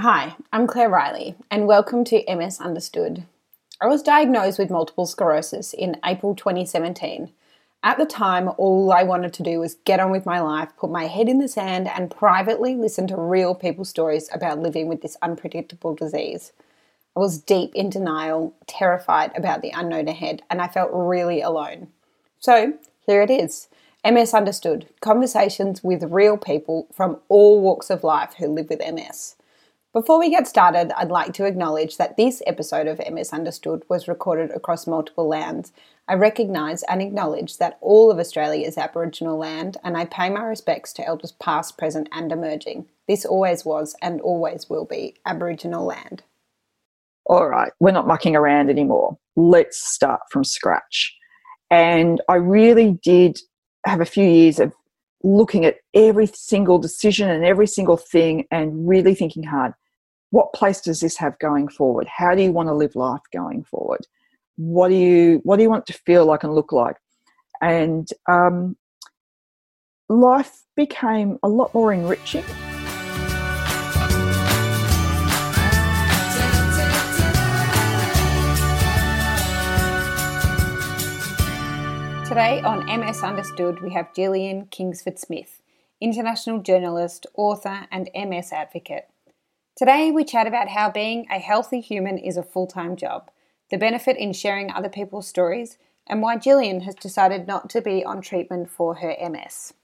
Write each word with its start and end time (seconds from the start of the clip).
Hi, 0.00 0.36
I'm 0.52 0.68
Claire 0.68 0.90
Riley, 0.90 1.34
and 1.50 1.66
welcome 1.66 2.04
to 2.04 2.22
MS 2.32 2.60
Understood. 2.60 3.24
I 3.80 3.88
was 3.88 4.00
diagnosed 4.00 4.56
with 4.56 4.70
multiple 4.70 5.06
sclerosis 5.06 5.74
in 5.74 5.96
April 6.04 6.36
2017. 6.36 7.32
At 7.82 7.98
the 7.98 8.06
time, 8.06 8.48
all 8.58 8.92
I 8.92 9.02
wanted 9.02 9.32
to 9.32 9.42
do 9.42 9.58
was 9.58 9.74
get 9.84 9.98
on 9.98 10.12
with 10.12 10.24
my 10.24 10.38
life, 10.38 10.68
put 10.76 10.92
my 10.92 11.08
head 11.08 11.28
in 11.28 11.40
the 11.40 11.48
sand, 11.48 11.88
and 11.88 12.12
privately 12.12 12.76
listen 12.76 13.08
to 13.08 13.16
real 13.16 13.56
people's 13.56 13.88
stories 13.88 14.30
about 14.32 14.60
living 14.60 14.86
with 14.86 15.02
this 15.02 15.16
unpredictable 15.20 15.96
disease. 15.96 16.52
I 17.16 17.18
was 17.18 17.38
deep 17.38 17.74
in 17.74 17.90
denial, 17.90 18.54
terrified 18.68 19.36
about 19.36 19.62
the 19.62 19.72
unknown 19.74 20.06
ahead, 20.06 20.42
and 20.48 20.62
I 20.62 20.68
felt 20.68 20.90
really 20.92 21.40
alone. 21.40 21.88
So, 22.38 22.74
here 23.04 23.20
it 23.20 23.32
is 23.32 23.66
MS 24.04 24.32
Understood 24.32 24.88
conversations 25.00 25.82
with 25.82 26.04
real 26.04 26.36
people 26.36 26.86
from 26.92 27.18
all 27.28 27.60
walks 27.60 27.90
of 27.90 28.04
life 28.04 28.34
who 28.38 28.46
live 28.46 28.68
with 28.70 28.78
MS. 28.78 29.34
Before 29.98 30.20
we 30.20 30.30
get 30.30 30.46
started, 30.46 30.92
I'd 30.96 31.10
like 31.10 31.32
to 31.32 31.44
acknowledge 31.44 31.96
that 31.96 32.16
this 32.16 32.40
episode 32.46 32.86
of 32.86 33.00
MS 33.10 33.32
Understood 33.32 33.82
was 33.88 34.06
recorded 34.06 34.52
across 34.52 34.86
multiple 34.86 35.26
lands. 35.26 35.72
I 36.06 36.14
recognise 36.14 36.84
and 36.84 37.02
acknowledge 37.02 37.58
that 37.58 37.78
all 37.80 38.08
of 38.08 38.20
Australia 38.20 38.64
is 38.64 38.78
Aboriginal 38.78 39.36
land, 39.36 39.76
and 39.82 39.96
I 39.96 40.04
pay 40.04 40.30
my 40.30 40.44
respects 40.44 40.92
to 40.92 41.04
elders 41.04 41.32
past, 41.32 41.76
present, 41.76 42.08
and 42.12 42.30
emerging. 42.30 42.86
This 43.08 43.24
always 43.24 43.64
was 43.64 43.96
and 44.00 44.20
always 44.20 44.70
will 44.70 44.84
be 44.84 45.16
Aboriginal 45.26 45.84
land. 45.84 46.22
All 47.26 47.48
right, 47.48 47.72
we're 47.80 47.90
not 47.90 48.06
mucking 48.06 48.36
around 48.36 48.70
anymore. 48.70 49.18
Let's 49.34 49.84
start 49.84 50.20
from 50.30 50.44
scratch. 50.44 51.12
And 51.72 52.20
I 52.28 52.36
really 52.36 53.00
did 53.02 53.40
have 53.84 54.00
a 54.00 54.04
few 54.04 54.28
years 54.28 54.60
of 54.60 54.72
looking 55.24 55.64
at 55.64 55.78
every 55.92 56.28
single 56.28 56.78
decision 56.78 57.28
and 57.28 57.44
every 57.44 57.66
single 57.66 57.96
thing 57.96 58.46
and 58.52 58.88
really 58.88 59.16
thinking 59.16 59.42
hard 59.42 59.74
what 60.30 60.52
place 60.52 60.80
does 60.80 61.00
this 61.00 61.16
have 61.16 61.38
going 61.38 61.68
forward? 61.68 62.06
How 62.06 62.34
do 62.34 62.42
you 62.42 62.52
want 62.52 62.68
to 62.68 62.74
live 62.74 62.94
life 62.94 63.22
going 63.32 63.64
forward? 63.64 64.06
What 64.56 64.88
do 64.88 64.94
you 64.94 65.40
what 65.44 65.56
do 65.56 65.62
you 65.62 65.70
want 65.70 65.86
to 65.86 65.92
feel 65.92 66.26
like 66.26 66.44
and 66.44 66.54
look 66.54 66.72
like? 66.72 66.96
And 67.62 68.08
um, 68.28 68.76
life 70.08 70.64
became 70.76 71.38
a 71.42 71.48
lot 71.48 71.72
more 71.74 71.92
enriching. 71.92 72.44
Today 82.26 82.60
on 82.60 82.84
MS 83.00 83.22
Understood, 83.22 83.80
we 83.80 83.94
have 83.94 84.14
Gillian 84.14 84.66
Kingsford 84.66 85.18
Smith, 85.18 85.62
international 85.98 86.58
journalist, 86.58 87.26
author, 87.34 87.86
and 87.90 88.10
MS 88.14 88.52
advocate. 88.52 89.08
Today, 89.78 90.10
we 90.10 90.24
chat 90.24 90.48
about 90.48 90.68
how 90.68 90.90
being 90.90 91.28
a 91.30 91.38
healthy 91.38 91.80
human 91.80 92.18
is 92.18 92.36
a 92.36 92.42
full 92.42 92.66
time 92.66 92.96
job, 92.96 93.30
the 93.70 93.78
benefit 93.78 94.16
in 94.16 94.32
sharing 94.32 94.72
other 94.72 94.88
people's 94.88 95.28
stories, 95.28 95.78
and 96.08 96.20
why 96.20 96.36
Gillian 96.36 96.80
has 96.80 96.96
decided 96.96 97.46
not 97.46 97.70
to 97.70 97.80
be 97.80 98.04
on 98.04 98.20
treatment 98.20 98.68
for 98.68 98.96
her 98.96 99.14
MS. 99.30 99.74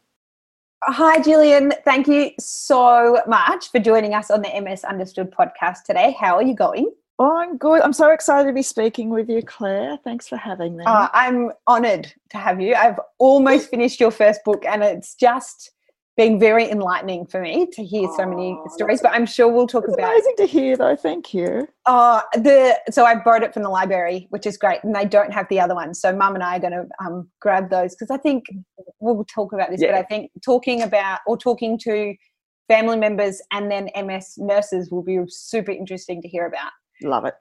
Hi, 0.83 1.23
Gillian. 1.23 1.73
Thank 1.85 2.09
you 2.09 2.33
so 2.41 3.23
much 3.29 3.71
for 3.71 3.79
joining 3.79 4.15
us 4.15 4.33
on 4.33 4.43
the 4.43 4.61
MS 4.61 4.83
Understood 4.83 5.31
podcast 5.31 5.85
today. 5.85 6.17
How 6.19 6.35
are 6.35 6.43
you 6.43 6.57
going? 6.57 6.91
Oh, 7.21 7.37
I'm 7.37 7.57
good. 7.57 7.81
I'm 7.81 7.93
so 7.93 8.11
excited 8.11 8.49
to 8.49 8.53
be 8.53 8.63
speaking 8.63 9.11
with 9.11 9.31
you, 9.31 9.43
Claire. 9.43 9.97
Thanks 10.03 10.27
for 10.27 10.37
having 10.37 10.77
me. 10.77 10.83
Uh, 10.85 11.07
I'm 11.13 11.53
honoured 11.69 12.13
to 12.31 12.39
have 12.39 12.61
you. 12.61 12.75
I've 12.75 12.99
almost 13.19 13.71
finished 13.71 14.01
your 14.01 14.11
first 14.11 14.43
book, 14.43 14.65
and 14.67 14.83
it's 14.83 15.15
just 15.15 15.71
been 16.17 16.39
very 16.39 16.71
enlightening 16.71 17.27
for 17.27 17.41
me 17.41 17.67
to 17.73 17.85
hear 17.85 18.09
so 18.17 18.27
many 18.27 18.57
stories. 18.69 19.01
But 19.03 19.13
I'm 19.13 19.27
sure 19.27 19.49
we'll 19.49 19.67
talk 19.67 19.89
about. 19.89 20.11
Amazing 20.11 20.35
to 20.39 20.47
hear, 20.47 20.77
though. 20.77 20.97
Thank 20.97 21.35
you. 21.35 21.67
Uh, 21.87 22.23
the 22.35 22.79
so 22.91 23.05
I 23.05 23.17
borrowed 23.17 23.43
it 23.43 23.53
from 23.53 23.63
the 23.63 23.69
library, 23.69 24.27
which 24.31 24.47
is 24.47 24.57
great, 24.57 24.83
and 24.85 24.95
they 24.95 25.05
don't 25.05 25.33
have 25.33 25.47
the 25.49 25.61
other 25.61 25.75
ones. 25.75 26.01
So 26.01 26.15
Mum 26.15 26.35
and 26.35 26.43
I 26.43 26.57
are 26.57 26.61
going 26.61 26.73
to 26.73 26.87
um, 27.05 27.29
grab 27.41 27.71
those 27.71 27.95
because 27.95 28.11
I 28.11 28.19
think 28.19 28.45
we'll 29.01 29.25
talk 29.25 29.53
about 29.53 29.71
this. 29.71 29.81
Yeah. 29.81 29.93
But 29.93 29.99
I 29.99 30.03
think 30.03 30.31
talking 30.45 30.83
about 30.83 31.21
or 31.27 31.37
talking 31.37 31.79
to 31.81 32.15
family 32.69 32.97
members 32.97 33.43
and 33.53 33.71
then 33.71 33.89
MS 33.97 34.35
nurses 34.39 34.91
will 34.91 35.03
be 35.03 35.19
super 35.29 35.73
interesting 35.73 36.23
to 36.23 36.29
hear 36.29 36.47
about. 36.47 36.71
Love 37.03 37.25
it. 37.25 37.35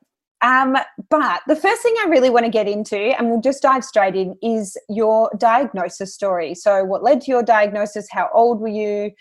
Um, 0.44 0.76
but 1.10 1.42
the 1.48 1.56
first 1.56 1.82
thing 1.82 1.96
I 2.04 2.10
really 2.10 2.30
want 2.30 2.46
to 2.46 2.52
get 2.52 2.68
into, 2.68 2.98
and 2.98 3.30
we'll 3.30 3.42
just 3.42 3.64
dive 3.64 3.84
straight 3.84 4.16
in, 4.16 4.36
is 4.44 4.78
your 4.90 5.32
diagnosis 5.38 6.14
story. 6.14 6.54
So, 6.54 6.84
what 6.84 7.02
led 7.02 7.22
to 7.22 7.32
your 7.32 7.44
diagnosis? 7.44 8.08
How 8.12 8.30
old 8.34 8.60
were 8.60 8.68
you? 8.68 9.12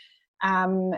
Um, 0.43 0.93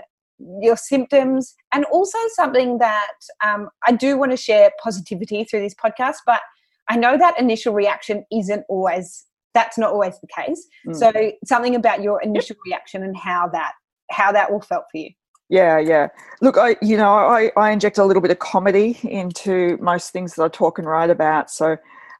your 0.61 0.77
symptoms, 0.77 1.55
and 1.73 1.85
also 1.87 2.19
something 2.35 2.79
that 2.79 3.13
um, 3.45 3.69
I 3.87 3.93
do 3.93 4.17
want 4.19 4.33
to 4.33 4.37
share 4.37 4.71
positivity 4.83 5.45
through 5.45 5.61
this 5.61 5.75
podcast, 5.75 6.17
but 6.27 6.41
I 6.89 6.97
know 6.97 7.17
that 7.17 7.39
initial 7.39 7.73
reaction 7.73 8.25
isn't 8.33 8.65
always 8.69 9.25
that's 9.53 9.79
not 9.79 9.91
always 9.91 10.19
the 10.21 10.27
case. 10.27 10.67
Mm. 10.89 10.97
So, 10.97 11.33
something 11.45 11.75
about 11.75 12.03
your 12.03 12.21
initial 12.23 12.57
reaction 12.67 13.03
and 13.03 13.17
how 13.17 13.49
that 13.53 13.73
how 14.11 14.33
that 14.33 14.51
all 14.51 14.63
felt 14.63 14.85
for 14.91 14.99
you. 14.99 15.11
Yeah, 15.55 15.79
yeah. 15.79 16.09
Look, 16.41 16.59
I 16.59 16.75
you 16.83 16.97
know 16.97 17.13
I, 17.15 17.53
I 17.57 17.71
inject 17.71 17.99
a 17.99 18.05
little 18.05 18.21
bit 18.21 18.33
of 18.33 18.41
comedy 18.41 18.99
into 19.05 19.79
most 19.81 20.11
things 20.11 20.35
that 20.35 20.43
I 20.43 20.49
talk 20.49 20.81
and 20.81 20.89
write 20.89 21.11
about. 21.11 21.49
So 21.49 21.77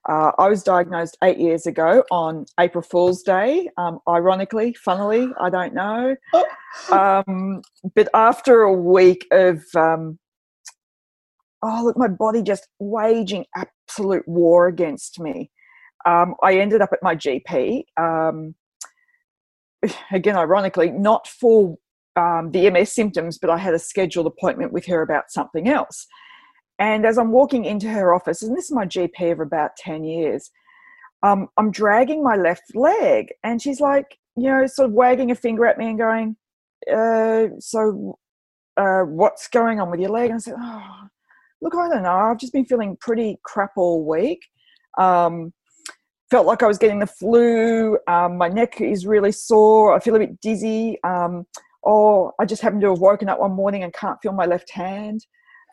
uh, 0.09 0.31
I 0.39 0.49
was 0.49 0.63
diagnosed 0.63 1.19
eight 1.25 1.39
years 1.39 1.67
ago 1.67 2.05
on 2.13 2.47
April 2.61 2.81
Fool's 2.81 3.25
Day. 3.25 3.69
Um, 3.77 3.99
ironically, 4.09 4.73
funnily, 4.75 5.31
I 5.41 5.51
don't 5.51 5.75
know. 5.75 6.17
Um, 6.91 7.63
but 7.95 8.09
after 8.15 8.63
a 8.63 8.73
week 8.73 9.29
of 9.31 9.63
um, 9.77 10.19
oh 11.63 11.83
look, 11.85 11.97
my 11.97 12.09
body 12.09 12.43
just 12.43 12.67
waging 12.81 13.47
absolute 13.57 14.27
war 14.27 14.67
against 14.67 15.21
me. 15.21 15.53
Um, 16.05 16.35
I 16.43 16.59
ended 16.59 16.83
up 16.83 16.91
at 16.93 16.99
my 17.01 17.15
GP. 17.15 17.85
Um, 17.97 18.57
again, 20.13 20.37
ironically, 20.37 20.91
not 20.91 21.29
for 21.29 21.79
um, 22.17 22.51
the 22.53 22.71
MS 22.71 22.93
symptoms, 22.93 23.39
but 23.39 23.51
I 23.51 23.59
had 23.59 23.75
a 23.75 23.79
scheduled 23.79 24.27
appointment 24.27 24.73
with 24.73 24.87
her 24.87 25.03
about 25.03 25.31
something 25.31 25.69
else. 25.69 26.07
And 26.79 27.07
as 27.07 27.19
I'm 27.19 27.31
walking 27.31 27.65
into 27.65 27.89
her 27.89 28.15
office, 28.15 28.43
and 28.43 28.57
this 28.57 28.67
is 28.67 28.73
my 28.73 28.87
GP 28.87 29.33
of 29.33 29.41
about 29.41 29.77
10 29.77 30.05
years, 30.05 30.51
um, 31.23 31.49
I'm 31.57 31.71
dragging 31.71 32.23
my 32.23 32.37
left 32.37 32.75
leg. 32.75 33.33
And 33.43 33.61
she's 33.63 33.81
like, 33.81 34.19
you 34.37 34.45
know, 34.45 34.67
sort 34.67 34.89
of 34.89 34.95
wagging 34.95 35.31
a 35.31 35.35
finger 35.35 35.67
at 35.67 35.79
me 35.79 35.89
and 35.89 35.99
going, 35.99 36.37
uh, 36.93 37.47
So, 37.61 38.19
uh, 38.77 39.03
what's 39.03 39.47
going 39.49 39.81
on 39.81 39.91
with 39.91 40.01
your 40.01 40.11
leg? 40.11 40.31
And 40.31 40.37
I 40.37 40.39
said, 40.39 40.55
Oh, 40.59 41.09
look, 41.63 41.75
I 41.75 41.89
don't 41.89 42.03
know. 42.03 42.11
I've 42.11 42.39
just 42.39 42.53
been 42.53 42.67
feeling 42.67 42.97
pretty 43.01 43.39
crap 43.45 43.73
all 43.77 44.05
week. 44.05 44.41
Um, 44.99 45.53
felt 46.31 46.47
like 46.47 46.63
I 46.63 46.67
was 46.67 46.79
getting 46.79 46.99
the 46.99 47.07
flu. 47.07 47.97
Um, 48.09 48.37
my 48.37 48.49
neck 48.49 48.81
is 48.81 49.07
really 49.07 49.33
sore. 49.33 49.95
I 49.95 50.01
feel 50.01 50.17
a 50.17 50.19
bit 50.19 50.41
dizzy. 50.41 50.99
Um, 51.05 51.47
oh, 51.87 52.33
I 52.41 52.45
just 52.45 52.63
happened 52.63 52.83
to 52.83 52.91
have 52.91 53.01
woken 53.01 53.29
up 53.29 53.41
one 53.41 53.53
morning 53.53 53.83
and 53.83 53.93
can't 53.93 54.19
feel 54.23 54.33
my 54.33 54.47
left 54.47 54.71
hand. 54.71 55.27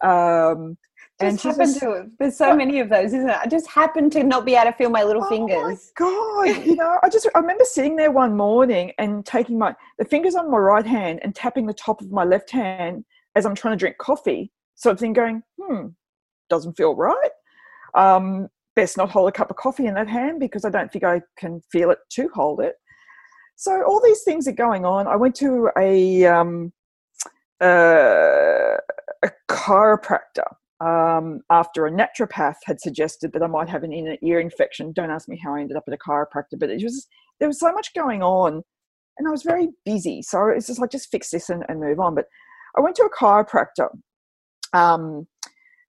Um, 0.03 0.77
and 1.19 1.39
just 1.39 1.59
happened 1.59 1.75
to 1.79 2.09
there's 2.19 2.38
so 2.38 2.55
many 2.55 2.79
of 2.79 2.89
those 2.89 3.13
isn't 3.13 3.29
it? 3.29 3.38
I 3.38 3.47
just 3.47 3.67
happened 3.67 4.11
to 4.13 4.23
not 4.23 4.45
be 4.45 4.55
able 4.55 4.71
to 4.71 4.77
feel 4.77 4.89
my 4.89 5.03
little 5.03 5.23
oh 5.23 5.29
fingers. 5.29 5.91
My 6.00 6.05
god 6.05 6.66
you 6.66 6.75
know 6.75 6.97
i 7.03 7.09
just 7.09 7.27
i 7.35 7.39
remember 7.39 7.63
sitting 7.63 7.95
there 7.95 8.11
one 8.11 8.35
morning 8.35 8.91
and 8.97 9.25
taking 9.25 9.57
my 9.57 9.75
the 10.00 10.05
fingers 10.05 10.35
on 10.35 10.50
my 10.50 10.57
right 10.57 10.85
hand 10.85 11.19
and 11.23 11.35
tapping 11.35 11.66
the 11.66 11.73
top 11.73 12.01
of 12.01 12.11
my 12.11 12.23
left 12.23 12.50
hand 12.50 13.05
as 13.35 13.45
i'm 13.45 13.55
trying 13.55 13.73
to 13.73 13.77
drink 13.77 13.97
coffee 13.97 14.51
So 14.75 14.89
sort 14.89 14.94
of 14.94 15.00
thing 15.00 15.13
going 15.13 15.44
hmm 15.61 15.88
doesn't 16.50 16.73
feel 16.73 16.95
right. 16.95 17.29
Um 17.94 18.50
best 18.75 18.97
not 18.97 19.09
hold 19.09 19.29
a 19.29 19.31
cup 19.31 19.50
of 19.50 19.55
coffee 19.57 19.85
in 19.88 19.94
that 19.95 20.07
hand 20.07 20.39
because 20.39 20.66
i 20.66 20.69
don't 20.69 20.91
think 20.91 21.03
i 21.03 21.21
can 21.38 21.61
feel 21.71 21.91
it 21.91 22.00
to 22.09 22.29
hold 22.33 22.61
it 22.61 22.75
so 23.61 23.83
all 23.83 24.01
these 24.01 24.23
things 24.23 24.47
are 24.47 24.53
going 24.53 24.85
on. 24.85 25.05
I 25.05 25.16
went 25.16 25.35
to 25.35 25.69
a 25.77 26.25
um, 26.25 26.73
uh, 27.61 28.77
a 29.22 29.31
chiropractor 29.51 30.47
um, 30.80 31.41
after 31.51 31.86
a 31.86 31.91
naturopath 31.91 32.56
had 32.63 32.81
suggested 32.81 33.33
that 33.33 33.44
I 33.44 33.47
might 33.47 33.69
have 33.69 33.83
an 33.83 33.94
inner 33.94 34.18
ear 34.24 34.39
infection. 34.39 34.94
Don't 34.94 35.12
ask 35.12 35.30
me 35.30 35.38
how 35.38 35.53
I 35.53 35.62
ended 35.62 35.77
up 35.77 35.83
at 35.88 35.94
a 35.94 35.97
chiropractor, 35.97 36.57
but 36.57 36.71
it 36.71 36.81
was 36.81 37.07
there 37.39 37.47
was 37.47 37.59
so 37.59 37.71
much 37.71 37.94
going 37.94 38.24
on, 38.24 38.63
and 39.19 39.27
I 39.27 39.30
was 39.31 39.44
very 39.44 39.68
busy. 39.86 40.24
So 40.24 40.47
it's 40.47 40.65
just 40.65 40.80
like 40.80 40.89
just 40.89 41.12
fix 41.12 41.30
this 41.30 41.51
and, 41.51 41.63
and 41.69 41.80
move 41.80 42.00
on. 42.00 42.15
But 42.15 42.25
I 42.75 42.81
went 42.81 42.95
to 42.95 43.03
a 43.03 43.15
chiropractor 43.15 43.89
um, 44.74 45.27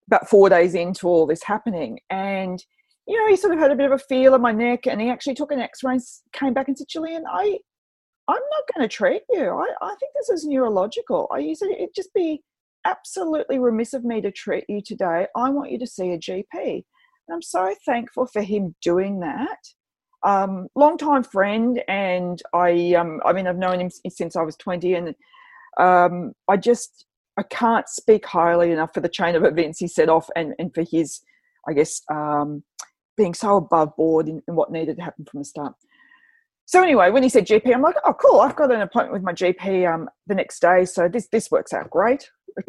about 0.08 0.28
four 0.28 0.50
days 0.50 0.74
into 0.74 1.08
all 1.08 1.26
this 1.26 1.42
happening, 1.42 2.00
and 2.10 2.62
you 3.06 3.18
know, 3.18 3.28
he 3.28 3.36
sort 3.36 3.52
of 3.52 3.58
had 3.58 3.70
a 3.70 3.76
bit 3.76 3.86
of 3.86 3.92
a 3.92 3.98
feel 3.98 4.34
of 4.34 4.40
my 4.40 4.52
neck 4.52 4.86
and 4.86 5.00
he 5.00 5.10
actually 5.10 5.34
took 5.34 5.52
an 5.52 5.58
x-ray 5.60 5.94
and 5.94 6.02
came 6.32 6.54
back 6.54 6.68
and 6.68 6.78
said, 6.78 6.88
Gillian, 6.88 7.24
I, 7.28 7.58
I'm 8.28 8.34
not 8.34 8.74
going 8.74 8.88
to 8.88 8.94
treat 8.94 9.22
you. 9.30 9.50
I, 9.50 9.66
I 9.80 9.94
think 9.98 10.12
this 10.14 10.28
is 10.28 10.46
neurological. 10.46 11.28
I 11.32 11.52
said, 11.54 11.70
it'd 11.70 11.94
just 11.94 12.14
be 12.14 12.42
absolutely 12.84 13.58
remiss 13.58 13.92
of 13.94 14.04
me 14.04 14.20
to 14.20 14.30
treat 14.30 14.64
you 14.68 14.80
today. 14.80 15.26
I 15.36 15.50
want 15.50 15.70
you 15.70 15.78
to 15.78 15.86
see 15.86 16.10
a 16.12 16.18
GP. 16.18 16.44
And 16.54 17.34
I'm 17.34 17.42
so 17.42 17.74
thankful 17.84 18.26
for 18.26 18.42
him 18.42 18.74
doing 18.82 19.20
that. 19.20 19.58
Um, 20.24 20.68
long 20.76 20.98
time 20.98 21.24
friend, 21.24 21.82
and 21.88 22.40
I, 22.54 22.94
um, 22.94 23.20
I 23.24 23.32
mean, 23.32 23.48
I've 23.48 23.58
known 23.58 23.80
him 23.80 23.90
since 24.08 24.36
I 24.36 24.42
was 24.42 24.56
20, 24.56 24.94
and 24.94 25.14
um, 25.78 26.32
I 26.48 26.56
just, 26.56 27.06
I 27.36 27.42
can't 27.42 27.88
speak 27.88 28.24
highly 28.26 28.70
enough 28.70 28.94
for 28.94 29.00
the 29.00 29.08
chain 29.08 29.34
of 29.34 29.44
events 29.44 29.80
he 29.80 29.88
set 29.88 30.08
off 30.08 30.28
and, 30.36 30.54
and 30.60 30.72
for 30.72 30.84
his, 30.88 31.20
I 31.68 31.72
guess, 31.72 32.02
um, 32.08 32.62
being 33.16 33.34
so 33.34 33.56
above 33.56 33.94
board 33.96 34.28
in, 34.28 34.42
in, 34.48 34.54
what 34.54 34.72
needed 34.72 34.96
to 34.96 35.02
happen 35.02 35.24
from 35.30 35.40
the 35.40 35.44
start. 35.44 35.74
So 36.66 36.82
anyway, 36.82 37.10
when 37.10 37.22
he 37.22 37.28
said 37.28 37.46
GP, 37.46 37.74
I'm 37.74 37.82
like, 37.82 37.96
oh, 38.04 38.14
cool. 38.14 38.40
I've 38.40 38.56
got 38.56 38.72
an 38.72 38.80
appointment 38.80 39.12
with 39.12 39.22
my 39.22 39.32
GP 39.32 39.92
um, 39.92 40.08
the 40.26 40.34
next 40.34 40.60
day, 40.60 40.84
so 40.84 41.08
this 41.08 41.28
this 41.28 41.50
works 41.50 41.72
out 41.72 41.90
great. 41.90 42.30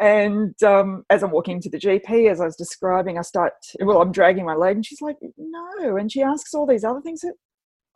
and 0.00 0.62
um, 0.62 1.04
as 1.10 1.22
I'm 1.22 1.30
walking 1.30 1.60
to 1.60 1.70
the 1.70 1.78
GP, 1.78 2.30
as 2.30 2.40
I 2.40 2.44
was 2.44 2.56
describing, 2.56 3.18
I 3.18 3.22
start, 3.22 3.54
well, 3.80 4.00
I'm 4.00 4.12
dragging 4.12 4.44
my 4.44 4.54
leg, 4.54 4.76
and 4.76 4.86
she's 4.86 5.00
like, 5.00 5.16
no. 5.36 5.96
And 5.96 6.10
she 6.10 6.22
asks 6.22 6.54
all 6.54 6.66
these 6.66 6.84
other 6.84 7.00
things. 7.00 7.22
That, 7.22 7.34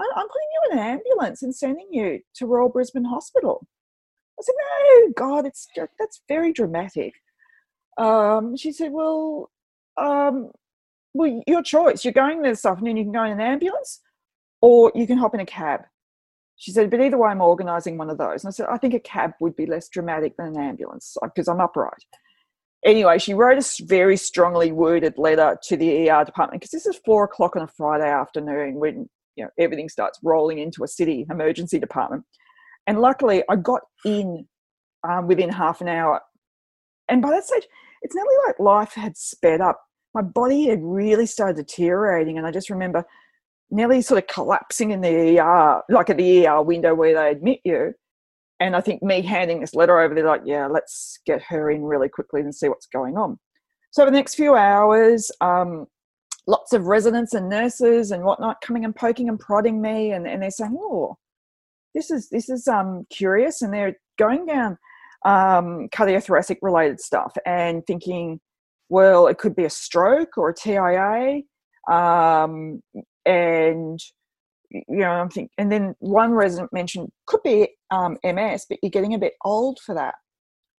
I'm 0.01 0.29
putting 0.29 0.49
you 0.53 0.73
in 0.73 0.79
an 0.79 0.85
ambulance 0.85 1.43
and 1.43 1.55
sending 1.55 1.89
you 1.91 2.21
to 2.37 2.47
Royal 2.47 2.69
Brisbane 2.69 3.05
Hospital. 3.05 3.67
I 4.39 4.43
said, 4.43 4.55
no, 4.59 5.13
God, 5.17 5.47
it's 5.47 5.67
that's 5.99 6.23
very 6.29 6.53
dramatic. 6.53 7.15
Um, 7.99 8.57
she 8.57 8.71
said, 8.71 8.93
well, 8.93 9.51
um, 9.97 10.53
well, 11.19 11.43
your 11.49 11.63
choice. 11.63 12.05
You're 12.05 12.13
going 12.13 12.43
there 12.43 12.53
this 12.53 12.65
afternoon. 12.65 12.97
You 12.97 13.05
can 13.05 13.13
go 13.13 13.25
in 13.25 13.33
an 13.33 13.41
ambulance, 13.41 14.01
or 14.63 14.93
you 14.95 15.07
can 15.07 15.19
hop 15.19 15.35
in 15.35 15.41
a 15.41 15.47
cab. 15.47 15.81
She 16.57 16.71
said, 16.71 16.91
but 16.91 17.01
either 17.01 17.19
way, 17.19 17.31
I'm 17.31 17.41
organising 17.41 17.99
one 17.99 18.09
of 18.09 18.19
those. 18.19 18.45
And 18.45 18.49
I 18.49 18.53
said, 18.53 18.67
I 18.71 18.79
think 18.79 18.95
a 18.95 19.01
cab 19.01 19.33
would 19.41 19.57
be 19.57 19.67
less 19.67 19.89
dramatic 19.89 20.37
than 20.37 20.49
an 20.49 20.61
ambulance 20.61 21.17
because 21.23 21.49
I'm 21.49 21.61
upright. 21.61 22.05
Anyway, 22.85 23.19
she 23.19 23.35
wrote 23.35 23.59
a 23.59 23.85
very 23.85 24.17
strongly 24.17 24.71
worded 24.71 25.15
letter 25.19 25.59
to 25.65 25.77
the 25.77 26.09
ER 26.09 26.25
department 26.25 26.61
because 26.61 26.71
this 26.71 26.87
is 26.87 27.01
four 27.05 27.25
o'clock 27.25 27.57
on 27.57 27.63
a 27.63 27.69
Friday 27.69 28.09
afternoon 28.09 28.75
when 28.77 29.09
you 29.35 29.45
know 29.45 29.51
everything 29.59 29.89
starts 29.89 30.21
rolling 30.23 30.59
into 30.59 30.85
a 30.85 30.89
city 30.89 31.27
emergency 31.29 31.81
department. 31.81 32.25
And 32.87 33.01
luckily, 33.01 33.43
I 33.49 33.57
got 33.57 33.83
in 34.05 34.47
um, 35.09 35.27
within 35.27 35.49
half 35.49 35.81
an 35.81 35.89
hour. 35.89 36.21
And 37.09 37.21
by 37.21 37.31
that 37.31 37.45
stage, 37.45 37.67
it's 38.03 38.15
nearly 38.15 38.35
like 38.47 38.61
life 38.61 38.95
had 38.95 39.17
sped 39.17 39.61
up. 39.61 39.81
My 40.15 40.23
body 40.23 40.69
had 40.69 40.81
really 40.83 41.27
started 41.27 41.57
deteriorating, 41.57 42.39
and 42.39 42.47
I 42.47 42.51
just 42.51 42.71
remember 42.71 43.05
nearly 43.71 44.01
sort 44.01 44.23
of 44.23 44.27
collapsing 44.29 44.91
in 44.91 45.01
the 45.01 45.39
ER, 45.39 45.83
like 45.89 46.11
at 46.11 46.17
the 46.17 46.47
ER 46.47 46.63
window 46.63 46.95
where 46.95 47.15
they 47.15 47.31
admit 47.31 47.61
you. 47.65 47.93
And 48.61 48.75
I 48.75 48.81
think 48.81 49.03
me 49.03 49.23
handing 49.23 49.61
this 49.61 49.75
letter 49.75 50.01
over, 50.01 50.15
they're 50.15 50.27
like, 50.27 50.43
yeah, 50.45 50.67
let's 50.67 51.21
get 51.27 51.43
her 51.43 51.71
in 51.71 51.83
really 51.83 52.09
quickly 52.09 52.41
and 52.41 52.55
see 52.55 52.69
what's 52.69 52.87
going 52.87 53.17
on. 53.17 53.39
So, 53.91 54.05
the 54.05 54.11
next 54.11 54.35
few 54.35 54.55
hours, 54.55 55.31
um, 55.41 55.87
lots 56.47 56.73
of 56.73 56.87
residents 56.87 57.35
and 57.35 57.49
nurses 57.49 58.11
and 58.11 58.25
whatnot 58.25 58.61
coming 58.61 58.85
and 58.85 58.97
poking 58.97 59.29
and 59.29 59.39
prodding 59.39 59.81
me, 59.81 60.13
and, 60.13 60.27
and 60.27 60.43
they're 60.43 60.51
saying, 60.51 60.77
oh, 60.79 61.17
this 61.95 62.11
is 62.11 62.29
this 62.31 62.49
is 62.49 62.67
um, 62.67 63.07
curious, 63.11 63.63
and 63.63 63.73
they're 63.73 63.97
going 64.19 64.47
down 64.47 64.77
um, 65.25 65.89
cardiothoracic 65.95 66.59
related 66.63 67.01
stuff 67.01 67.37
and 67.47 67.87
thinking, 67.87 68.41
well, 68.89 69.27
it 69.27 69.39
could 69.39 69.55
be 69.55 69.65
a 69.65 69.71
stroke 69.71 70.37
or 70.37 70.51
a 70.51 70.55
TIA. 70.55 71.43
Um, 71.91 72.83
and 73.25 73.99
you 74.71 74.85
know, 74.89 75.11
I'm 75.11 75.31
thinking, 75.31 75.51
and 75.57 75.73
then 75.73 75.95
one 75.99 76.33
resident 76.33 76.73
mentioned 76.73 77.09
could 77.27 77.43
be 77.43 77.69
um, 77.91 78.19
MS, 78.23 78.67
but 78.69 78.79
you're 78.83 78.91
getting 78.91 79.15
a 79.15 79.19
bit 79.19 79.35
old 79.45 79.79
for 79.85 79.95
that. 79.95 80.15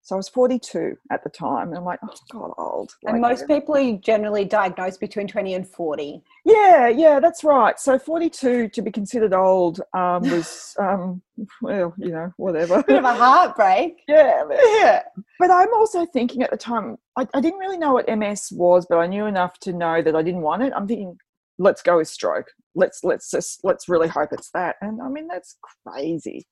So 0.01 0.15
I 0.15 0.17
was 0.17 0.29
42 0.29 0.95
at 1.11 1.23
the 1.23 1.29
time, 1.29 1.69
and 1.69 1.77
I'm 1.77 1.83
like, 1.83 1.99
oh 2.03 2.13
god, 2.31 2.53
old. 2.57 2.95
Like, 3.03 3.13
and 3.13 3.21
most 3.21 3.47
people 3.47 3.75
are 3.75 3.97
generally 3.97 4.45
diagnosed 4.45 4.99
between 4.99 5.27
20 5.27 5.53
and 5.53 5.67
40. 5.67 6.23
Yeah, 6.45 6.87
yeah, 6.87 7.19
that's 7.19 7.43
right. 7.43 7.79
So 7.79 7.99
42 7.99 8.69
to 8.69 8.81
be 8.81 8.91
considered 8.91 9.33
old 9.33 9.81
um, 9.93 10.23
was, 10.23 10.75
um, 10.79 11.21
well, 11.61 11.93
you 11.97 12.09
know, 12.09 12.33
whatever. 12.37 12.81
Bit 12.83 12.97
of 12.97 13.03
a 13.03 13.13
heartbreak. 13.13 14.01
yeah, 14.07 14.43
yeah. 14.49 15.01
But 15.39 15.51
I'm 15.51 15.73
also 15.73 16.05
thinking 16.05 16.43
at 16.43 16.51
the 16.51 16.57
time, 16.57 16.97
I, 17.17 17.25
I 17.33 17.39
didn't 17.39 17.59
really 17.59 17.77
know 17.77 17.93
what 17.93 18.09
MS 18.09 18.49
was, 18.51 18.85
but 18.89 18.97
I 18.97 19.07
knew 19.07 19.25
enough 19.25 19.57
to 19.59 19.71
know 19.71 20.01
that 20.01 20.13
I 20.13 20.21
didn't 20.21 20.41
want 20.41 20.63
it. 20.63 20.73
I'm 20.75 20.85
thinking, 20.85 21.17
let's 21.59 21.81
go 21.81 21.97
with 21.97 22.07
stroke. 22.07 22.51
Let's 22.73 23.03
let's 23.03 23.29
just 23.29 23.59
let's 23.63 23.87
really 23.87 24.07
hope 24.07 24.29
it's 24.31 24.49
that. 24.51 24.77
And 24.81 25.01
I 25.01 25.09
mean 25.09 25.27
that's 25.27 25.57
crazy, 25.85 26.47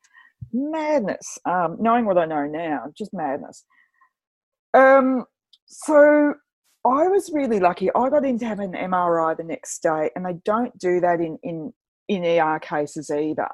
madness. 0.54 1.38
Um, 1.46 1.78
knowing 1.80 2.06
what 2.06 2.18
I 2.18 2.26
know 2.26 2.46
now, 2.46 2.86
just 2.98 3.14
madness. 3.14 3.66
Um, 4.74 5.26
so 5.66 6.34
I 6.86 7.08
was 7.08 7.32
really 7.34 7.60
lucky. 7.60 7.90
I 7.94 8.10
got 8.10 8.26
in 8.26 8.40
to 8.40 8.46
have 8.46 8.60
an 8.60 8.74
MRI 8.74 9.36
the 9.36 9.44
next 9.44 9.82
day, 9.84 10.10
and 10.16 10.26
they 10.26 10.36
don't 10.46 10.78
do 10.78 11.00
that 11.02 11.20
in 11.20 11.38
in 11.44 11.74
in 12.08 12.24
ER 12.24 12.60
cases 12.60 13.10
either. 13.10 13.50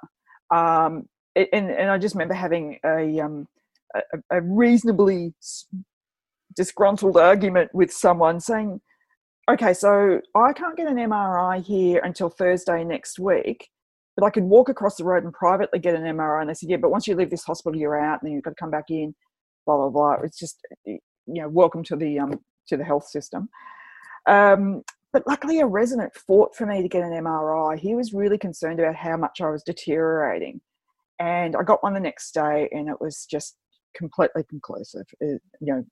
Um, 0.52 1.08
and 1.36 1.72
and 1.72 1.90
I 1.90 1.98
just 1.98 2.16
remember 2.16 2.36
having 2.36 2.80
a 2.86 3.20
um 3.20 3.48
a, 3.96 4.02
a 4.30 4.42
reasonably 4.42 5.34
disgruntled 6.56 7.18
argument 7.18 7.74
with 7.74 7.92
someone 7.92 8.40
saying 8.40 8.80
okay, 9.50 9.74
so 9.74 10.22
I 10.36 10.54
can't 10.54 10.78
get 10.78 10.88
an 10.88 10.96
MRI 10.96 11.64
here 11.64 12.02
until 12.04 12.30
Thursday 12.30 12.84
next 12.84 13.20
week, 13.20 13.70
but 14.16 14.26
I 14.26 14.30
could 14.30 14.44
walk 14.44 14.70
across 14.70 14.96
the 14.96 15.04
road 15.04 15.24
and 15.24 15.34
privately 15.34 15.80
get 15.80 15.96
an 15.96 16.04
MRI. 16.04 16.42
And 16.42 16.50
they 16.50 16.54
said, 16.54 16.70
yeah, 16.70 16.78
but 16.78 16.92
once 16.92 17.08
you 17.08 17.16
leave 17.16 17.30
this 17.30 17.44
hospital, 17.44 17.80
you're 17.80 18.00
out, 18.00 18.22
and 18.22 18.28
then 18.28 18.34
you've 18.34 18.44
got 18.44 18.52
to 18.52 18.56
come 18.56 18.72
back 18.72 18.90
in. 18.90 19.16
Blah 19.66 19.78
blah 19.78 19.90
blah. 19.90 20.26
It's 20.26 20.38
just 20.38 20.60
you 20.86 21.00
know, 21.28 21.48
welcome 21.48 21.84
to 21.86 21.96
the 21.96 22.20
um 22.20 22.40
to 22.68 22.78
the 22.78 22.84
health 22.84 23.08
system. 23.08 23.50
Um, 24.28 24.84
but 25.14 25.24
luckily, 25.28 25.60
a 25.60 25.66
resident 25.66 26.14
fought 26.16 26.56
for 26.56 26.66
me 26.66 26.82
to 26.82 26.90
get 26.90 27.04
an 27.04 27.12
MRI. 27.12 27.80
He 27.80 27.96
was 27.96 28.14
really 28.14 28.38
concerned 28.38 28.80
about 28.80 28.96
how 28.96 29.16
much 29.16 29.42
I 29.42 29.50
was 29.50 29.64
deteriorating, 29.64 30.60
and 31.20 31.56
I 31.56 31.64
got 31.64 31.84
one 31.84 31.94
the 31.94 32.00
next 32.00 32.34
day, 32.34 32.68
and 32.72 32.90
it 32.90 33.00
was 33.00 33.26
just 33.26 33.56
completely 33.96 34.44
conclusive. 34.50 35.06
It, 35.22 35.42
you 35.62 35.74
know, 35.74 35.86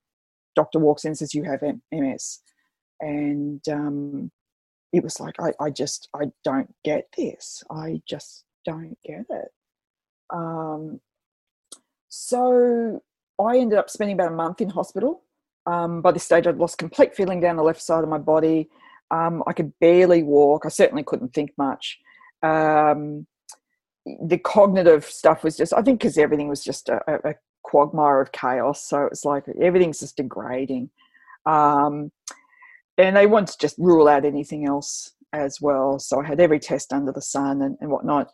doctor 0.56 0.80
walks 0.80 1.06
in 1.06 1.10
and 1.10 1.18
says 1.18 1.34
you 1.34 1.44
have 1.44 1.62
MS 1.92 2.40
and 3.02 3.62
um, 3.70 4.32
it 4.94 5.04
was 5.04 5.20
like 5.20 5.36
I, 5.40 5.54
I 5.60 5.70
just 5.70 6.10
I 6.14 6.32
don't 6.44 6.74
get 6.84 7.08
this. 7.18 7.64
I 7.70 8.02
just 8.08 8.46
don't 8.66 8.98
get 9.04 9.26
it. 9.30 9.52
Um, 10.30 11.00
so 12.10 13.02
I 13.40 13.58
ended 13.58 13.80
up 13.80 13.90
spending 13.90 14.16
about 14.16 14.32
a 14.32 14.36
month 14.36 14.62
in 14.62 14.70
hospital. 14.70 15.24
Um, 15.66 16.02
by 16.02 16.12
this 16.12 16.24
stage, 16.24 16.48
I'd 16.48 16.58
lost 16.58 16.78
complete 16.78 17.16
feeling 17.16 17.40
down 17.40 17.56
the 17.56 17.64
left 17.64 17.82
side 17.82 18.04
of 18.04 18.10
my 18.10 18.18
body. 18.18 18.70
Um, 19.12 19.44
I 19.48 19.54
could 19.54 19.74
barely 19.80 20.24
walk. 20.24 20.66
I 20.66 20.70
certainly 20.70 21.04
couldn't 21.04 21.34
think 21.34 21.52
much. 21.58 22.00
Um, 22.44 23.28
the 24.06 24.38
cognitive 24.38 25.06
stuff 25.06 25.44
was 25.44 25.58
just, 25.58 25.74
I 25.74 25.82
think, 25.82 26.00
because 26.00 26.18
everything 26.18 26.48
was 26.48 26.64
just 26.64 26.90
a, 26.90 27.02
a, 27.08 27.36
quagmire 27.64 28.20
of 28.20 28.32
chaos. 28.32 28.84
So 28.84 29.06
it's 29.06 29.24
like 29.24 29.46
everything's 29.62 30.00
just 30.00 30.18
degrading. 30.18 30.90
Um, 31.46 32.12
and 32.98 33.16
they 33.16 33.26
wanted 33.26 33.54
to 33.54 33.58
just 33.60 33.78
rule 33.78 34.08
out 34.08 34.26
anything 34.26 34.68
else 34.68 35.14
as 35.34 35.62
well. 35.62 35.98
So 36.00 36.22
I 36.22 36.28
had 36.28 36.40
every 36.40 36.60
test 36.60 36.92
under 36.92 37.12
the 37.12 37.22
sun 37.22 37.62
and, 37.62 37.78
and 37.80 37.90
whatnot. 37.90 38.32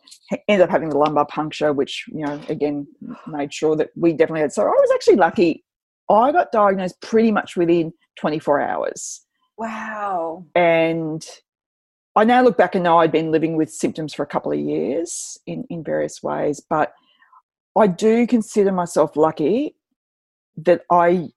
Ended 0.48 0.64
up 0.64 0.70
having 0.70 0.88
the 0.88 0.98
lumbar 0.98 1.26
puncture, 1.26 1.72
which, 1.72 2.04
you 2.08 2.24
know, 2.24 2.40
again, 2.48 2.86
made 3.26 3.54
sure 3.54 3.76
that 3.76 3.90
we 3.94 4.12
definitely 4.12 4.40
had. 4.40 4.52
So 4.52 4.62
I 4.62 4.66
was 4.66 4.90
actually 4.94 5.16
lucky. 5.16 5.64
I 6.10 6.32
got 6.32 6.52
diagnosed 6.52 7.00
pretty 7.00 7.30
much 7.30 7.56
within 7.56 7.92
24 8.18 8.60
hours. 8.60 9.24
Wow. 9.56 10.46
And 10.54 11.24
I 12.16 12.24
now 12.24 12.42
look 12.42 12.56
back 12.56 12.74
and 12.74 12.84
know 12.84 12.98
I'd 12.98 13.12
been 13.12 13.30
living 13.30 13.56
with 13.56 13.70
symptoms 13.70 14.14
for 14.14 14.22
a 14.22 14.26
couple 14.26 14.50
of 14.50 14.58
years 14.58 15.38
in, 15.46 15.64
in 15.70 15.84
various 15.84 16.22
ways, 16.22 16.60
but 16.68 16.92
I 17.78 17.86
do 17.86 18.26
consider 18.26 18.72
myself 18.72 19.16
lucky 19.16 19.76
that 20.56 20.82
I 20.90 21.28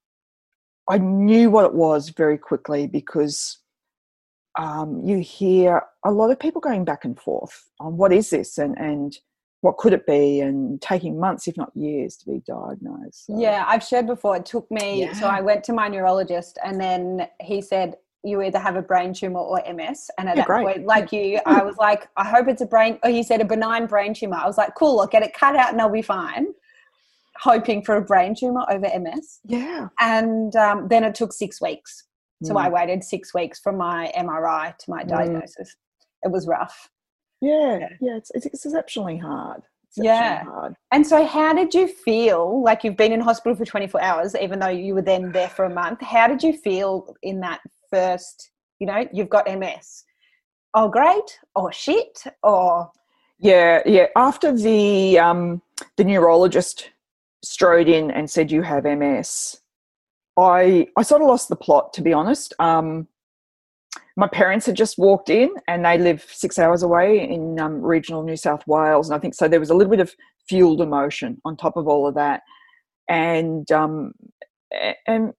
I 0.91 0.97
knew 0.97 1.49
what 1.49 1.63
it 1.63 1.73
was 1.73 2.09
very 2.09 2.37
quickly 2.37 2.85
because 2.85 3.59
um, 4.59 5.01
you 5.05 5.19
hear 5.19 5.83
a 6.03 6.11
lot 6.11 6.31
of 6.31 6.39
people 6.39 6.59
going 6.59 6.83
back 6.83 7.05
and 7.05 7.17
forth 7.17 7.69
on 7.79 7.95
what 7.95 8.11
is 8.11 8.29
this 8.29 8.57
and, 8.57 8.77
and 8.77 9.17
what 9.61 9.77
could 9.77 9.93
it 9.93 10.05
be 10.05 10.41
and 10.41 10.81
taking 10.81 11.17
months 11.17 11.47
if 11.47 11.55
not 11.55 11.71
years 11.75 12.17
to 12.17 12.25
be 12.25 12.41
diagnosed 12.45 13.27
so. 13.27 13.39
yeah 13.39 13.63
i've 13.67 13.83
shared 13.83 14.07
before 14.07 14.35
it 14.35 14.45
took 14.45 14.69
me 14.69 15.01
yeah. 15.01 15.13
so 15.13 15.27
i 15.27 15.39
went 15.39 15.63
to 15.63 15.71
my 15.71 15.87
neurologist 15.87 16.57
and 16.65 16.81
then 16.81 17.27
he 17.39 17.61
said 17.61 17.95
you 18.23 18.41
either 18.41 18.59
have 18.59 18.75
a 18.75 18.81
brain 18.81 19.13
tumor 19.13 19.39
or 19.39 19.61
ms 19.73 20.09
and 20.17 20.27
at 20.27 20.35
yeah, 20.35 20.41
that 20.41 20.47
great. 20.47 20.63
point 20.63 20.85
like 20.85 21.13
you 21.13 21.39
i 21.45 21.63
was 21.63 21.77
like 21.77 22.07
i 22.17 22.27
hope 22.27 22.47
it's 22.47 22.61
a 22.61 22.65
brain 22.65 22.99
or 23.03 23.11
he 23.11 23.23
said 23.23 23.39
a 23.39 23.45
benign 23.45 23.85
brain 23.85 24.13
tumor 24.13 24.35
i 24.35 24.47
was 24.47 24.57
like 24.57 24.73
cool 24.75 24.99
i'll 24.99 25.07
get 25.07 25.23
it 25.23 25.33
cut 25.33 25.55
out 25.55 25.71
and 25.71 25.79
i'll 25.79 25.89
be 25.89 26.01
fine 26.01 26.47
hoping 27.41 27.81
for 27.83 27.95
a 27.95 28.01
brain 28.01 28.35
tumor 28.37 28.63
over 28.69 28.87
MS. 28.99 29.39
Yeah. 29.45 29.87
And 29.99 30.55
um, 30.55 30.87
then 30.87 31.03
it 31.03 31.15
took 31.15 31.33
six 31.33 31.59
weeks. 31.61 32.05
So 32.43 32.53
mm. 32.53 32.61
I 32.61 32.69
waited 32.69 33.03
six 33.03 33.33
weeks 33.33 33.59
from 33.59 33.77
my 33.77 34.11
MRI 34.17 34.77
to 34.77 34.89
my 34.89 35.03
mm. 35.03 35.07
diagnosis. 35.07 35.69
Mm. 35.69 36.25
It 36.25 36.31
was 36.31 36.47
rough. 36.47 36.89
Yeah, 37.41 37.79
yeah, 37.79 37.89
yeah 37.99 38.17
it's, 38.17 38.31
it's 38.35 38.45
exceptionally 38.45 39.17
hard. 39.17 39.61
yeah. 39.97 40.43
Hard. 40.43 40.75
And 40.91 41.05
so, 41.05 41.25
how 41.25 41.53
did 41.53 41.73
you 41.73 41.87
feel? 41.87 42.63
Like 42.63 42.83
you've 42.83 42.95
been 42.95 43.11
in 43.11 43.19
hospital 43.19 43.55
for 43.55 43.65
24 43.65 44.01
hours, 44.01 44.35
even 44.35 44.59
though 44.59 44.69
you 44.69 44.93
were 44.93 45.01
then 45.01 45.31
there 45.31 45.49
for 45.49 45.65
a 45.65 45.69
month. 45.69 46.01
How 46.01 46.27
did 46.27 46.43
you 46.43 46.53
feel 46.53 47.15
in 47.23 47.39
that 47.39 47.59
first, 47.89 48.51
you 48.79 48.85
know, 48.85 49.07
you've 49.11 49.29
got 49.29 49.47
MS? 49.47 50.05
Oh, 50.75 50.87
great, 50.87 51.39
or 51.55 51.73
shit, 51.73 52.23
or. 52.43 52.91
Yeah, 53.39 53.81
yeah. 53.87 54.05
After 54.15 54.55
the 54.55 55.17
um, 55.17 55.63
the 55.97 56.03
neurologist 56.03 56.91
strode 57.43 57.87
in 57.87 58.11
and 58.11 58.29
said, 58.29 58.51
"You 58.51 58.61
have 58.61 58.85
MS," 58.85 59.59
I 60.37 60.87
I 60.97 61.01
sort 61.03 61.21
of 61.21 61.27
lost 61.27 61.49
the 61.49 61.55
plot, 61.55 61.93
to 61.93 62.01
be 62.01 62.13
honest. 62.13 62.53
Um, 62.59 63.07
my 64.17 64.27
parents 64.27 64.65
had 64.65 64.75
just 64.75 64.97
walked 64.97 65.29
in, 65.29 65.49
and 65.67 65.85
they 65.85 65.97
live 65.97 66.25
six 66.29 66.59
hours 66.59 66.83
away 66.83 67.27
in 67.29 67.59
um, 67.59 67.81
regional 67.81 68.23
New 68.23 68.37
South 68.37 68.65
Wales, 68.67 69.09
and 69.09 69.15
I 69.15 69.19
think 69.19 69.33
so. 69.33 69.47
There 69.47 69.59
was 69.59 69.69
a 69.69 69.75
little 69.75 69.91
bit 69.91 69.99
of 69.99 70.15
fueled 70.47 70.81
emotion 70.81 71.41
on 71.45 71.57
top 71.57 71.77
of 71.77 71.87
all 71.87 72.07
of 72.07 72.15
that, 72.15 72.41
and 73.09 73.71
um, 73.71 74.13
and 75.07 75.33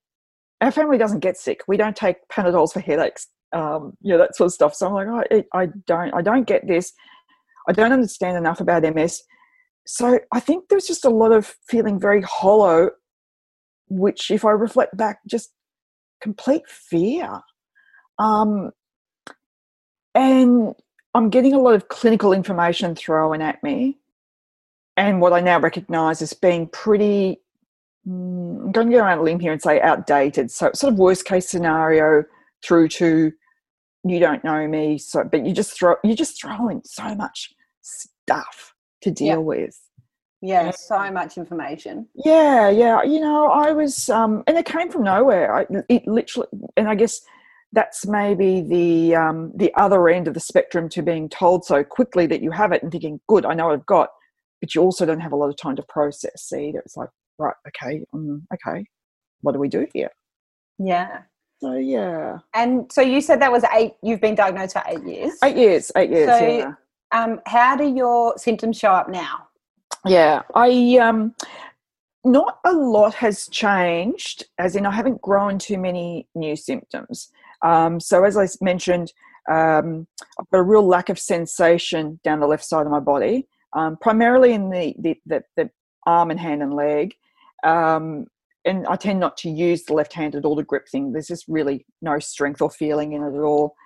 our 0.61 0.71
family 0.71 0.99
doesn't 0.99 1.21
get 1.21 1.37
sick. 1.37 1.63
We 1.67 1.77
don't 1.77 1.97
take 1.97 2.17
Panadols 2.29 2.73
for 2.73 2.81
headaches, 2.81 3.29
um, 3.53 3.97
you 4.01 4.13
know, 4.13 4.19
that 4.19 4.37
sort 4.37 4.47
of 4.47 4.53
stuff. 4.53 4.75
So 4.75 4.87
I'm 4.87 4.95
like, 4.95 5.27
oh, 5.31 5.45
I, 5.55 5.63
I 5.63 5.69
don't, 5.87 6.15
I 6.15 6.23
don't 6.23 6.47
get 6.47 6.67
this. 6.67 6.93
I 7.69 7.73
don't 7.73 7.93
understand 7.93 8.37
enough 8.37 8.61
about 8.61 8.83
MS. 8.83 9.23
So 9.87 10.21
I 10.33 10.41
think 10.41 10.69
there's 10.69 10.87
just 10.87 11.05
a 11.05 11.11
lot 11.11 11.33
of 11.33 11.55
feeling 11.67 11.99
very 11.99 12.23
hollow, 12.23 12.91
which, 13.89 14.31
if 14.31 14.45
I 14.45 14.51
reflect 14.51 14.97
back, 14.97 15.21
just 15.27 15.53
complete 16.21 16.69
fear. 16.69 17.41
Um, 18.19 18.71
and 20.15 20.75
I'm 21.15 21.31
getting 21.31 21.55
a 21.55 21.59
lot 21.59 21.75
of 21.75 21.89
clinical 21.89 22.33
information 22.33 22.95
thrown 22.95 23.43
at 23.43 23.63
me, 23.63 23.99
and 24.97 25.21
what 25.21 25.33
I 25.33 25.41
now 25.41 25.59
recognise 25.59 26.23
as 26.23 26.33
being 26.33 26.69
pretty. 26.69 27.41
Mm, 28.07 28.67
I'm 28.67 28.73
going 28.73 28.91
to 28.91 28.97
go 28.97 28.99
around 28.99 29.19
a 29.19 29.23
limb 29.23 29.41
here 29.41 29.53
and 29.53 29.63
say 29.63 29.81
outdated. 29.81 30.51
So, 30.51 30.71
sort 30.75 30.93
of 30.93 30.99
worst 30.99 31.25
case 31.25 31.49
scenario 31.49 32.25
through 32.65 32.89
to 32.89 33.33
you 34.05 34.19
don't 34.19 34.45
know 34.45 34.67
me, 34.67 34.99
so 34.99 35.25
but 35.25 35.47
you 35.47 35.53
just 35.53 35.79
throw 35.79 35.97
you're 36.05 36.17
just 36.17 36.41
throw 36.41 36.69
in 36.69 36.85
so 36.85 37.15
much 37.15 37.53
stuff 37.83 38.72
to 39.03 39.11
deal 39.11 39.27
yeah. 39.27 39.37
with. 39.37 39.79
Yeah, 40.45 40.73
so 40.73 41.11
much 41.13 41.39
information. 41.39 42.09
Yeah, 42.17 42.69
yeah. 42.69 43.03
You 43.05 43.21
know, 43.21 43.47
I 43.47 43.71
was, 43.71 44.09
um, 44.09 44.43
and 44.49 44.59
it 44.59 44.67
came 44.67 44.91
from 44.91 45.05
nowhere. 45.05 45.55
I, 45.55 45.67
it 45.89 46.07
literally, 46.07 46.49
and 46.77 46.89
I 46.89 46.97
guess 46.97 47.21
that's 47.73 48.07
maybe 48.07 48.61
the 48.61 49.15
um, 49.15 49.53
the 49.55 49.73
other 49.75 50.09
end 50.09 50.27
of 50.27 50.35
the 50.35 50.41
spectrum 50.41 50.89
to 50.91 51.03
being 51.03 51.29
told 51.29 51.65
so 51.65 51.85
quickly 51.85 52.27
that 52.27 52.43
you 52.43 52.51
have 52.51 52.73
it 52.73 52.83
and 52.83 52.91
thinking, 52.91 53.21
"Good, 53.29 53.47
I 53.47 53.55
know 53.55 53.71
I've 53.71 53.87
got," 53.87 54.09
but 54.61 54.75
you 54.75 54.83
also 54.83 55.07
don't 55.07 55.21
have 55.21 55.33
a 55.33 55.37
lot 55.37 55.49
of 55.49 55.57
time 55.57 55.77
to 55.77 55.85
process. 55.89 56.43
See, 56.43 56.73
it's 56.75 56.97
like, 56.97 57.09
right, 57.39 57.55
okay, 57.69 58.05
um, 58.13 58.45
okay, 58.53 58.85
what 59.43 59.53
do 59.53 59.61
we 59.61 59.69
do 59.69 59.87
here? 59.95 60.11
Yeah. 60.79 61.23
So 61.61 61.75
yeah. 61.75 62.39
And 62.55 62.91
so 62.91 63.01
you 63.01 63.21
said 63.21 63.41
that 63.41 63.53
was 63.53 63.65
eight. 63.73 63.93
You've 64.03 64.21
been 64.21 64.35
diagnosed 64.35 64.73
for 64.73 64.83
eight 64.89 65.05
years. 65.05 65.35
Eight 65.45 65.57
years. 65.57 65.93
Eight 65.97 66.11
years. 66.11 66.29
So, 66.29 66.47
yeah. 66.47 66.73
Um, 67.13 67.41
how 67.47 67.77
do 67.77 67.85
your 67.85 68.37
symptoms 68.39 68.79
show 68.79 68.91
up 68.91 69.09
now? 69.09 69.49
Yeah, 70.05 70.43
I 70.55 70.99
um, 71.01 71.35
not 72.25 72.59
a 72.65 72.73
lot 72.73 73.15
has 73.15 73.49
changed. 73.49 74.45
As 74.59 74.77
in, 74.77 74.87
I 74.87 74.91
haven't 74.91 75.21
grown 75.21 75.59
too 75.59 75.79
many 75.79 76.29
new 76.35 76.57
symptoms. 76.57 77.31
Um, 77.63 78.01
so 78.01 78.25
as 78.25 78.37
I 78.37 78.49
mentioned, 78.61 79.13
um, 79.51 80.07
I've 80.39 80.51
got 80.51 80.59
a 80.59 80.63
real 80.63 80.87
lack 80.87 81.09
of 81.09 81.19
sensation 81.19 82.21
down 82.23 82.41
the 82.41 82.47
left 82.47 82.65
side 82.65 82.87
of 82.87 82.93
my 82.93 83.01
body, 83.01 83.49
um, 83.75 83.97
primarily 84.01 84.53
in 84.53 84.71
the, 84.71 84.95
the, 84.99 85.17
the, 85.27 85.45
the, 85.57 85.71
arm 86.05 86.33
and 86.33 86.41
hand 86.41 86.63
and 86.63 86.75
leg. 86.75 87.15
Um, 87.63 88.27
and 88.65 88.87
I 88.89 88.97
tend 88.97 89.21
not 89.21 89.37
to 89.39 89.51
use 89.51 89.85
the 89.85 89.95
left 89.95 90.13
hand 90.13 90.35
at 90.35 90.45
all 90.45 90.57
to 90.57 90.65
grip 90.65 90.89
things. 90.89 91.13
There's 91.13 91.29
just 91.29 91.45
really 91.47 91.87
no 92.01 92.19
strength 92.19 92.61
or 92.61 92.71
feeling 92.71 93.13
in 93.13 93.23
it 93.23 93.37
at 93.37 93.43
all. 93.43 93.77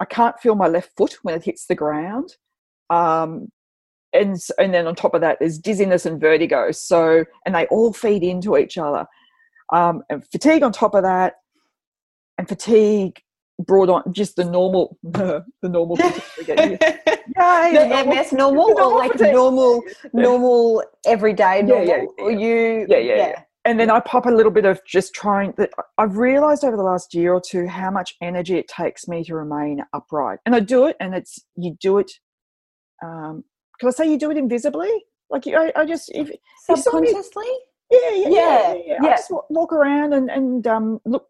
I 0.00 0.06
can't 0.06 0.38
feel 0.40 0.54
my 0.54 0.68
left 0.68 0.96
foot 0.96 1.18
when 1.22 1.34
it 1.34 1.44
hits 1.44 1.66
the 1.66 1.74
ground. 1.74 2.36
Um, 2.90 3.48
and 4.12 4.38
and 4.58 4.72
then 4.72 4.86
on 4.86 4.94
top 4.94 5.14
of 5.14 5.20
that, 5.20 5.38
there's 5.38 5.58
dizziness 5.58 6.06
and 6.06 6.20
vertigo. 6.20 6.70
So 6.72 7.24
and 7.44 7.54
they 7.54 7.66
all 7.66 7.92
feed 7.92 8.22
into 8.22 8.56
each 8.56 8.78
other. 8.78 9.06
Um, 9.72 10.02
and 10.08 10.26
fatigue 10.32 10.62
on 10.62 10.72
top 10.72 10.94
of 10.94 11.02
that, 11.02 11.34
and 12.38 12.48
fatigue 12.48 13.20
brought 13.66 13.88
on 13.88 14.12
just 14.12 14.36
the 14.36 14.44
normal 14.44 14.96
the 15.02 15.44
normal 15.62 15.96
Yay, 17.36 17.72
the 17.72 18.04
MS 18.06 18.32
normal, 18.32 18.68
normal 18.68 18.92
or 18.92 18.98
like 18.98 19.12
fatigue. 19.12 19.34
normal 19.34 19.82
normal 20.12 20.84
everyday 21.06 21.62
normal. 21.62 21.86
Yeah, 21.86 22.04
yeah, 22.18 22.30
yeah. 22.30 22.38
You 22.38 22.86
yeah, 22.88 22.98
yeah. 22.98 23.16
yeah 23.16 23.42
and 23.68 23.78
then 23.78 23.90
I 23.90 24.00
pop 24.00 24.24
a 24.24 24.30
little 24.30 24.50
bit 24.50 24.64
of 24.64 24.80
just 24.86 25.14
trying 25.14 25.52
that 25.58 25.70
I've 25.98 26.16
realized 26.16 26.64
over 26.64 26.76
the 26.76 26.82
last 26.82 27.12
year 27.12 27.34
or 27.34 27.42
two 27.46 27.66
how 27.66 27.90
much 27.90 28.14
energy 28.22 28.56
it 28.56 28.66
takes 28.66 29.06
me 29.06 29.22
to 29.24 29.34
remain 29.34 29.84
upright. 29.92 30.38
And 30.46 30.54
I 30.54 30.60
do 30.60 30.86
it 30.86 30.96
and 31.00 31.14
it's 31.14 31.38
you 31.54 31.76
do 31.78 31.98
it 31.98 32.10
um 33.02 33.44
can 33.80 33.88
I 33.88 33.92
say 33.92 34.10
you 34.10 34.18
do 34.18 34.30
it 34.30 34.36
invisibly? 34.36 34.90
Like 35.30 35.46
you, 35.46 35.56
I, 35.56 35.72
I 35.76 35.84
just 35.84 36.10
if 36.14 36.30
subconsciously? 36.64 37.46
yeah, 37.90 37.98
yeah, 38.00 38.10
yeah, 38.10 38.28
yeah, 38.28 38.74
yeah, 38.74 38.98
yeah. 39.02 39.08
I 39.08 39.16
just 39.16 39.32
walk 39.50 39.72
around 39.72 40.14
and, 40.14 40.30
and 40.30 40.66
um 40.66 41.00
look 41.04 41.26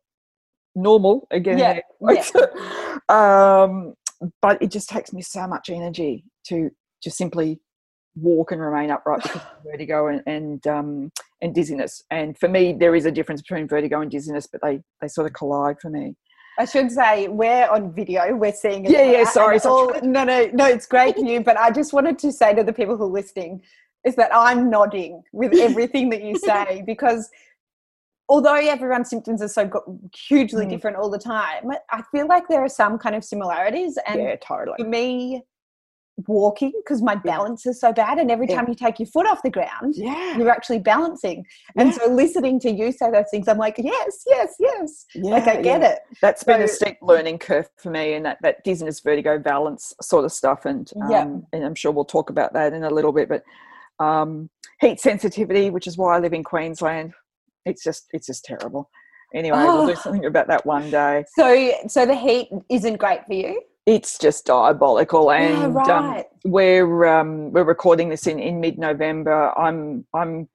normal 0.74 1.26
again. 1.30 1.58
Yeah. 1.58 1.80
yeah. 2.34 2.98
um 3.08 3.94
but 4.40 4.60
it 4.62 4.70
just 4.70 4.88
takes 4.88 5.12
me 5.12 5.22
so 5.22 5.46
much 5.46 5.68
energy 5.68 6.24
to 6.46 6.70
to 7.02 7.10
simply 7.10 7.60
walk 8.20 8.52
and 8.52 8.60
remain 8.60 8.90
upright 8.90 9.22
because 9.22 9.36
of 9.36 9.48
vertigo 9.64 10.08
and 10.08 10.22
and, 10.26 10.66
um, 10.66 11.10
and 11.40 11.54
dizziness. 11.54 12.02
And 12.10 12.36
for 12.38 12.48
me, 12.48 12.76
there 12.78 12.94
is 12.94 13.06
a 13.06 13.12
difference 13.12 13.42
between 13.42 13.68
vertigo 13.68 14.00
and 14.00 14.10
dizziness, 14.10 14.46
but 14.50 14.60
they 14.62 14.80
they 15.00 15.08
sort 15.08 15.26
of 15.26 15.32
collide 15.34 15.76
for 15.80 15.90
me. 15.90 16.16
I 16.58 16.64
should 16.64 16.90
say 16.90 17.28
we're 17.28 17.68
on 17.68 17.92
video. 17.92 18.34
We're 18.34 18.52
seeing 18.52 18.84
it. 18.84 18.90
Yeah, 18.90 19.04
yeah. 19.04 19.24
Sorry, 19.24 19.60
all, 19.60 19.92
no, 20.02 20.24
no, 20.24 20.50
no. 20.52 20.66
It's 20.66 20.86
great 20.86 21.14
for 21.14 21.24
you, 21.24 21.40
but 21.40 21.56
I 21.56 21.70
just 21.70 21.92
wanted 21.92 22.18
to 22.18 22.32
say 22.32 22.52
to 22.54 22.64
the 22.64 22.72
people 22.72 22.96
who 22.96 23.04
are 23.04 23.06
listening 23.06 23.62
is 24.04 24.16
that 24.16 24.30
I'm 24.34 24.68
nodding 24.68 25.22
with 25.32 25.54
everything 25.54 26.10
that 26.10 26.22
you 26.22 26.36
say 26.36 26.82
because 26.86 27.30
although 28.28 28.54
everyone's 28.54 29.08
symptoms 29.08 29.40
are 29.40 29.48
so 29.48 29.70
hugely 30.14 30.66
mm. 30.66 30.70
different 30.70 30.96
all 30.96 31.10
the 31.10 31.18
time, 31.18 31.70
I 31.90 32.02
feel 32.10 32.26
like 32.26 32.48
there 32.48 32.60
are 32.60 32.68
some 32.68 32.98
kind 32.98 33.14
of 33.14 33.24
similarities. 33.24 33.96
And 34.06 34.20
yeah, 34.20 34.36
totally. 34.36 34.76
For 34.78 34.88
me, 34.88 35.42
walking 36.26 36.72
because 36.84 37.00
my 37.00 37.14
balance 37.14 37.64
is 37.66 37.80
so 37.80 37.92
bad 37.92 38.18
and 38.18 38.30
every 38.30 38.46
time 38.46 38.64
yeah. 38.64 38.70
you 38.70 38.74
take 38.74 38.98
your 38.98 39.06
foot 39.06 39.26
off 39.26 39.42
the 39.42 39.50
ground 39.50 39.94
yeah. 39.96 40.36
you're 40.36 40.50
actually 40.50 40.78
balancing. 40.78 41.44
And 41.76 41.94
so 41.94 42.06
listening 42.08 42.58
to 42.60 42.70
you 42.70 42.90
say 42.92 43.10
those 43.10 43.30
things 43.30 43.46
i'm 43.48 43.58
like 43.58 43.76
yes 43.78 44.24
yes 44.26 44.54
yes. 44.58 45.06
Like 45.14 45.46
i 45.46 45.60
get 45.60 45.82
it. 45.82 46.00
That's 46.20 46.42
so, 46.42 46.52
been 46.52 46.62
a 46.62 46.68
steep 46.68 46.98
learning 47.02 47.38
curve 47.38 47.68
for 47.76 47.90
me 47.90 48.14
and 48.14 48.24
that, 48.26 48.38
that 48.42 48.64
dizziness 48.64 49.00
vertigo 49.00 49.38
balance 49.38 49.94
sort 50.02 50.24
of 50.24 50.32
stuff 50.32 50.64
and 50.64 50.90
um, 51.02 51.10
yeah. 51.10 51.22
and 51.52 51.64
i'm 51.64 51.74
sure 51.74 51.92
we'll 51.92 52.04
talk 52.04 52.30
about 52.30 52.52
that 52.54 52.72
in 52.72 52.84
a 52.84 52.90
little 52.90 53.12
bit 53.12 53.28
but 53.28 53.42
um, 54.04 54.48
heat 54.80 55.00
sensitivity 55.00 55.70
which 55.70 55.86
is 55.86 55.96
why 55.96 56.16
i 56.16 56.18
live 56.18 56.32
in 56.32 56.44
queensland 56.44 57.12
it's 57.68 57.82
just 57.82 58.06
it's 58.12 58.26
just 58.26 58.44
terrible. 58.44 58.90
Anyway 59.34 59.58
oh. 59.60 59.84
we'll 59.84 59.94
do 59.94 60.00
something 60.00 60.24
about 60.24 60.48
that 60.48 60.64
one 60.64 60.90
day. 60.90 61.24
So 61.36 61.72
so 61.86 62.06
the 62.06 62.14
heat 62.14 62.48
isn't 62.70 62.96
great 62.96 63.24
for 63.26 63.34
you 63.34 63.62
it's 63.88 64.18
just 64.18 64.44
diabolical 64.44 65.32
and 65.32 65.54
yeah, 65.54 65.64
um, 65.64 65.74
right. 65.74 66.18
um, 66.18 66.24
we're 66.44 67.06
um, 67.06 67.50
we're 67.52 67.64
recording 67.64 68.10
this 68.10 68.26
in, 68.26 68.38
in 68.38 68.60
mid-november 68.60 69.58
i'm 69.58 70.04
i'm 70.14 70.46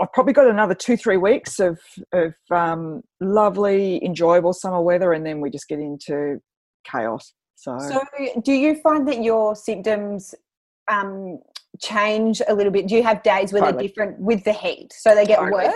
i've 0.00 0.12
probably 0.12 0.34
got 0.34 0.46
another 0.46 0.74
two 0.74 0.96
three 0.96 1.16
weeks 1.16 1.58
of 1.58 1.80
of 2.12 2.34
um, 2.50 3.02
lovely 3.20 4.04
enjoyable 4.04 4.52
summer 4.52 4.82
weather 4.82 5.14
and 5.14 5.24
then 5.24 5.40
we 5.40 5.48
just 5.48 5.66
get 5.66 5.78
into 5.78 6.38
chaos 6.84 7.32
so 7.54 7.78
so 7.78 8.02
do 8.44 8.52
you 8.52 8.74
find 8.82 9.08
that 9.08 9.22
your 9.22 9.56
symptoms 9.56 10.34
um, 10.88 11.38
change 11.80 12.42
a 12.48 12.54
little 12.54 12.72
bit 12.72 12.86
do 12.86 12.94
you 12.94 13.02
have 13.02 13.22
days 13.22 13.50
where 13.50 13.62
totally. 13.62 13.78
they're 13.78 13.88
different 13.88 14.20
with 14.20 14.44
the 14.44 14.52
heat 14.52 14.92
so 14.92 15.14
they 15.14 15.24
get 15.24 15.38
totally. 15.38 15.64
worse 15.64 15.74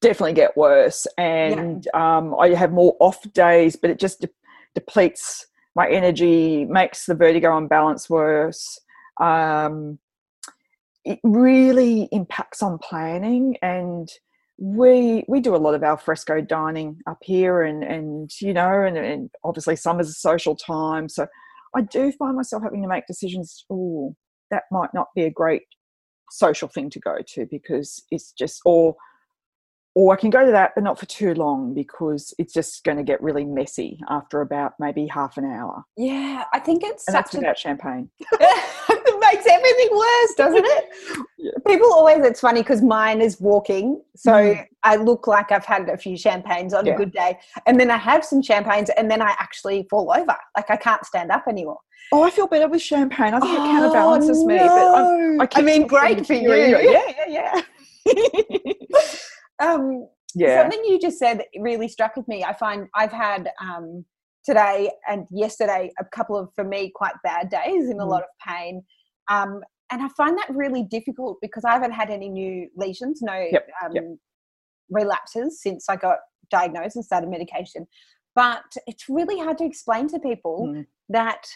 they 0.00 0.08
definitely 0.08 0.34
get 0.34 0.56
worse 0.56 1.04
and 1.16 1.88
yeah. 1.92 2.16
um, 2.16 2.32
i 2.38 2.50
have 2.50 2.70
more 2.70 2.96
off 3.00 3.20
days 3.32 3.74
but 3.74 3.90
it 3.90 3.98
just 3.98 4.20
de- 4.20 4.28
depletes 4.76 5.48
my 5.78 5.88
energy 5.88 6.64
makes 6.64 7.06
the 7.06 7.14
vertigo 7.14 7.56
imbalance 7.56 8.10
worse. 8.10 8.80
Um, 9.20 10.00
it 11.04 11.20
really 11.22 12.08
impacts 12.10 12.64
on 12.64 12.78
planning 12.78 13.56
and 13.62 14.08
we 14.58 15.24
we 15.28 15.40
do 15.40 15.54
a 15.54 15.64
lot 15.64 15.76
of 15.76 15.84
al 15.84 15.96
fresco 15.96 16.40
dining 16.40 16.98
up 17.06 17.18
here 17.22 17.62
and 17.62 17.84
and 17.84 18.32
you 18.40 18.52
know 18.52 18.82
and, 18.82 18.98
and 18.98 19.30
obviously 19.44 19.76
summer's 19.76 20.08
a 20.08 20.12
social 20.12 20.56
time 20.56 21.08
so 21.08 21.28
i 21.76 21.80
do 21.80 22.10
find 22.18 22.34
myself 22.34 22.64
having 22.64 22.82
to 22.82 22.88
make 22.88 23.06
decisions 23.06 23.64
oh 23.70 24.16
that 24.50 24.64
might 24.72 24.92
not 24.92 25.06
be 25.14 25.22
a 25.22 25.30
great 25.30 25.62
social 26.32 26.66
thing 26.66 26.90
to 26.90 26.98
go 26.98 27.18
to 27.24 27.46
because 27.52 28.02
it's 28.10 28.32
just 28.32 28.60
or 28.64 28.96
or 29.94 30.12
I 30.12 30.16
can 30.16 30.30
go 30.30 30.44
to 30.44 30.52
that, 30.52 30.72
but 30.74 30.84
not 30.84 30.98
for 30.98 31.06
too 31.06 31.34
long 31.34 31.74
because 31.74 32.32
it's 32.38 32.52
just 32.52 32.84
going 32.84 32.98
to 32.98 33.02
get 33.02 33.22
really 33.22 33.44
messy 33.44 34.00
after 34.08 34.40
about 34.40 34.74
maybe 34.78 35.06
half 35.06 35.36
an 35.36 35.44
hour. 35.44 35.84
Yeah, 35.96 36.44
I 36.52 36.60
think 36.60 36.82
it's 36.84 37.06
and 37.08 37.14
such 37.14 37.24
that's 37.24 37.34
a... 37.34 37.38
without 37.38 37.58
champagne. 37.58 38.08
it 38.20 39.20
makes 39.20 39.46
everything 39.46 39.88
worse, 39.96 40.34
doesn't 40.36 40.64
it? 40.64 40.88
yeah. 41.38 41.50
People 41.66 41.92
always, 41.92 42.24
it's 42.24 42.40
funny 42.40 42.62
because 42.62 42.82
mine 42.82 43.20
is 43.20 43.40
walking. 43.40 44.00
So 44.14 44.32
mm. 44.32 44.64
I 44.84 44.96
look 44.96 45.26
like 45.26 45.50
I've 45.50 45.64
had 45.64 45.88
a 45.88 45.96
few 45.96 46.16
champagnes 46.16 46.74
on 46.74 46.86
yeah. 46.86 46.94
a 46.94 46.96
good 46.96 47.12
day. 47.12 47.38
And 47.66 47.80
then 47.80 47.90
I 47.90 47.96
have 47.96 48.24
some 48.24 48.42
champagnes 48.42 48.90
and 48.96 49.10
then 49.10 49.20
I 49.20 49.34
actually 49.38 49.86
fall 49.90 50.12
over. 50.16 50.36
Like 50.56 50.70
I 50.70 50.76
can't 50.76 51.04
stand 51.04 51.30
up 51.30 51.44
anymore. 51.48 51.78
Oh, 52.12 52.22
I 52.22 52.30
feel 52.30 52.46
better 52.46 52.68
with 52.68 52.82
champagne. 52.82 53.34
I 53.34 53.40
think 53.40 53.58
oh, 53.58 53.64
it 53.64 53.68
counterbalances 53.68 54.42
no. 54.42 54.46
me. 54.46 54.58
But 54.58 54.68
I'm, 54.68 55.40
I, 55.40 55.48
I 55.54 55.62
mean, 55.62 55.86
great 55.86 56.26
for 56.26 56.34
you. 56.34 56.54
Yeah, 56.54 57.02
yeah, 57.28 57.62
yeah. 58.06 58.72
Um, 59.60 60.08
Yeah. 60.34 60.60
Something 60.62 60.84
you 60.84 60.98
just 61.00 61.18
said 61.18 61.42
really 61.58 61.88
struck 61.88 62.14
with 62.16 62.28
me. 62.28 62.44
I 62.44 62.52
find 62.52 62.86
I've 62.94 63.12
had 63.12 63.50
um, 63.62 64.04
today 64.44 64.90
and 65.08 65.26
yesterday 65.30 65.90
a 65.98 66.04
couple 66.04 66.36
of, 66.36 66.50
for 66.54 66.64
me, 66.64 66.92
quite 66.94 67.14
bad 67.24 67.48
days 67.48 67.88
in 67.88 67.98
a 67.98 68.04
Mm. 68.04 68.08
lot 68.10 68.22
of 68.22 68.28
pain. 68.46 68.84
Um, 69.28 69.62
and 69.90 70.02
I 70.02 70.08
find 70.18 70.36
that 70.36 70.50
really 70.50 70.82
difficult 70.84 71.38
because 71.40 71.64
I 71.64 71.72
haven't 71.72 71.92
had 71.92 72.10
any 72.10 72.28
new 72.28 72.68
lesions, 72.76 73.22
no 73.22 73.32
Yep, 73.32 73.68
um, 73.82 73.92
yep. 73.94 74.04
relapses 74.90 75.62
since 75.62 75.88
I 75.88 75.96
got 75.96 76.18
diagnosed 76.50 76.96
and 76.96 77.04
started 77.04 77.30
medication. 77.30 77.86
But 78.34 78.64
it's 78.86 79.08
really 79.08 79.38
hard 79.38 79.56
to 79.58 79.64
explain 79.64 80.08
to 80.08 80.18
people 80.20 80.68
Mm. 80.68 80.86
that 81.08 81.46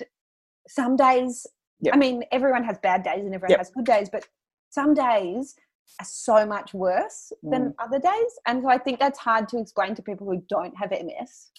some 0.66 0.96
days, 0.96 1.46
Yep. 1.80 1.94
I 1.94 1.98
mean, 1.98 2.24
everyone 2.32 2.64
has 2.64 2.78
bad 2.78 3.02
days 3.02 3.24
and 3.26 3.34
everyone 3.34 3.58
has 3.58 3.70
good 3.70 3.84
days, 3.84 4.08
but 4.08 4.26
some 4.70 4.94
days 4.94 5.54
so 6.02 6.46
much 6.46 6.72
worse 6.74 7.32
than 7.42 7.70
Mm. 7.70 7.74
other 7.78 7.98
days. 7.98 8.38
And 8.46 8.62
so 8.62 8.68
I 8.68 8.78
think 8.78 8.98
that's 8.98 9.18
hard 9.18 9.48
to 9.50 9.58
explain 9.58 9.94
to 9.94 10.02
people 10.02 10.26
who 10.26 10.42
don't 10.48 10.76
have 10.76 10.90
MS. 10.92 11.50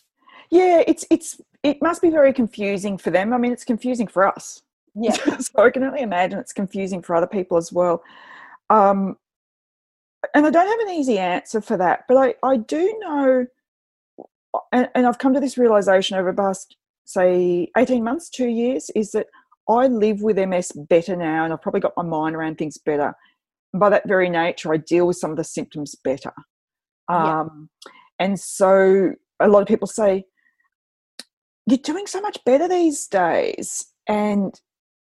Yeah, 0.49 0.83
it's 0.87 1.05
it's 1.09 1.39
it 1.63 1.81
must 1.81 2.01
be 2.01 2.09
very 2.09 2.33
confusing 2.33 2.97
for 2.97 3.09
them. 3.11 3.33
I 3.33 3.37
mean, 3.37 3.51
it's 3.53 3.63
confusing 3.63 4.07
for 4.07 4.27
us. 4.27 4.61
Yeah. 4.95 5.13
so 5.37 5.63
I 5.63 5.71
can 5.71 5.83
only 5.83 6.01
imagine 6.01 6.37
it's 6.39 6.53
confusing 6.53 7.01
for 7.01 7.15
other 7.15 7.25
people 7.27 7.57
as 7.57 7.71
well. 7.73 8.03
Um, 8.69 9.17
and 10.35 10.45
I 10.45 10.51
don't 10.51 10.67
have 10.67 10.87
an 10.87 10.93
easy 10.93 11.17
answer 11.17 11.61
for 11.61 11.77
that, 11.77 12.05
but 12.07 12.15
I, 12.17 12.35
I 12.43 12.57
do 12.57 12.95
know, 12.99 13.47
and, 14.71 14.89
and 14.93 15.07
I've 15.07 15.17
come 15.17 15.33
to 15.33 15.39
this 15.39 15.57
realization 15.57 16.17
over 16.17 16.31
the 16.31 16.37
past, 16.37 16.77
say, 17.05 17.69
18 17.75 18.03
months, 18.03 18.29
two 18.29 18.47
years, 18.47 18.89
is 18.95 19.11
that 19.11 19.27
I 19.67 19.87
live 19.87 20.21
with 20.21 20.37
MS 20.37 20.71
better 20.89 21.15
now, 21.15 21.43
and 21.43 21.51
I've 21.51 21.61
probably 21.61 21.81
got 21.81 21.97
my 21.97 22.03
mind 22.03 22.35
around 22.35 22.57
things 22.57 22.77
better. 22.77 23.15
By 23.73 23.89
that 23.89 24.07
very 24.07 24.29
nature, 24.29 24.73
I 24.73 24.77
deal 24.77 25.07
with 25.07 25.17
some 25.17 25.31
of 25.31 25.37
the 25.37 25.43
symptoms 25.43 25.95
better. 26.03 26.33
Yeah. 27.09 27.41
Um, 27.41 27.69
And 28.19 28.39
so 28.39 29.13
a 29.39 29.47
lot 29.47 29.61
of 29.61 29.67
people 29.67 29.87
say, 29.87 30.25
you're 31.67 31.77
doing 31.79 32.07
so 32.07 32.21
much 32.21 32.37
better 32.45 32.67
these 32.67 33.07
days. 33.07 33.85
And 34.07 34.59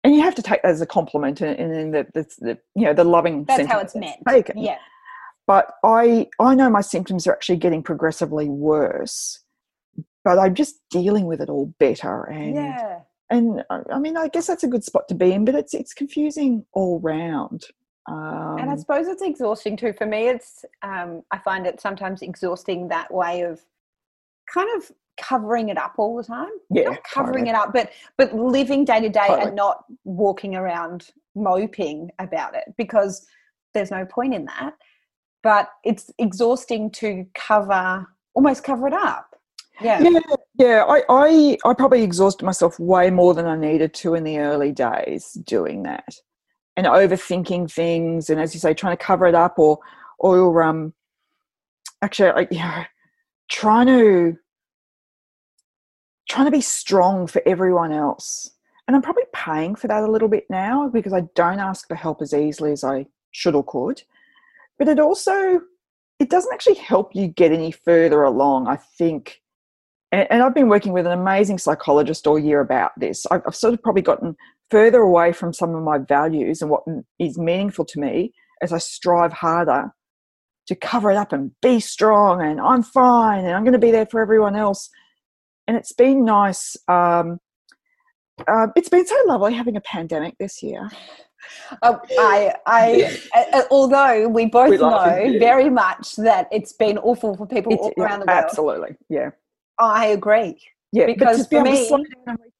and 0.03 0.15
you 0.15 0.21
have 0.21 0.35
to 0.35 0.41
take 0.41 0.61
that 0.63 0.69
as 0.69 0.81
a 0.81 0.85
compliment 0.87 1.41
and, 1.41 1.57
and 1.59 1.73
then 1.73 1.91
the, 1.91 2.07
the, 2.13 2.27
the 2.39 2.57
you 2.75 2.85
know 2.85 2.93
the 2.93 3.03
loving 3.03 3.45
That's 3.45 3.67
how 3.67 3.79
it's 3.79 3.95
meant. 3.95 4.17
taken. 4.27 4.57
Yeah. 4.57 4.77
but 5.47 5.73
i 5.83 6.27
i 6.39 6.55
know 6.55 6.69
my 6.69 6.81
symptoms 6.81 7.25
are 7.27 7.31
actually 7.33 7.57
getting 7.57 7.83
progressively 7.83 8.47
worse 8.49 9.43
but 10.25 10.39
i'm 10.39 10.55
just 10.55 10.75
dealing 10.89 11.25
with 11.25 11.39
it 11.39 11.49
all 11.49 11.73
better 11.79 12.23
and 12.23 12.55
Yeah. 12.55 12.99
and 13.29 13.63
I- 13.69 13.83
i 13.91 13.99
mean 13.99 14.17
i 14.17 14.27
guess 14.27 14.47
that's 14.47 14.63
a 14.63 14.67
good 14.67 14.83
spot 14.83 15.07
to 15.09 15.15
be 15.15 15.31
in 15.31 15.45
but 15.45 15.55
it's 15.55 15.73
it's 15.73 15.93
confusing 15.93 16.65
all 16.73 16.99
round 16.99 17.61
um, 18.07 18.57
and 18.59 18.69
I 18.69 18.75
suppose 18.77 19.07
it's 19.07 19.21
exhausting 19.21 19.77
too. 19.77 19.93
For 19.93 20.05
me, 20.05 20.27
it's 20.27 20.65
um, 20.81 21.23
I 21.31 21.37
find 21.37 21.67
it 21.67 21.79
sometimes 21.79 22.21
exhausting 22.21 22.87
that 22.87 23.13
way 23.13 23.41
of 23.41 23.61
kind 24.51 24.69
of 24.75 24.91
covering 25.19 25.69
it 25.69 25.77
up 25.77 25.93
all 25.97 26.17
the 26.17 26.23
time. 26.23 26.49
yeah 26.71 26.83
not 26.89 27.03
covering 27.03 27.45
totally. 27.45 27.49
it 27.49 27.55
up, 27.55 27.73
but 27.73 27.91
but 28.17 28.33
living 28.35 28.85
day 28.85 28.99
to 28.99 29.09
day 29.09 29.27
Totally. 29.27 29.47
and 29.47 29.55
not 29.55 29.85
walking 30.03 30.55
around 30.55 31.09
moping 31.35 32.09
about 32.19 32.55
it 32.55 32.73
because 32.77 33.25
there's 33.73 33.91
no 33.91 34.05
point 34.05 34.33
in 34.33 34.45
that. 34.45 34.73
But 35.43 35.69
it's 35.83 36.11
exhausting 36.17 36.91
to 36.91 37.25
cover 37.35 38.07
almost 38.33 38.63
cover 38.63 38.87
it 38.87 38.93
up. 38.93 39.35
Yeah. 39.79 40.01
yeah 40.01 40.19
yeah 40.59 40.85
I, 40.87 41.01
I 41.09 41.57
i 41.65 41.73
probably 41.73 42.03
exhausted 42.03 42.45
myself 42.45 42.79
way 42.79 43.09
more 43.09 43.33
than 43.33 43.47
i 43.47 43.55
needed 43.55 43.95
to 43.95 44.13
in 44.13 44.23
the 44.23 44.37
early 44.37 44.71
days 44.71 45.31
doing 45.43 45.81
that 45.83 46.13
and 46.77 46.87
overthinking 46.87 47.71
things 47.71 48.29
and 48.29 48.39
as 48.39 48.53
you 48.53 48.59
say 48.59 48.73
trying 48.73 48.95
to 48.95 49.03
cover 49.03 49.25
it 49.25 49.35
up 49.35 49.59
or 49.59 49.79
or 50.19 50.63
um 50.63 50.93
actually 52.01 52.31
like 52.31 52.51
you 52.51 52.59
know 52.59 52.83
trying 53.49 53.87
to 53.87 54.37
trying 56.29 56.45
to 56.45 56.51
be 56.51 56.61
strong 56.61 57.27
for 57.27 57.41
everyone 57.45 57.91
else. 57.91 58.51
And 58.87 58.95
i'm 58.95 59.01
probably 59.01 59.25
paying 59.33 59.75
for 59.75 59.87
that 59.87 60.03
a 60.03 60.11
little 60.11 60.27
bit 60.27 60.45
now 60.49 60.89
because 60.89 61.13
i 61.13 61.21
don't 61.35 61.59
ask 61.59 61.87
for 61.87 61.95
help 61.95 62.21
as 62.21 62.33
easily 62.33 62.71
as 62.71 62.83
i 62.83 63.05
should 63.31 63.55
or 63.55 63.63
could. 63.63 64.01
But 64.77 64.87
it 64.87 64.99
also 64.99 65.61
it 66.19 66.29
doesn't 66.29 66.53
actually 66.53 66.75
help 66.75 67.15
you 67.15 67.27
get 67.27 67.51
any 67.51 67.71
further 67.71 68.23
along 68.23 68.67
i 68.67 68.75
think. 68.75 69.41
And, 70.11 70.27
and 70.29 70.43
I've 70.43 70.55
been 70.55 70.67
working 70.67 70.93
with 70.93 71.05
an 71.05 71.17
amazing 71.17 71.57
psychologist 71.57 72.27
all 72.27 72.37
year 72.37 72.59
about 72.59 72.91
this. 72.99 73.25
I've, 73.31 73.41
I've 73.47 73.55
sort 73.55 73.73
of 73.73 73.81
probably 73.81 74.01
gotten 74.01 74.35
further 74.71 75.01
away 75.01 75.33
from 75.33 75.53
some 75.53 75.75
of 75.75 75.83
my 75.83 75.97
values 75.99 76.61
and 76.61 76.71
what 76.71 76.83
is 77.19 77.37
meaningful 77.37 77.85
to 77.85 77.99
me 77.99 78.33
as 78.61 78.71
I 78.71 78.77
strive 78.77 79.33
harder 79.33 79.91
to 80.67 80.75
cover 80.75 81.11
it 81.11 81.17
up 81.17 81.33
and 81.33 81.51
be 81.61 81.79
strong 81.79 82.41
and 82.41 82.59
I'm 82.59 82.81
fine 82.81 83.45
and 83.45 83.53
I'm 83.53 83.63
going 83.63 83.73
to 83.73 83.79
be 83.79 83.91
there 83.91 84.05
for 84.05 84.21
everyone 84.21 84.55
else. 84.55 84.89
And 85.67 85.75
it's 85.75 85.91
been 85.91 86.23
nice. 86.23 86.77
Um, 86.87 87.39
uh, 88.47 88.67
it's 88.75 88.89
been 88.89 89.05
so 89.05 89.15
lovely 89.25 89.53
having 89.53 89.75
a 89.75 89.81
pandemic 89.81 90.35
this 90.39 90.63
year. 90.63 90.89
Uh, 91.81 91.97
I, 92.11 92.53
I, 92.65 93.19
uh, 93.53 93.63
although 93.69 94.29
we 94.29 94.45
both 94.45 94.69
We 94.69 94.77
know 94.77 95.37
very 95.39 95.69
much 95.69 96.15
that 96.15 96.47
it's 96.51 96.73
been 96.73 96.97
awful 96.99 97.35
for 97.35 97.45
people 97.45 97.73
It's- 97.73 97.91
all 97.97 98.03
around 98.03 98.21
the 98.21 98.25
world. 98.27 98.43
Absolutely, 98.45 98.95
yeah, 99.09 99.31
I 99.79 100.07
agree. 100.07 100.59
Yeah. 100.91 101.05
Because 101.05 101.47
be 101.47 101.57
for 101.57 101.63
me- 101.63 101.87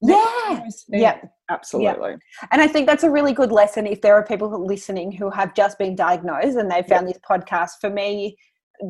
Yeah, 0.00 0.60
yeah. 0.88 1.20
absolutely. 1.50 2.14
And 2.50 2.60
I 2.62 2.66
think 2.66 2.86
that's 2.86 3.04
a 3.04 3.10
really 3.10 3.32
good 3.32 3.52
lesson 3.52 3.86
if 3.86 4.00
there 4.00 4.14
are 4.14 4.24
people 4.24 4.48
who 4.48 4.56
are 4.56 4.66
listening 4.66 5.12
who 5.12 5.30
have 5.30 5.54
just 5.54 5.78
been 5.78 5.94
diagnosed 5.94 6.56
and 6.56 6.70
they 6.70 6.82
found 6.82 7.06
this 7.08 7.18
podcast. 7.28 7.72
For 7.80 7.90
me, 7.90 8.36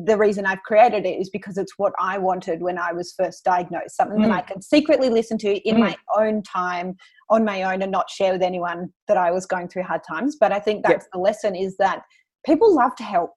the 0.05 0.17
reason 0.17 0.45
I've 0.45 0.63
created 0.63 1.05
it 1.05 1.19
is 1.19 1.29
because 1.29 1.57
it's 1.57 1.73
what 1.77 1.93
I 1.99 2.17
wanted 2.17 2.61
when 2.61 2.79
I 2.79 2.93
was 2.93 3.13
first 3.15 3.43
diagnosed, 3.43 3.95
something 3.95 4.21
that 4.21 4.31
Mm. 4.31 4.37
I 4.37 4.41
could 4.41 4.63
secretly 4.63 5.09
listen 5.09 5.37
to 5.39 5.55
in 5.69 5.75
Mm. 5.75 5.79
my 5.81 5.95
own 6.17 6.41
time, 6.41 6.95
on 7.29 7.43
my 7.45 7.63
own, 7.63 7.81
and 7.83 7.91
not 7.91 8.09
share 8.09 8.31
with 8.33 8.41
anyone 8.41 8.91
that 9.07 9.17
I 9.17 9.29
was 9.31 9.45
going 9.45 9.67
through 9.67 9.83
hard 9.83 10.01
times. 10.07 10.35
But 10.39 10.51
I 10.51 10.59
think 10.59 10.83
that's 10.85 11.07
the 11.13 11.19
lesson 11.19 11.55
is 11.55 11.77
that 11.77 12.01
people 12.45 12.73
love 12.73 12.95
to 12.95 13.03
help. 13.03 13.31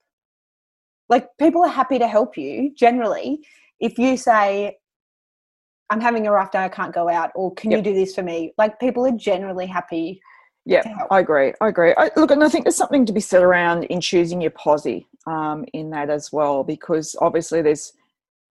Like 1.09 1.29
people 1.39 1.63
are 1.63 1.69
happy 1.69 1.99
to 1.99 2.09
help 2.09 2.37
you 2.39 2.73
generally. 2.75 3.41
If 3.81 3.99
you 3.99 4.17
say, 4.17 4.79
I'm 5.91 6.01
having 6.01 6.27
a 6.27 6.33
rough 6.33 6.51
day, 6.51 6.65
I 6.65 6.69
can't 6.69 6.93
go 6.93 7.09
out, 7.09 7.31
or 7.35 7.55
can 7.55 7.71
you 7.71 7.81
do 7.81 7.95
this 7.95 8.15
for 8.15 8.23
me? 8.23 8.53
Like 8.59 8.81
people 8.81 9.07
are 9.07 9.13
generally 9.13 9.67
happy 9.67 10.21
Yeah. 10.67 11.07
I 11.13 11.21
agree. 11.21 11.55
I 11.61 11.69
agree. 11.69 11.95
I, 11.97 12.11
look, 12.17 12.33
and 12.33 12.43
I 12.43 12.49
think 12.49 12.65
there's 12.65 12.77
something 12.77 13.07
to 13.07 13.13
be 13.13 13.21
said 13.21 13.43
around 13.43 13.85
in 13.85 14.01
choosing 14.01 14.41
your 14.41 14.51
posse 14.51 15.07
um, 15.27 15.65
in 15.73 15.91
that 15.91 16.11
as 16.11 16.33
well, 16.33 16.65
because 16.65 17.15
obviously 17.21 17.63
there's 17.63 17.93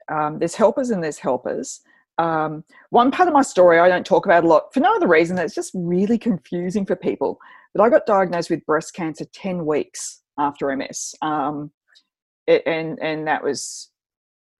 um, 0.07 0.39
there's 0.39 0.55
helpers 0.55 0.91
and 0.91 1.03
there's 1.03 1.17
helpers. 1.17 1.81
Um, 2.17 2.63
one 2.91 3.11
part 3.11 3.27
of 3.27 3.33
my 3.33 3.41
story 3.41 3.79
I 3.79 3.89
don't 3.89 4.05
talk 4.05 4.25
about 4.25 4.45
a 4.45 4.47
lot 4.47 4.73
for 4.73 4.79
no 4.79 4.95
other 4.95 5.07
reason. 5.07 5.35
that 5.35 5.45
It's 5.45 5.55
just 5.55 5.71
really 5.75 6.17
confusing 6.17 6.85
for 6.85 6.95
people. 6.95 7.37
But 7.73 7.83
I 7.83 7.89
got 7.89 8.05
diagnosed 8.05 8.49
with 8.49 8.65
breast 8.65 8.93
cancer 8.93 9.25
ten 9.33 9.65
weeks 9.65 10.21
after 10.37 10.73
MS, 10.73 11.15
um, 11.21 11.71
it, 12.47 12.63
and 12.65 12.97
and 13.01 13.27
that 13.27 13.43
was. 13.43 13.89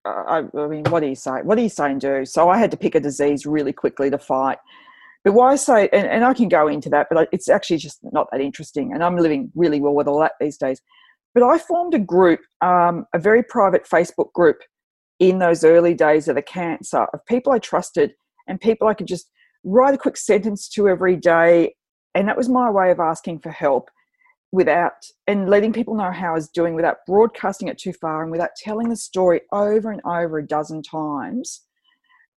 I, 0.06 0.44
I 0.56 0.66
mean, 0.66 0.84
what 0.88 1.00
do 1.00 1.08
you 1.08 1.14
say? 1.14 1.42
What 1.42 1.56
do 1.56 1.62
you 1.62 1.68
say 1.68 1.90
and 1.90 2.00
do? 2.00 2.24
So 2.24 2.48
I 2.48 2.58
had 2.58 2.70
to 2.70 2.76
pick 2.76 2.94
a 2.94 3.00
disease 3.00 3.46
really 3.46 3.72
quickly 3.72 4.10
to 4.10 4.18
fight. 4.18 4.58
But 5.24 5.32
why 5.32 5.52
I 5.52 5.56
say, 5.56 5.88
and, 5.92 6.06
and 6.06 6.24
I 6.24 6.34
can 6.34 6.48
go 6.48 6.68
into 6.68 6.88
that, 6.90 7.08
but 7.10 7.28
it's 7.32 7.48
actually 7.48 7.78
just 7.78 7.98
not 8.12 8.28
that 8.30 8.40
interesting. 8.40 8.92
And 8.92 9.02
I'm 9.02 9.16
living 9.16 9.50
really 9.54 9.80
well 9.80 9.94
with 9.94 10.06
all 10.06 10.20
that 10.20 10.32
these 10.40 10.56
days. 10.56 10.80
But 11.34 11.42
I 11.42 11.58
formed 11.58 11.94
a 11.94 11.98
group, 11.98 12.40
um, 12.60 13.06
a 13.12 13.18
very 13.18 13.42
private 13.42 13.84
Facebook 13.84 14.32
group 14.32 14.58
in 15.18 15.38
those 15.38 15.64
early 15.64 15.94
days 15.94 16.28
of 16.28 16.36
the 16.36 16.42
cancer 16.42 17.06
of 17.12 17.24
people 17.26 17.52
I 17.52 17.58
trusted 17.58 18.12
and 18.46 18.60
people 18.60 18.86
I 18.86 18.94
could 18.94 19.08
just 19.08 19.30
write 19.64 19.94
a 19.94 19.98
quick 19.98 20.16
sentence 20.16 20.68
to 20.70 20.88
every 20.88 21.16
day. 21.16 21.74
And 22.14 22.28
that 22.28 22.36
was 22.36 22.48
my 22.48 22.70
way 22.70 22.90
of 22.90 23.00
asking 23.00 23.40
for 23.40 23.50
help 23.50 23.90
without 24.52 25.04
and 25.26 25.48
letting 25.48 25.72
people 25.72 25.94
know 25.94 26.10
how 26.10 26.30
I 26.30 26.34
was 26.34 26.48
doing 26.48 26.74
without 26.74 26.98
broadcasting 27.06 27.68
it 27.68 27.78
too 27.78 27.92
far 27.92 28.22
and 28.22 28.30
without 28.30 28.50
telling 28.56 28.88
the 28.88 28.96
story 28.96 29.40
over 29.52 29.90
and 29.90 30.00
over 30.04 30.38
a 30.38 30.46
dozen 30.46 30.82
times. 30.82 31.62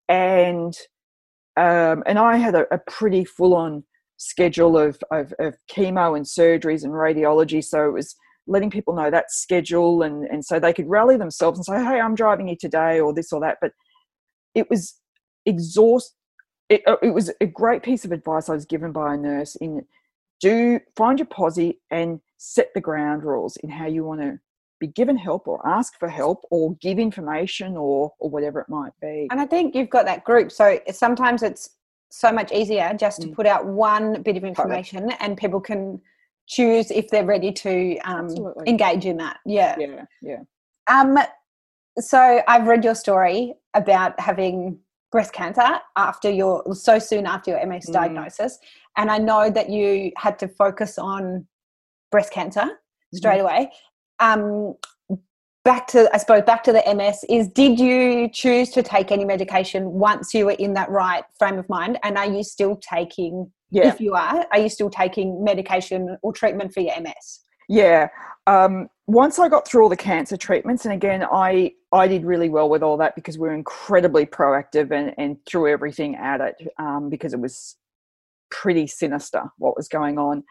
And 0.08 0.74
um, 1.56 2.02
and 2.06 2.18
I 2.18 2.36
had 2.36 2.54
a, 2.54 2.72
a 2.72 2.78
pretty 2.78 3.24
full 3.24 3.54
on 3.54 3.84
schedule 4.16 4.78
of, 4.78 4.98
of, 5.10 5.32
of 5.38 5.56
chemo 5.70 6.16
and 6.16 6.26
surgeries 6.26 6.84
and 6.84 6.92
radiology. 6.92 7.62
So 7.64 7.86
it 7.88 7.92
was 7.92 8.14
letting 8.46 8.70
people 8.70 8.94
know 8.94 9.10
that 9.10 9.30
schedule 9.30 10.02
and, 10.02 10.24
and 10.24 10.44
so 10.44 10.58
they 10.58 10.72
could 10.72 10.88
rally 10.88 11.16
themselves 11.16 11.58
and 11.58 11.64
say, 11.64 11.84
hey, 11.84 12.00
I'm 12.00 12.14
driving 12.14 12.48
you 12.48 12.56
today 12.56 13.00
or 13.00 13.12
this 13.12 13.32
or 13.32 13.40
that. 13.40 13.58
But 13.60 13.72
it 14.54 14.68
was 14.70 14.98
exhaust. 15.46 16.14
It, 16.68 16.82
it 17.02 17.14
was 17.14 17.32
a 17.40 17.46
great 17.46 17.82
piece 17.82 18.04
of 18.04 18.12
advice 18.12 18.48
I 18.48 18.54
was 18.54 18.66
given 18.66 18.92
by 18.92 19.14
a 19.14 19.16
nurse 19.16 19.56
in 19.56 19.84
do 20.40 20.80
find 20.96 21.18
your 21.18 21.26
posse 21.26 21.80
and 21.90 22.20
set 22.38 22.72
the 22.74 22.80
ground 22.80 23.24
rules 23.24 23.56
in 23.58 23.70
how 23.70 23.86
you 23.86 24.04
want 24.04 24.20
to 24.20 24.38
be 24.80 24.86
given 24.86 25.16
help 25.16 25.46
or 25.46 25.66
ask 25.68 25.98
for 25.98 26.08
help 26.08 26.42
or 26.50 26.74
give 26.76 26.98
information 26.98 27.76
or 27.76 28.12
or 28.18 28.30
whatever 28.30 28.60
it 28.60 28.68
might 28.68 28.92
be. 29.00 29.28
And 29.30 29.40
I 29.40 29.46
think 29.46 29.74
you've 29.74 29.90
got 29.90 30.06
that 30.06 30.24
group. 30.24 30.50
So 30.50 30.80
sometimes 30.90 31.42
it's 31.42 31.70
so 32.10 32.32
much 32.32 32.50
easier 32.50 32.92
just 32.98 33.20
to 33.22 33.28
Mm. 33.28 33.34
put 33.34 33.46
out 33.46 33.66
one 33.66 34.22
bit 34.22 34.36
of 34.36 34.44
information 34.44 35.10
and 35.20 35.36
people 35.36 35.60
can 35.60 36.00
choose 36.46 36.90
if 36.90 37.08
they're 37.10 37.24
ready 37.26 37.52
to 37.52 37.98
um, 37.98 38.28
engage 38.66 39.06
in 39.06 39.18
that. 39.18 39.38
Yeah. 39.44 39.76
yeah, 39.78 40.04
yeah. 40.20 40.40
Um, 40.88 41.18
so 41.98 42.42
I've 42.48 42.66
read 42.66 42.82
your 42.82 42.96
story 42.96 43.54
about 43.74 44.18
having 44.18 44.78
breast 45.12 45.32
cancer 45.32 45.78
after 45.96 46.30
your 46.30 46.74
so 46.74 46.98
soon 46.98 47.26
after 47.26 47.50
your 47.50 47.66
MS 47.66 47.86
mm. 47.88 47.92
diagnosis, 47.92 48.58
and 48.96 49.10
I 49.10 49.18
know 49.18 49.50
that 49.50 49.70
you 49.70 50.12
had 50.16 50.38
to 50.40 50.48
focus 50.48 50.98
on 50.98 51.46
breast 52.10 52.32
cancer 52.32 52.68
straight 53.14 53.40
mm. 53.40 53.42
away. 53.42 53.72
Um, 54.18 54.74
back 55.64 55.86
to 55.88 56.08
I 56.12 56.18
suppose 56.18 56.42
back 56.42 56.62
to 56.64 56.72
the 56.72 56.82
MS 56.94 57.24
is 57.28 57.48
did 57.48 57.78
you 57.78 58.28
choose 58.28 58.70
to 58.70 58.82
take 58.82 59.12
any 59.12 59.24
medication 59.24 59.90
once 59.92 60.32
you 60.32 60.46
were 60.46 60.52
in 60.52 60.74
that 60.74 60.90
right 60.90 61.24
frame 61.38 61.58
of 61.58 61.68
mind, 61.68 61.98
and 62.02 62.16
are 62.16 62.30
you 62.30 62.42
still 62.42 62.76
taking? 62.76 63.50
Yeah. 63.72 63.86
If 63.86 64.00
you 64.00 64.14
are, 64.14 64.44
are 64.50 64.58
you 64.58 64.68
still 64.68 64.90
taking 64.90 65.44
medication 65.44 66.18
or 66.22 66.32
treatment 66.32 66.74
for 66.74 66.80
your 66.80 67.00
MS? 67.00 67.40
Yeah. 67.68 68.08
Um, 68.48 68.88
once 69.10 69.40
I 69.40 69.48
got 69.48 69.66
through 69.66 69.82
all 69.82 69.88
the 69.88 69.96
cancer 69.96 70.36
treatments, 70.36 70.84
and 70.84 70.94
again, 70.94 71.24
I 71.24 71.72
I 71.92 72.06
did 72.06 72.24
really 72.24 72.48
well 72.48 72.68
with 72.68 72.82
all 72.82 72.96
that 72.98 73.16
because 73.16 73.38
we 73.38 73.48
are 73.48 73.54
incredibly 73.54 74.24
proactive 74.24 74.92
and, 74.92 75.12
and 75.18 75.36
threw 75.46 75.68
everything 75.68 76.14
at 76.14 76.40
it 76.40 76.54
um, 76.78 77.10
because 77.10 77.34
it 77.34 77.40
was 77.40 77.76
pretty 78.50 78.86
sinister 78.86 79.42
what 79.58 79.76
was 79.76 79.88
going 79.88 80.16
on. 80.16 80.44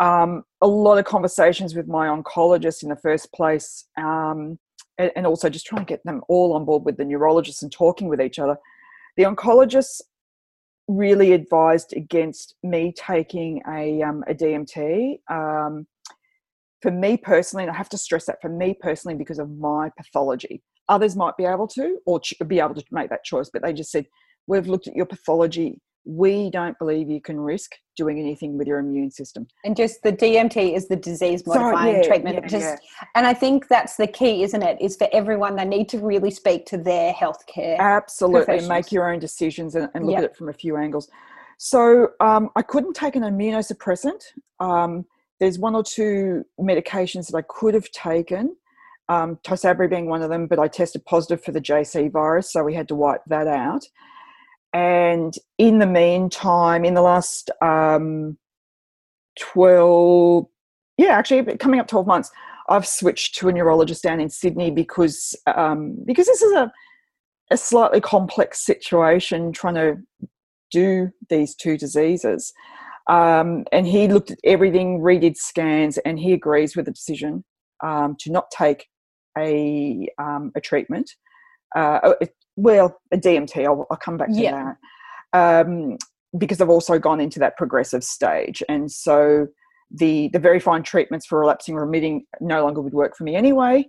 Um, 0.00 0.44
a 0.60 0.66
lot 0.66 0.98
of 0.98 1.06
conversations 1.06 1.74
with 1.74 1.88
my 1.88 2.08
oncologist 2.08 2.82
in 2.82 2.90
the 2.90 2.96
first 2.96 3.32
place, 3.32 3.86
um, 3.96 4.58
and, 4.98 5.10
and, 5.16 5.26
also 5.26 5.48
just 5.48 5.66
trying 5.66 5.84
to 5.84 5.88
get 5.88 6.04
them 6.04 6.20
all 6.28 6.52
on 6.52 6.64
board 6.66 6.84
with 6.84 6.98
the 6.98 7.04
neurologists 7.04 7.62
and 7.62 7.72
talking 7.72 8.08
with 8.08 8.20
each 8.20 8.38
other. 8.38 8.56
The 9.16 9.24
oncologists 9.24 10.02
really 10.88 11.32
advised 11.32 11.94
against 11.96 12.54
me 12.62 12.92
taking 12.96 13.62
a, 13.68 14.02
um, 14.02 14.24
a 14.28 14.34
DMT 14.34 15.20
um, 15.30 15.86
for 16.80 16.90
me 16.90 17.16
personally, 17.16 17.64
and 17.64 17.72
I 17.72 17.76
have 17.76 17.88
to 17.90 17.98
stress 17.98 18.26
that 18.26 18.40
for 18.40 18.48
me 18.48 18.74
personally 18.78 19.16
because 19.16 19.38
of 19.38 19.50
my 19.50 19.90
pathology. 19.96 20.62
Others 20.88 21.16
might 21.16 21.36
be 21.36 21.44
able 21.44 21.68
to 21.68 21.98
or 22.06 22.20
be 22.46 22.60
able 22.60 22.74
to 22.74 22.84
make 22.90 23.10
that 23.10 23.24
choice, 23.24 23.50
but 23.52 23.62
they 23.62 23.72
just 23.72 23.90
said, 23.90 24.06
We've 24.46 24.66
looked 24.66 24.88
at 24.88 24.96
your 24.96 25.04
pathology. 25.04 25.78
We 26.06 26.48
don't 26.48 26.78
believe 26.78 27.10
you 27.10 27.20
can 27.20 27.38
risk 27.38 27.72
doing 27.98 28.18
anything 28.18 28.56
with 28.56 28.66
your 28.66 28.78
immune 28.78 29.10
system. 29.10 29.46
And 29.62 29.76
just 29.76 30.02
the 30.02 30.10
DMT 30.10 30.74
is 30.74 30.88
the 30.88 30.96
disease 30.96 31.46
modifying 31.46 31.96
yeah, 31.96 32.08
treatment. 32.08 32.36
Yeah, 32.36 32.48
just, 32.48 32.64
yeah. 32.64 33.08
And 33.14 33.26
I 33.26 33.34
think 33.34 33.68
that's 33.68 33.96
the 33.96 34.06
key, 34.06 34.42
isn't 34.44 34.62
it? 34.62 34.80
Is 34.80 34.96
for 34.96 35.06
everyone, 35.12 35.56
they 35.56 35.66
need 35.66 35.90
to 35.90 35.98
really 35.98 36.30
speak 36.30 36.64
to 36.66 36.78
their 36.78 37.12
healthcare. 37.12 37.78
Absolutely. 37.78 38.66
Make 38.66 38.90
your 38.90 39.12
own 39.12 39.18
decisions 39.18 39.74
and, 39.74 39.90
and 39.94 40.06
look 40.06 40.12
yep. 40.12 40.24
at 40.24 40.30
it 40.30 40.36
from 40.36 40.48
a 40.48 40.54
few 40.54 40.78
angles. 40.78 41.10
So 41.58 42.12
um, 42.20 42.48
I 42.56 42.62
couldn't 42.62 42.94
take 42.94 43.14
an 43.14 43.22
immunosuppressant. 43.22 44.22
Um, 44.60 45.04
there's 45.40 45.58
one 45.58 45.74
or 45.74 45.82
two 45.82 46.44
medications 46.60 47.30
that 47.30 47.36
I 47.36 47.42
could 47.48 47.74
have 47.74 47.90
taken, 47.90 48.56
um, 49.08 49.38
Tysabri 49.44 49.88
being 49.88 50.08
one 50.08 50.22
of 50.22 50.30
them, 50.30 50.46
but 50.46 50.58
I 50.58 50.68
tested 50.68 51.04
positive 51.04 51.42
for 51.42 51.52
the 51.52 51.60
JC 51.60 52.10
virus, 52.10 52.52
so 52.52 52.62
we 52.62 52.74
had 52.74 52.88
to 52.88 52.94
wipe 52.94 53.22
that 53.26 53.46
out. 53.46 53.84
And 54.74 55.34
in 55.56 55.78
the 55.78 55.86
meantime, 55.86 56.84
in 56.84 56.94
the 56.94 57.02
last 57.02 57.50
um, 57.62 58.36
12, 59.38 60.46
yeah, 60.98 61.12
actually 61.12 61.56
coming 61.56 61.80
up 61.80 61.88
12 61.88 62.06
months, 62.06 62.30
I've 62.68 62.86
switched 62.86 63.36
to 63.36 63.48
a 63.48 63.52
neurologist 63.52 64.02
down 64.02 64.20
in 64.20 64.28
Sydney 64.28 64.70
because 64.70 65.34
um, 65.46 65.96
because 66.04 66.26
this 66.26 66.42
is 66.42 66.52
a 66.52 66.70
a 67.50 67.56
slightly 67.56 68.00
complex 68.00 68.64
situation 68.64 69.52
trying 69.52 69.74
to 69.74 69.96
do 70.70 71.10
these 71.30 71.54
two 71.54 71.78
diseases. 71.78 72.52
Um, 73.08 73.64
and 73.72 73.86
he 73.86 74.06
looked 74.06 74.30
at 74.30 74.38
everything, 74.44 75.00
redid 75.00 75.36
scans, 75.36 75.98
and 75.98 76.18
he 76.18 76.32
agrees 76.32 76.76
with 76.76 76.86
the 76.86 76.92
decision 76.92 77.44
um, 77.82 78.16
to 78.20 78.30
not 78.30 78.50
take 78.50 78.86
a, 79.36 80.08
um, 80.18 80.52
a 80.54 80.60
treatment. 80.60 81.10
Uh, 81.74 82.00
oh, 82.02 82.16
well, 82.56 83.00
a 83.12 83.16
DMT, 83.16 83.64
I'll, 83.64 83.86
I'll 83.90 83.96
come 83.96 84.16
back 84.16 84.28
to 84.28 84.34
yeah. 84.34 84.74
that. 85.32 85.66
Um, 85.66 85.96
because 86.36 86.60
I've 86.60 86.68
also 86.68 86.98
gone 86.98 87.20
into 87.20 87.38
that 87.38 87.56
progressive 87.56 88.04
stage. 88.04 88.62
And 88.68 88.90
so 88.90 89.46
the, 89.90 90.28
the 90.32 90.38
very 90.38 90.60
fine 90.60 90.82
treatments 90.82 91.26
for 91.26 91.38
relapsing 91.40 91.76
remitting 91.76 92.26
no 92.40 92.62
longer 92.62 92.82
would 92.82 92.92
work 92.92 93.16
for 93.16 93.24
me 93.24 93.34
anyway. 93.34 93.88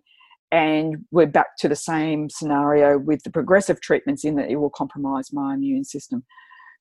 And 0.51 1.05
we're 1.12 1.27
back 1.27 1.58
to 1.60 1.67
the 1.67 1.75
same 1.75 2.29
scenario 2.29 2.97
with 2.97 3.23
the 3.23 3.29
progressive 3.29 3.82
treatments 3.82 4.23
in 4.23 4.36
that 4.36 4.49
it 4.49 4.55
will 4.55 4.71
compromise 4.71 5.34
my 5.34 5.53
immune 5.53 5.84
system. 5.84 6.23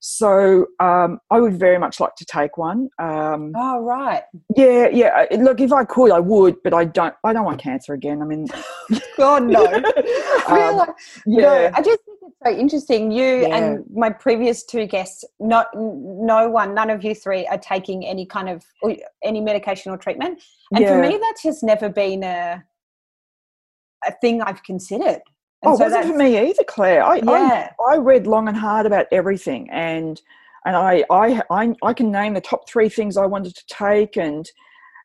So 0.01 0.67
um, 0.79 1.19
I 1.31 1.41
would 1.41 1.59
very 1.59 1.79
much 1.79 1.99
like 1.99 2.15
to 2.17 2.25
take 2.25 2.57
one. 2.57 2.89
Um, 2.99 3.53
oh 3.57 3.81
right. 3.81 4.23
Yeah, 4.57 4.89
yeah. 4.89 5.27
Look, 5.39 5.61
if 5.61 5.73
I 5.73 5.85
could, 5.85 6.13
I 6.13 6.21
would, 6.21 6.63
but 6.63 6.73
I 6.73 6.85
don't. 6.85 7.15
I 7.25 7.33
don't 7.33 7.45
want 7.45 7.61
cancer 7.61 7.95
again. 7.95 8.23
I 8.23 8.25
mean, 8.25 8.47
God 9.17 9.45
no. 9.45 9.65
um, 10.47 10.77
like, 10.77 10.91
yeah. 11.27 11.41
No, 11.41 11.71
I 11.75 11.83
just 11.83 12.01
think 12.05 12.19
it's 12.23 12.37
so 12.45 12.51
interesting. 12.53 13.11
You 13.11 13.49
yeah. 13.49 13.57
and 13.57 13.85
my 13.93 14.11
previous 14.11 14.65
two 14.65 14.87
guests, 14.87 15.25
not 15.41 15.67
no 15.75 16.49
one, 16.49 16.75
none 16.75 16.91
of 16.91 17.03
you 17.03 17.15
three 17.15 17.47
are 17.49 17.59
taking 17.59 18.07
any 18.07 18.25
kind 18.25 18.49
of 18.49 18.65
any 19.25 19.41
medication 19.41 19.91
or 19.91 19.97
treatment, 19.97 20.41
and 20.73 20.83
yeah. 20.83 20.95
for 20.95 21.03
me, 21.03 21.19
that's 21.21 21.43
just 21.43 21.65
never 21.65 21.89
been 21.89 22.23
a 22.23 22.63
a 24.07 24.13
thing 24.21 24.43
I've 24.43 24.63
considered. 24.63 25.23
And 25.63 25.73
oh, 25.73 25.77
so 25.77 25.87
it 25.87 25.91
wasn't 25.91 26.13
for 26.13 26.19
me 26.19 26.39
either, 26.39 26.63
Claire. 26.65 27.03
I, 27.03 27.17
yeah. 27.17 27.71
I, 27.81 27.95
I 27.95 27.97
read 27.97 28.27
long 28.27 28.47
and 28.49 28.57
hard 28.57 28.87
about 28.87 29.07
everything, 29.11 29.69
and 29.71 30.21
and 30.65 30.77
I, 30.77 31.05
I 31.11 31.43
I 31.51 31.75
I 31.83 31.93
can 31.93 32.13
name 32.13 32.35
the 32.35 32.41
top 32.41 32.69
three 32.69 32.89
things 32.89 33.17
I 33.17 33.27
wanted 33.27 33.57
to 33.57 33.65
take, 33.67 34.17
and 34.17 34.49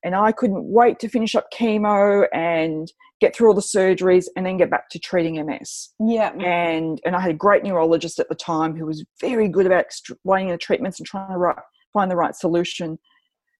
and 0.03 0.15
I 0.15 0.31
couldn't 0.31 0.65
wait 0.65 0.99
to 0.99 1.09
finish 1.09 1.33
up 1.33 1.51
chemo 1.51 2.27
and 2.33 2.91
get 3.21 3.35
through 3.35 3.47
all 3.47 3.53
the 3.53 3.61
surgeries 3.61 4.25
and 4.35 4.45
then 4.45 4.57
get 4.57 4.69
back 4.69 4.89
to 4.89 4.99
treating 4.99 5.43
MS. 5.43 5.89
Yeah. 5.99 6.33
And 6.33 6.99
and 7.05 7.15
I 7.15 7.21
had 7.21 7.31
a 7.31 7.35
great 7.35 7.63
neurologist 7.63 8.19
at 8.19 8.27
the 8.29 8.35
time 8.35 8.75
who 8.75 8.85
was 8.85 9.03
very 9.21 9.47
good 9.47 9.65
about 9.65 9.85
explaining 9.85 10.49
the 10.49 10.57
treatments 10.57 10.99
and 10.99 11.07
trying 11.07 11.31
to 11.31 11.37
right, 11.37 11.55
find 11.93 12.11
the 12.11 12.17
right 12.17 12.35
solution. 12.35 12.99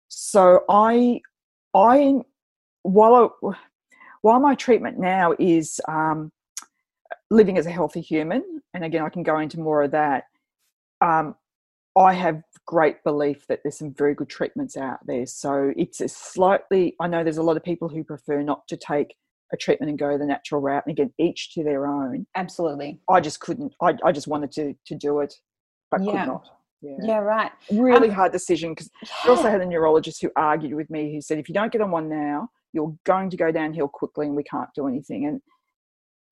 So 0.09 0.61
I 0.69 1.21
I 1.73 2.15
while 2.83 3.33
I, 3.43 3.55
while 4.21 4.39
my 4.41 4.55
treatment 4.55 4.99
now 4.99 5.33
is 5.39 5.79
um, 5.87 6.31
living 7.33 7.57
as 7.57 7.65
a 7.65 7.71
healthy 7.71 8.01
human, 8.01 8.43
and 8.73 8.83
again, 8.83 9.03
I 9.03 9.09
can 9.09 9.23
go 9.23 9.39
into 9.39 9.59
more 9.59 9.83
of 9.83 9.91
that. 9.91 10.25
Um, 11.01 11.35
I 11.95 12.13
have 12.13 12.41
great 12.65 13.03
belief 13.03 13.45
that 13.47 13.59
there's 13.63 13.77
some 13.77 13.93
very 13.93 14.15
good 14.15 14.29
treatments 14.29 14.77
out 14.77 14.99
there. 15.05 15.25
So 15.25 15.73
it's 15.77 16.01
a 16.01 16.07
slightly, 16.07 16.95
I 16.99 17.07
know 17.07 17.23
there's 17.23 17.37
a 17.37 17.43
lot 17.43 17.57
of 17.57 17.63
people 17.63 17.87
who 17.87 18.03
prefer 18.03 18.41
not 18.41 18.67
to 18.69 18.77
take 18.77 19.15
a 19.51 19.57
treatment 19.57 19.89
and 19.91 19.99
go 19.99 20.17
the 20.17 20.25
natural 20.25 20.59
route. 20.59 20.83
And 20.87 20.97
again, 20.97 21.13
each 21.19 21.53
to 21.53 21.63
their 21.63 21.85
own. 21.85 22.25
Absolutely. 22.35 22.99
I 23.09 23.19
just 23.19 23.39
couldn't, 23.41 23.73
I, 23.81 23.93
I 24.03 24.11
just 24.11 24.27
wanted 24.27 24.51
to, 24.53 24.73
to 24.87 24.95
do 24.95 25.19
it, 25.19 25.35
but 25.91 26.03
yeah. 26.03 26.11
could 26.11 26.31
not. 26.31 26.49
Yeah. 26.81 26.97
yeah, 27.01 27.17
right. 27.17 27.51
Really 27.71 28.09
um, 28.09 28.15
hard 28.15 28.31
decision 28.31 28.71
because 28.71 28.89
yeah. 29.03 29.09
I 29.25 29.29
also 29.29 29.49
had 29.49 29.61
a 29.61 29.65
neurologist 29.65 30.21
who 30.21 30.31
argued 30.35 30.73
with 30.73 30.89
me 30.89 31.13
who 31.13 31.21
said, 31.21 31.37
if 31.37 31.47
you 31.47 31.53
don't 31.53 31.71
get 31.71 31.81
on 31.81 31.91
one 31.91 32.09
now, 32.09 32.49
you're 32.73 32.95
going 33.05 33.29
to 33.29 33.37
go 33.37 33.51
downhill 33.51 33.87
quickly 33.87 34.25
and 34.25 34.35
we 34.35 34.43
can't 34.43 34.69
do 34.75 34.87
anything. 34.87 35.27
And 35.27 35.41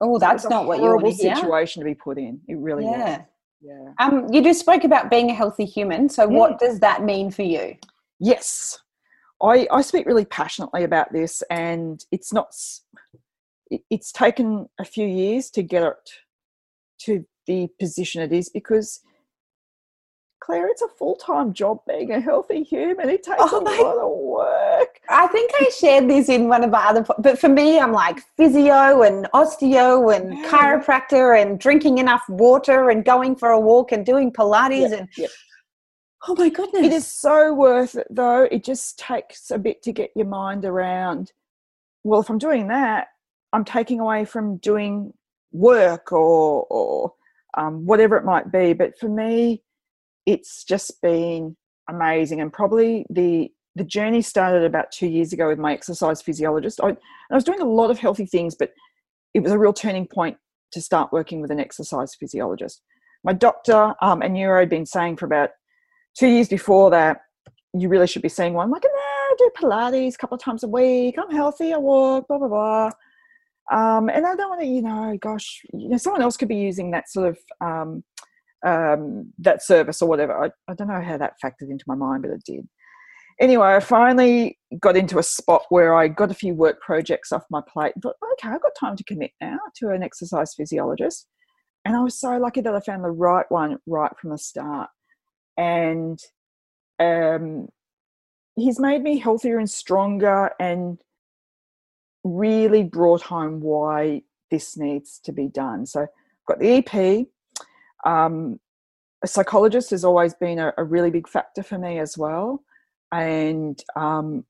Oh, 0.02 0.18
that's 0.18 0.44
not 0.48 0.66
what 0.66 0.78
you 0.78 0.86
want 0.86 1.06
to 1.06 1.10
hear. 1.12 1.36
situation 1.36 1.80
to 1.80 1.84
be 1.84 1.94
put 1.94 2.18
in. 2.18 2.40
It 2.48 2.58
really 2.58 2.84
yeah. 2.84 3.20
is. 3.20 3.24
Yeah. 3.62 3.92
Um, 4.00 4.26
you 4.32 4.42
just 4.42 4.58
spoke 4.58 4.82
about 4.82 5.08
being 5.08 5.30
a 5.30 5.34
healthy 5.34 5.64
human. 5.64 6.08
So, 6.08 6.28
yeah. 6.28 6.36
what 6.36 6.58
does 6.58 6.80
that 6.80 7.04
mean 7.04 7.30
for 7.30 7.42
you? 7.42 7.76
Yes, 8.18 8.80
I 9.40 9.68
I 9.70 9.82
speak 9.82 10.06
really 10.06 10.24
passionately 10.24 10.82
about 10.82 11.12
this, 11.12 11.42
and 11.50 12.04
it's 12.10 12.32
not. 12.32 12.52
It's 13.88 14.12
taken 14.12 14.68
a 14.78 14.84
few 14.84 15.06
years 15.06 15.48
to 15.50 15.62
get 15.62 15.84
it 15.84 16.10
to 17.04 17.24
the 17.46 17.68
position 17.78 18.22
it 18.22 18.32
is 18.32 18.48
because 18.50 19.00
Claire, 20.42 20.68
it's 20.68 20.82
a 20.82 20.88
full 20.88 21.16
time 21.16 21.52
job 21.52 21.78
being 21.86 22.10
a 22.10 22.20
healthy 22.20 22.64
human. 22.64 23.08
It 23.08 23.22
takes 23.22 23.36
oh, 23.38 23.60
a 23.60 23.82
lot 23.82 23.98
of 23.98 24.81
work. 24.92 25.00
I 25.08 25.26
think 25.28 25.50
I 25.60 25.70
shared 25.70 26.08
this 26.08 26.28
in 26.28 26.48
one 26.48 26.64
of 26.64 26.70
my 26.70 26.84
other, 26.84 27.04
but 27.18 27.38
for 27.38 27.48
me, 27.48 27.78
I'm 27.78 27.92
like 27.92 28.20
physio 28.36 29.02
and 29.02 29.26
osteo 29.34 30.14
and 30.14 30.36
yeah. 30.36 30.50
chiropractor 30.50 31.40
and 31.40 31.58
drinking 31.58 31.98
enough 31.98 32.22
water 32.28 32.90
and 32.90 33.04
going 33.04 33.36
for 33.36 33.50
a 33.50 33.60
walk 33.60 33.92
and 33.92 34.04
doing 34.04 34.32
Pilates 34.32 34.90
yeah. 34.90 34.96
and. 34.96 35.08
Yeah. 35.16 35.26
Oh 36.28 36.36
my 36.36 36.50
goodness. 36.50 36.86
It 36.86 36.92
is 36.92 37.06
so 37.06 37.52
worth 37.52 37.96
it 37.96 38.06
though. 38.08 38.44
It 38.44 38.62
just 38.62 38.98
takes 38.98 39.50
a 39.50 39.58
bit 39.58 39.82
to 39.82 39.92
get 39.92 40.10
your 40.14 40.26
mind 40.26 40.64
around. 40.64 41.32
Well, 42.04 42.20
if 42.20 42.30
I'm 42.30 42.38
doing 42.38 42.68
that, 42.68 43.08
I'm 43.52 43.64
taking 43.64 43.98
away 43.98 44.24
from 44.24 44.58
doing 44.58 45.12
work 45.50 46.12
or, 46.12 46.64
or 46.70 47.14
um, 47.54 47.86
whatever 47.86 48.16
it 48.16 48.24
might 48.24 48.52
be. 48.52 48.72
But 48.72 48.96
for 48.98 49.08
me, 49.08 49.64
it's 50.24 50.62
just 50.62 51.02
been 51.02 51.56
amazing 51.88 52.40
and 52.40 52.52
probably 52.52 53.04
the 53.10 53.50
the 53.74 53.84
journey 53.84 54.22
started 54.22 54.64
about 54.64 54.92
two 54.92 55.06
years 55.06 55.32
ago 55.32 55.48
with 55.48 55.58
my 55.58 55.72
exercise 55.72 56.20
physiologist. 56.20 56.80
I, 56.82 56.90
I 57.30 57.34
was 57.34 57.44
doing 57.44 57.60
a 57.60 57.66
lot 57.66 57.90
of 57.90 57.98
healthy 57.98 58.26
things 58.26 58.54
but 58.54 58.72
it 59.34 59.42
was 59.42 59.52
a 59.52 59.58
real 59.58 59.72
turning 59.72 60.06
point 60.06 60.36
to 60.72 60.80
start 60.80 61.12
working 61.12 61.40
with 61.40 61.50
an 61.50 61.60
exercise 61.60 62.14
physiologist. 62.14 62.82
My 63.24 63.32
doctor 63.32 63.94
um, 64.02 64.22
and 64.22 64.34
neuro 64.34 64.60
had 64.60 64.68
been 64.68 64.86
saying 64.86 65.16
for 65.16 65.26
about 65.26 65.50
two 66.18 66.28
years 66.28 66.48
before 66.48 66.90
that 66.90 67.20
you 67.74 67.88
really 67.88 68.06
should 68.06 68.22
be 68.22 68.28
seeing 68.28 68.52
one. 68.52 68.66
I'm 68.66 68.70
like 68.70 68.84
no 68.84 68.90
I 68.90 69.34
do 69.38 69.50
pilates 69.56 70.14
a 70.14 70.18
couple 70.18 70.34
of 70.34 70.42
times 70.42 70.62
a 70.62 70.68
week. 70.68 71.16
I'm 71.18 71.34
healthy 71.34 71.72
i 71.72 71.78
walk 71.78 72.28
blah 72.28 72.38
blah 72.38 72.48
blah. 72.48 72.90
Um, 73.70 74.08
and 74.10 74.26
I 74.26 74.34
don't 74.34 74.50
want 74.50 74.60
to, 74.60 74.66
you 74.66 74.82
know, 74.82 75.16
gosh, 75.20 75.62
you 75.72 75.88
know, 75.88 75.96
someone 75.96 76.20
else 76.20 76.36
could 76.36 76.48
be 76.48 76.56
using 76.56 76.90
that 76.90 77.08
sort 77.08 77.28
of 77.28 77.38
um, 77.64 78.04
um, 78.66 79.32
that 79.38 79.62
service 79.62 80.02
or 80.02 80.08
whatever. 80.08 80.44
I, 80.44 80.50
I 80.68 80.74
don't 80.74 80.88
know 80.88 81.00
how 81.00 81.16
that 81.16 81.34
factored 81.42 81.70
into 81.70 81.84
my 81.86 81.94
mind, 81.94 82.22
but 82.22 82.32
it 82.32 82.42
did. 82.44 82.68
Anyway, 83.42 83.66
I 83.66 83.80
finally 83.80 84.56
got 84.78 84.96
into 84.96 85.18
a 85.18 85.22
spot 85.24 85.64
where 85.68 85.96
I 85.96 86.06
got 86.06 86.30
a 86.30 86.34
few 86.34 86.54
work 86.54 86.80
projects 86.80 87.32
off 87.32 87.42
my 87.50 87.60
plate. 87.60 87.92
Thought, 88.00 88.14
okay, 88.34 88.54
I've 88.54 88.62
got 88.62 88.70
time 88.78 88.94
to 88.94 89.02
commit 89.02 89.32
now 89.40 89.58
to 89.78 89.90
an 89.90 90.04
exercise 90.04 90.54
physiologist. 90.54 91.26
And 91.84 91.96
I 91.96 92.02
was 92.02 92.16
so 92.16 92.38
lucky 92.38 92.60
that 92.60 92.72
I 92.72 92.78
found 92.78 93.02
the 93.02 93.10
right 93.10 93.44
one 93.48 93.78
right 93.84 94.12
from 94.16 94.30
the 94.30 94.38
start. 94.38 94.90
And 95.56 96.20
um, 97.00 97.66
he's 98.54 98.78
made 98.78 99.02
me 99.02 99.18
healthier 99.18 99.58
and 99.58 99.68
stronger 99.68 100.52
and 100.60 101.00
really 102.22 102.84
brought 102.84 103.22
home 103.22 103.60
why 103.60 104.22
this 104.52 104.76
needs 104.76 105.18
to 105.24 105.32
be 105.32 105.48
done. 105.48 105.84
So 105.84 106.02
I've 106.02 106.08
got 106.46 106.60
the 106.60 106.86
EP. 106.86 107.26
Um, 108.06 108.60
a 109.24 109.26
psychologist 109.26 109.90
has 109.90 110.04
always 110.04 110.32
been 110.32 110.60
a, 110.60 110.72
a, 110.78 110.84
really 110.84 111.10
big 111.10 111.28
factor 111.28 111.64
for 111.64 111.78
me 111.78 111.98
as 111.98 112.16
well. 112.16 112.62
And 113.12 113.82
um, 113.94 114.44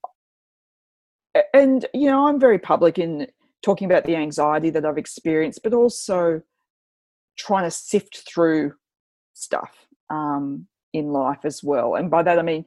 and 1.53 1.85
you 1.93 2.11
know, 2.11 2.29
I'm 2.29 2.41
very 2.41 2.59
public 2.59 2.99
in 2.99 3.27
talking 3.63 3.87
about 3.87 4.05
the 4.05 4.17
anxiety 4.17 4.71
that 4.71 4.85
I've 4.85 4.99
experienced, 4.99 5.63
but 5.63 5.75
also 5.75 6.43
trying 7.37 7.65
to 7.65 7.71
sift 7.71 8.23
through 8.33 8.75
stuff 9.35 9.87
um, 10.11 10.67
in 10.93 11.09
life 11.09 11.45
as 11.45 11.63
well. 11.63 11.95
And 11.97 12.11
by 12.11 12.23
that 12.23 12.39
I 12.39 12.43
mean 12.43 12.65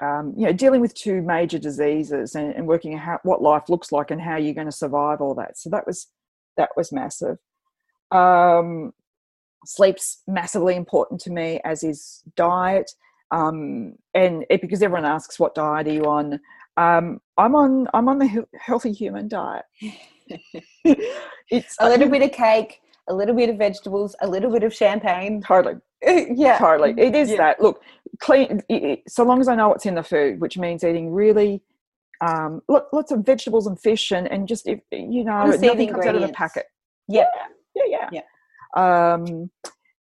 um, 0.00 0.32
you 0.36 0.46
know, 0.46 0.52
dealing 0.52 0.80
with 0.80 0.94
two 0.94 1.20
major 1.20 1.58
diseases 1.58 2.34
and, 2.34 2.54
and 2.54 2.66
working 2.66 2.94
out 2.94 3.20
what 3.24 3.42
life 3.42 3.68
looks 3.68 3.92
like 3.92 4.10
and 4.10 4.20
how 4.20 4.36
you're 4.36 4.54
going 4.54 4.66
to 4.66 4.72
survive 4.72 5.20
all 5.20 5.34
that. 5.34 5.58
So 5.58 5.68
that 5.70 5.86
was 5.86 6.06
that 6.56 6.70
was 6.76 6.92
massive. 6.92 7.36
Um, 8.10 8.92
sleep's 9.64 10.22
massively 10.26 10.74
important 10.74 11.20
to 11.22 11.30
me, 11.30 11.60
as 11.64 11.84
is 11.84 12.22
diet. 12.34 12.90
Um, 13.30 13.94
and 14.14 14.44
it, 14.50 14.60
because 14.60 14.82
everyone 14.82 15.04
asks, 15.04 15.38
"What 15.38 15.54
diet 15.54 15.86
are 15.86 15.92
you 15.92 16.04
on?" 16.04 16.40
Um, 16.76 17.20
I'm 17.36 17.54
on 17.54 17.88
I'm 17.94 18.08
on 18.08 18.18
the 18.18 18.46
healthy 18.58 18.92
human 18.92 19.28
diet. 19.28 19.64
it's 20.84 21.76
a 21.80 21.88
little 21.88 22.08
bit 22.08 22.22
of 22.22 22.32
cake, 22.32 22.80
a 23.08 23.14
little 23.14 23.34
bit 23.34 23.48
of 23.48 23.56
vegetables, 23.56 24.16
a 24.20 24.28
little 24.28 24.50
bit 24.50 24.62
of 24.62 24.74
champagne. 24.74 25.42
Totally. 25.42 25.76
yeah. 26.02 26.58
Totally. 26.58 26.94
It 26.96 27.14
is 27.14 27.30
yeah. 27.30 27.36
that. 27.36 27.60
Look, 27.60 27.82
clean, 28.20 28.62
so 29.08 29.24
long 29.24 29.40
as 29.40 29.48
I 29.48 29.54
know 29.54 29.68
what's 29.68 29.86
in 29.86 29.94
the 29.94 30.02
food, 30.02 30.40
which 30.40 30.56
means 30.56 30.84
eating 30.84 31.12
really 31.12 31.62
um, 32.20 32.62
lots 32.68 33.12
of 33.12 33.24
vegetables 33.24 33.66
and 33.66 33.78
fish 33.80 34.10
and, 34.10 34.30
and 34.30 34.46
just, 34.46 34.66
if, 34.66 34.80
you 34.92 35.24
know, 35.24 35.46
nothing 35.46 35.90
comes 35.90 36.06
out 36.06 36.14
of 36.14 36.22
the 36.22 36.28
packet. 36.28 36.66
Yeah. 37.08 37.24
Yeah. 37.74 37.82
Yeah. 37.86 38.08
yeah. 38.12 38.20
yeah. 38.76 39.12
Um, 39.14 39.50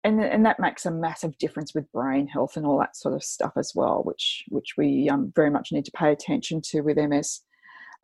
and, 0.08 0.24
and 0.24 0.46
that 0.46 0.58
makes 0.58 0.86
a 0.86 0.92
massive 0.92 1.38
difference 1.38 1.76
with 1.76 1.92
brain 1.92 2.28
health 2.28 2.56
and 2.56 2.66
all 2.66 2.80
that 2.80 2.96
sort 2.96 3.14
of 3.14 3.22
stuff 3.22 3.52
as 3.58 3.74
well, 3.76 4.04
which 4.06 4.46
which 4.48 4.76
we 4.78 5.10
um, 5.10 5.34
very 5.36 5.50
much 5.50 5.74
need 5.74 5.84
to 5.84 5.92
pay 5.92 6.14
attention 6.14 6.62
to 6.68 6.80
with 6.80 6.98
MS. 6.98 7.42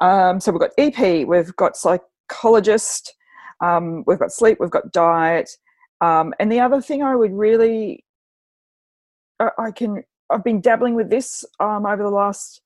Um, 0.02 0.42
so 0.42 0.52
we've 0.52 0.60
got 0.60 0.72
EP, 0.78 1.26
we've 1.26 1.56
got 1.56 1.78
psychologist, 1.78 3.16
um, 3.62 4.04
we've 4.06 4.20
got 4.20 4.34
sleep, 4.34 4.58
we've 4.60 4.70
got 4.70 4.92
diet. 4.92 5.50
Um, 6.02 6.34
and 6.39 6.52
the 6.52 6.60
other 6.60 6.82
thing 6.82 7.04
I 7.04 7.16
would 7.16 7.32
really, 7.32 8.04
I 9.39 9.72
can, 9.72 10.04
I've 10.30 10.44
been 10.44 10.60
dabbling 10.60 10.96
with 10.96 11.10
this 11.10 11.46
um, 11.62 11.86
over 11.86 12.04
the 12.04 12.10
last 12.10 12.60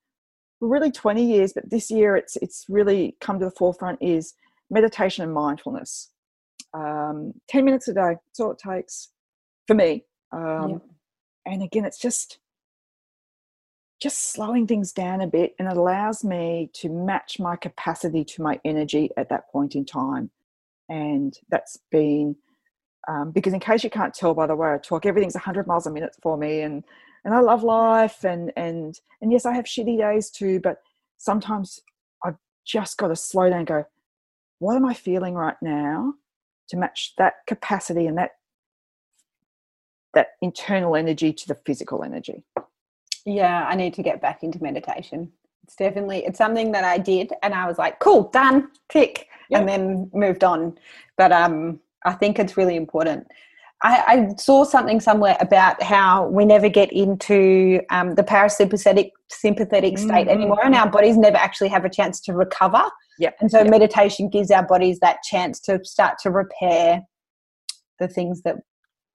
really 0.62 0.90
20 0.90 1.24
years, 1.24 1.54
but 1.54 1.70
this 1.70 1.92
year 1.92 2.16
it's 2.16 2.38
it's 2.38 2.66
really 2.70 3.16
come 3.22 3.38
to 3.38 3.46
the 3.46 3.52
forefront 3.52 4.00
is 4.02 4.34
meditation 4.72 5.24
and 5.24 5.32
mindfulness. 5.32 6.10
Um, 6.74 7.34
10 7.50 7.66
minutes 7.66 7.88
a 7.88 7.94
day, 7.94 8.16
that's 8.26 8.40
all 8.40 8.52
it 8.52 8.58
takes 8.58 9.10
for 9.68 9.76
me. 9.76 10.06
Um, 10.32 10.82
And 11.46 11.64
again, 11.64 11.86
it's 11.86 12.00
just 12.00 12.40
just 14.02 14.32
slowing 14.32 14.68
things 14.68 14.94
down 14.94 15.22
a 15.22 15.28
bit 15.28 15.56
and 15.58 15.68
it 15.68 15.76
allows 15.76 16.24
me 16.24 16.70
to 16.72 16.88
match 16.88 17.40
my 17.40 17.56
capacity 17.56 18.24
to 18.24 18.44
my 18.44 18.60
energy 18.64 19.10
at 19.18 19.30
that 19.30 19.50
point 19.50 19.74
in 19.76 19.84
time. 19.86 20.30
And 20.88 21.34
that's 21.50 21.80
been 21.90 22.36
um, 23.08 23.32
because 23.32 23.54
in 23.54 23.60
case 23.60 23.84
you 23.84 23.90
can't 23.90 24.14
tell 24.14 24.34
by 24.34 24.48
the 24.48 24.56
way 24.56 24.74
I 24.74 24.78
talk, 24.78 25.06
everything's 25.06 25.36
100 25.36 25.66
miles 25.66 25.88
a 25.88 25.92
minute 25.92 26.16
for 26.22 26.38
me, 26.38 26.62
and 26.62 26.84
and 27.26 27.34
I 27.34 27.40
love 27.40 27.64
life, 27.64 28.24
and 28.24 28.52
and 28.56 29.00
and 29.22 29.32
yes, 29.32 29.46
I 29.46 29.54
have 29.54 29.66
shitty 29.66 29.98
days 29.98 30.30
too, 30.30 30.60
but 30.60 30.78
sometimes 31.18 31.80
I've 32.24 32.38
just 32.66 32.98
got 32.98 33.08
to 33.10 33.16
slow 33.16 33.50
down 33.50 33.60
and 33.60 33.68
go, 33.68 33.86
what 34.60 34.76
am 34.76 34.86
I 34.86 34.94
feeling 34.94 35.36
right 35.36 35.56
now, 35.62 36.14
to 36.70 36.78
match 36.78 37.14
that 37.18 37.36
capacity 37.48 38.08
and 38.08 38.18
that 38.18 38.32
that 40.14 40.30
internal 40.42 40.96
energy 40.96 41.34
to 41.34 41.48
the 41.48 41.56
physical 41.66 42.04
energy. 42.04 42.44
Yeah, 43.26 43.66
I 43.68 43.76
need 43.76 43.94
to 43.96 44.04
get 44.04 44.22
back 44.22 44.44
into 44.44 44.62
meditation. 44.64 45.32
It's 45.64 45.76
definitely 45.76 46.26
it's 46.26 46.38
something 46.38 46.72
that 46.72 46.84
I 46.84 46.98
did, 46.98 47.34
and 47.44 47.54
I 47.54 47.68
was 47.68 47.78
like, 47.78 48.00
cool, 48.00 48.30
done, 48.30 48.70
tick 48.90 49.28
and 49.52 49.68
then 49.68 50.10
moved 50.14 50.44
on. 50.44 50.78
But 51.18 51.32
um, 51.32 51.80
I 52.06 52.14
think 52.14 52.40
it's 52.40 52.58
really 52.58 52.76
important. 52.76 53.28
I, 53.84 54.04
I, 54.08 54.36
saw 54.38 54.64
something 54.64 55.00
somewhere 55.00 55.38
about 55.40 55.84
how 55.84 56.28
we 56.30 56.46
never 56.46 56.68
get 56.68 56.92
into 56.92 57.80
um, 57.92 58.16
the 58.16 58.24
parasympathetic 58.24 59.12
sympathetic 59.30 60.00
state 60.00 60.10
mm-hmm. 60.10 60.30
anymore, 60.30 60.66
and 60.66 60.74
our 60.74 60.90
bodies 60.90 61.16
never 61.16 61.38
actually 61.38 61.68
have 61.70 61.86
a 61.86 61.90
chance 61.90 62.20
to 62.22 62.34
recover. 62.34 62.84
Yep. 63.20 63.38
And 63.40 63.52
so 63.52 63.60
yep. 63.60 63.70
meditation 63.70 64.30
gives 64.30 64.50
our 64.50 64.66
bodies 64.66 65.00
that 65.00 65.18
chance 65.24 65.60
to 65.62 65.80
start 65.84 66.18
to 66.24 66.32
repair 66.32 67.04
the 68.00 68.08
things 68.08 68.42
that 68.44 68.58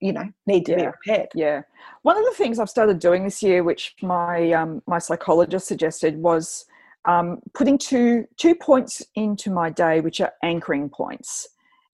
you 0.02 0.12
know 0.12 0.28
need 0.46 0.66
to 0.66 0.72
yeah. 0.72 0.78
be 0.78 0.86
repaired. 0.86 1.28
Yeah. 1.34 1.62
One 2.02 2.18
of 2.18 2.24
the 2.24 2.32
things 2.32 2.58
I've 2.58 2.68
started 2.68 2.98
doing 2.98 3.24
this 3.24 3.42
year, 3.42 3.62
which 3.62 3.94
my 4.02 4.52
um, 4.52 4.82
my 4.86 4.98
psychologist 4.98 5.68
suggested, 5.68 6.16
was 6.16 6.66
um, 7.04 7.38
putting 7.54 7.78
two 7.78 8.26
two 8.36 8.54
points 8.54 9.02
into 9.14 9.50
my 9.50 9.70
day, 9.70 10.00
which 10.00 10.20
are 10.20 10.32
anchoring 10.42 10.90
points, 10.90 11.48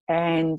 and 0.09 0.59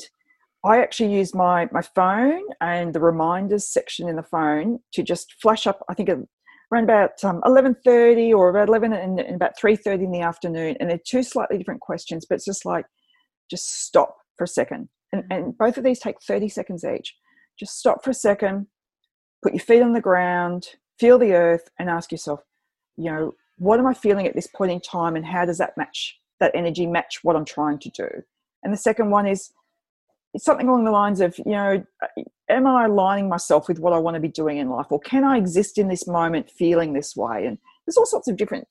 I 0.64 0.80
actually 0.80 1.14
use 1.14 1.34
my 1.34 1.68
my 1.72 1.82
phone 1.82 2.44
and 2.62 2.94
the 2.94 3.00
reminders 3.00 3.68
section 3.68 4.08
in 4.08 4.16
the 4.16 4.24
phone 4.24 4.80
to 4.94 5.04
just 5.04 5.34
flash 5.42 5.66
up. 5.66 5.84
I 5.90 5.96
think 5.96 6.10
around 6.10 6.84
about 6.84 7.24
um, 7.24 7.42
eleven 7.46 7.76
thirty 7.84 8.32
or 8.32 8.50
about 8.50 8.70
eleven 8.70 8.94
and, 8.94 9.20
and 9.20 9.36
about 9.36 9.58
three 9.58 9.76
thirty 9.76 10.04
in 10.04 10.12
the 10.12 10.22
afternoon, 10.22 10.78
and 10.80 10.90
they're 10.90 11.00
two 11.04 11.24
slightly 11.24 11.58
different 11.58 11.82
questions, 11.82 12.26
but 12.28 12.36
it's 12.36 12.46
just 12.46 12.66
like 12.66 12.86
just 13.50 13.86
stop 13.86 14.18
for 14.38 14.44
a 14.44 14.48
second, 14.48 14.88
and, 15.12 15.24
mm-hmm. 15.24 15.32
and 15.32 15.58
both 15.58 15.78
of 15.78 15.84
these 15.84 16.00
take 16.00 16.22
thirty 16.22 16.50
seconds 16.50 16.84
each. 16.84 17.16
Just 17.60 17.78
stop 17.78 18.04
for 18.04 18.12
a 18.12 18.14
second, 18.14 18.68
put 19.44 19.54
your 19.54 19.60
feet 19.60 19.82
on 19.82 19.94
the 19.94 20.02
ground, 20.02 20.68
feel 21.00 21.18
the 21.18 21.34
earth, 21.34 21.70
and 21.78 21.90
ask 21.90 22.12
yourself, 22.12 22.42
you 22.98 23.12
know, 23.12 23.34
what 23.58 23.80
am 23.80 23.88
I 23.88 23.94
feeling 23.94 24.26
at 24.26 24.36
this 24.36 24.48
point 24.48 24.72
in 24.72 24.80
time 24.80 25.16
and 25.16 25.26
how 25.26 25.46
does 25.46 25.58
that 25.58 25.78
match 25.78 26.18
that 26.40 26.52
energy 26.56 26.88
match 26.88 27.20
what 27.24 27.36
I'm 27.36 27.46
trying 27.46 27.80
to 27.80 27.90
do? 27.90 28.08
And 28.64 28.72
the 28.72 28.78
second 28.78 29.10
one 29.10 29.28
is 29.28 29.52
it's 30.34 30.46
something 30.46 30.68
along 30.68 30.86
the 30.86 30.92
lines 30.92 31.20
of, 31.20 31.38
you 31.40 31.52
know, 31.52 31.84
am 32.50 32.68
I 32.68 32.86
aligning 32.86 33.28
myself 33.28 33.68
with 33.68 33.80
what 33.80 33.94
I 33.94 33.98
want 33.98 34.16
to 34.16 34.22
be 34.22 34.30
doing 34.30 34.58
in 34.58 34.70
life 34.70 34.88
or 34.90 35.00
can 35.00 35.24
I 35.24 35.38
exist 35.38 35.78
in 35.78 35.90
this 35.90 36.08
moment 36.08 36.50
feeling 36.50 36.94
this 36.94 37.16
way? 37.16 37.46
And 37.46 37.58
there's 37.86 37.98
all 37.98 38.06
sorts 38.06 38.30
of 38.30 38.38
different 38.38 38.68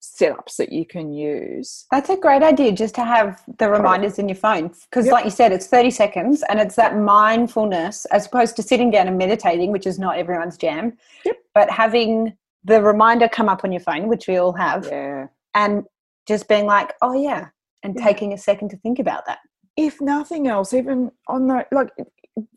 setups 0.00 0.56
that 0.56 0.72
you 0.72 0.86
can 0.86 1.12
use. 1.12 1.86
That's 1.90 2.08
a 2.08 2.16
great 2.16 2.42
idea 2.42 2.72
just 2.72 2.94
to 2.94 3.04
have 3.04 3.42
the 3.58 3.68
reminders 3.68 4.18
in 4.18 4.28
your 4.28 4.36
phone 4.36 4.68
because 4.90 5.06
yep. 5.06 5.12
like 5.12 5.24
you 5.24 5.30
said 5.30 5.52
it's 5.52 5.66
30 5.66 5.90
seconds 5.90 6.42
and 6.48 6.58
it's 6.58 6.76
that 6.76 6.96
mindfulness 6.96 8.06
as 8.06 8.26
opposed 8.26 8.56
to 8.56 8.62
sitting 8.62 8.90
down 8.90 9.08
and 9.08 9.18
meditating 9.18 9.72
which 9.72 9.86
is 9.86 9.98
not 9.98 10.16
everyone's 10.16 10.56
jam. 10.56 10.96
Yep. 11.24 11.36
But 11.54 11.70
having 11.70 12.36
the 12.64 12.82
reminder 12.82 13.28
come 13.28 13.48
up 13.48 13.64
on 13.64 13.72
your 13.72 13.80
phone, 13.80 14.08
which 14.08 14.26
we 14.28 14.36
all 14.36 14.52
have, 14.52 14.86
yeah. 14.86 15.26
and 15.54 15.84
just 16.26 16.48
being 16.48 16.66
like, 16.66 16.92
oh 17.02 17.12
yeah, 17.20 17.48
and 17.82 17.94
yeah. 17.96 18.04
taking 18.04 18.32
a 18.32 18.38
second 18.38 18.68
to 18.70 18.76
think 18.76 18.98
about 18.98 19.26
that. 19.26 19.38
If 19.76 20.00
nothing 20.00 20.46
else, 20.46 20.74
even 20.74 21.10
on 21.26 21.46
the 21.46 21.66
like, 21.72 21.90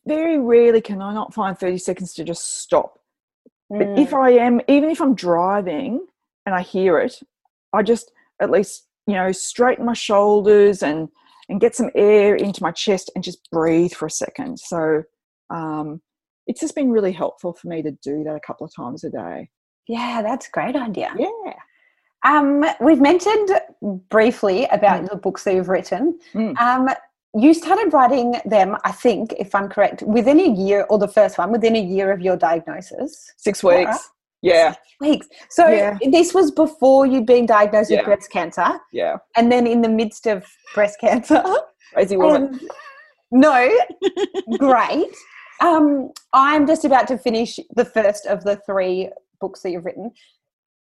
very 0.06 0.38
rarely 0.40 0.82
can 0.82 1.02
I 1.02 1.14
not 1.14 1.34
find 1.34 1.58
thirty 1.58 1.78
seconds 1.78 2.14
to 2.16 2.24
just 2.24 2.62
stop. 2.62 3.00
Mm. 3.72 3.80
But 3.80 4.00
if 4.00 4.12
mm. 4.12 4.24
I 4.24 4.32
am, 4.32 4.62
even 4.68 4.90
if 4.90 5.02
I'm 5.02 5.16
driving 5.16 6.06
and 6.46 6.54
I 6.54 6.62
hear 6.62 7.00
it, 7.00 7.22
I 7.74 7.84
just 7.84 8.12
at 8.42 8.52
least 8.52 8.88
you 9.08 9.16
know 9.16 9.32
straighten 9.32 9.86
my 9.86 9.94
shoulders 9.94 10.84
and 10.84 11.10
and 11.50 11.60
get 11.60 11.76
some 11.76 11.90
air 11.96 12.36
into 12.36 12.64
my 12.64 12.72
chest 12.72 13.12
and 13.16 13.24
just 13.24 13.50
breathe 13.52 13.92
for 13.92 14.06
a 14.06 14.12
second. 14.12 14.60
So 14.60 15.04
um, 15.50 16.02
it's 16.48 16.62
just 16.62 16.76
been 16.76 16.92
really 16.92 17.12
helpful 17.12 17.54
for 17.54 17.68
me 17.68 17.82
to 17.82 17.92
do 18.04 18.24
that 18.24 18.36
a 18.36 18.40
couple 18.40 18.66
of 18.66 18.74
times 18.74 19.04
a 19.04 19.10
day. 19.10 19.50
Yeah, 19.88 20.22
that's 20.22 20.48
a 20.48 20.52
great 20.52 20.76
idea. 20.76 21.14
Yeah. 21.18 21.54
Um, 22.26 22.64
we've 22.80 23.02
mentioned 23.02 23.50
briefly 24.10 24.66
about 24.72 25.04
mm. 25.04 25.10
the 25.10 25.18
books 25.18 25.44
that 25.44 25.56
you've 25.56 25.68
written. 25.68 26.18
Mm. 26.34 26.58
Um, 26.58 26.90
you 27.36 27.54
started 27.54 27.92
writing 27.92 28.36
them, 28.46 28.78
I 28.86 28.92
think, 28.92 29.34
if 29.38 29.54
I'm 29.56 29.68
correct, 29.68 30.04
within 30.04 30.40
a 30.40 30.50
year, 30.50 30.86
or 30.90 31.00
the 31.00 31.08
first 31.08 31.38
one, 31.38 31.52
within 31.52 31.76
a 31.76 31.82
year 31.82 32.12
of 32.12 32.22
your 32.22 32.38
diagnosis. 32.38 33.34
Six 33.38 33.64
weeks. 33.64 34.10
Yeah. 34.44 34.76
Weeks. 35.00 35.28
So 35.50 35.68
Yeah. 35.68 35.98
this 36.12 36.34
was 36.34 36.52
before 36.52 37.06
you'd 37.08 37.26
been 37.26 37.46
diagnosed 37.48 37.90
Yeah. 37.90 37.98
with 38.00 38.06
breast 38.06 38.30
cancer, 38.30 38.80
Yeah. 38.92 39.18
and 39.36 39.52
then 39.52 39.66
in 39.66 39.82
the 39.82 39.90
midst 39.90 40.28
of 40.28 40.46
breast 40.76 41.00
cancer. 41.00 41.42
Crazy 41.94 42.18
woman. 42.18 42.44
Um, 42.54 42.60
no, 43.32 43.70
great. 44.60 45.10
Um, 45.62 46.12
I'm 46.34 46.68
just 46.68 46.84
about 46.86 47.08
to 47.08 47.18
finish 47.18 47.58
the 47.76 47.86
first 47.86 48.26
of 48.28 48.44
the 48.44 48.58
three 48.66 49.10
books 49.40 49.62
that 49.62 49.72
you've 49.72 49.86
written. 49.86 50.12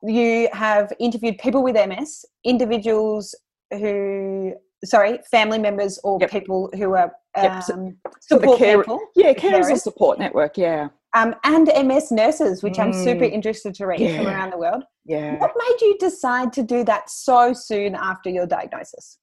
You 0.02 0.50
have 0.52 0.92
interviewed 1.00 1.38
people 1.38 1.64
with 1.64 1.76
MS, 1.76 2.26
individuals 2.44 3.36
who, 3.72 4.54
sorry, 4.84 5.20
family 5.32 5.60
members 5.60 6.00
or 6.04 6.18
Yep. 6.22 6.30
people 6.32 6.70
who 6.76 6.94
are 6.96 7.14
Yep, 7.38 7.64
so- 7.64 7.74
um, 7.74 7.98
so 8.20 8.38
support 8.40 8.58
care- 8.60 8.78
people, 8.80 9.00
yeah, 9.16 9.34
carers 9.34 9.70
and 9.70 9.80
support 9.82 10.20
network. 10.20 10.58
Yeah. 10.58 10.90
Um, 11.14 11.36
and 11.44 11.68
MS 11.88 12.12
nurses, 12.12 12.64
which 12.64 12.80
I'm 12.80 12.92
super 12.92 13.26
Mm. 13.26 13.34
interested 13.34 13.74
to 13.76 13.88
read 13.88 14.10
from 14.16 14.28
around 14.28 14.52
the 14.52 14.58
world. 14.58 14.84
Yeah. 15.06 15.38
What 15.38 15.52
made 15.56 15.82
you 15.82 15.98
decide 16.00 16.52
to 16.54 16.64
do 16.64 16.84
that 16.86 17.10
so 17.10 17.54
soon 17.54 17.94
after 17.96 18.30
your 18.30 18.48
diagnosis? 18.48 19.20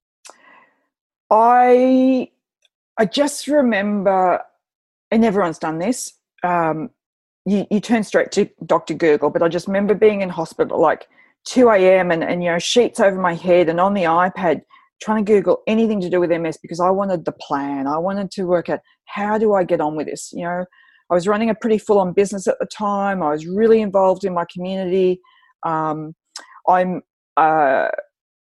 I 1.31 2.31
I 2.98 3.05
just 3.07 3.46
remember, 3.46 4.40
and 5.11 5.24
everyone's 5.24 5.59
done 5.59 5.79
this. 5.79 6.12
Um, 6.42 6.90
you 7.46 7.66
you 7.70 7.81
turn 7.81 8.05
straight 8.05 8.31
to 8.33 8.48
Doctor 8.66 8.94
Google, 8.94 9.31
but 9.31 9.42
I 9.42 9.48
just 9.48 9.66
remember 9.66 9.94
being 9.94 10.20
in 10.20 10.29
hospital 10.29 10.81
like 10.81 11.09
two 11.44 11.70
a.m. 11.70 12.11
and 12.11 12.22
and 12.22 12.42
you 12.44 12.50
know 12.50 12.59
sheets 12.59 13.00
over 13.00 13.20
my 13.20 13.35
head 13.35 13.68
and 13.68 13.81
on 13.81 13.94
the 13.94 14.05
iPad 14.05 14.62
trying 15.03 15.24
to 15.24 15.33
Google 15.33 15.62
anything 15.66 15.98
to 16.03 16.11
do 16.11 16.20
with 16.20 16.31
MS 16.31 16.59
because 16.61 16.79
I 16.79 16.90
wanted 16.90 17.24
the 17.24 17.33
plan. 17.33 17.87
I 17.87 17.96
wanted 17.96 18.31
to 18.33 18.44
work 18.44 18.68
out 18.68 18.81
how 19.07 19.38
do 19.38 19.55
I 19.55 19.64
get 19.64 19.81
on 19.81 19.96
with 19.96 20.07
this. 20.07 20.31
You 20.33 20.44
know, 20.44 20.64
I 21.11 21.14
was 21.14 21.27
running 21.27 21.51
a 21.51 21.55
pretty 21.55 21.79
full 21.79 21.99
on 21.99 22.12
business 22.12 22.46
at 22.46 22.59
the 22.61 22.66
time. 22.66 23.23
I 23.23 23.31
was 23.31 23.46
really 23.46 23.81
involved 23.81 24.25
in 24.25 24.33
my 24.33 24.44
community. 24.53 25.20
Um, 25.64 26.14
I'm 26.68 27.03
uh, 27.37 27.88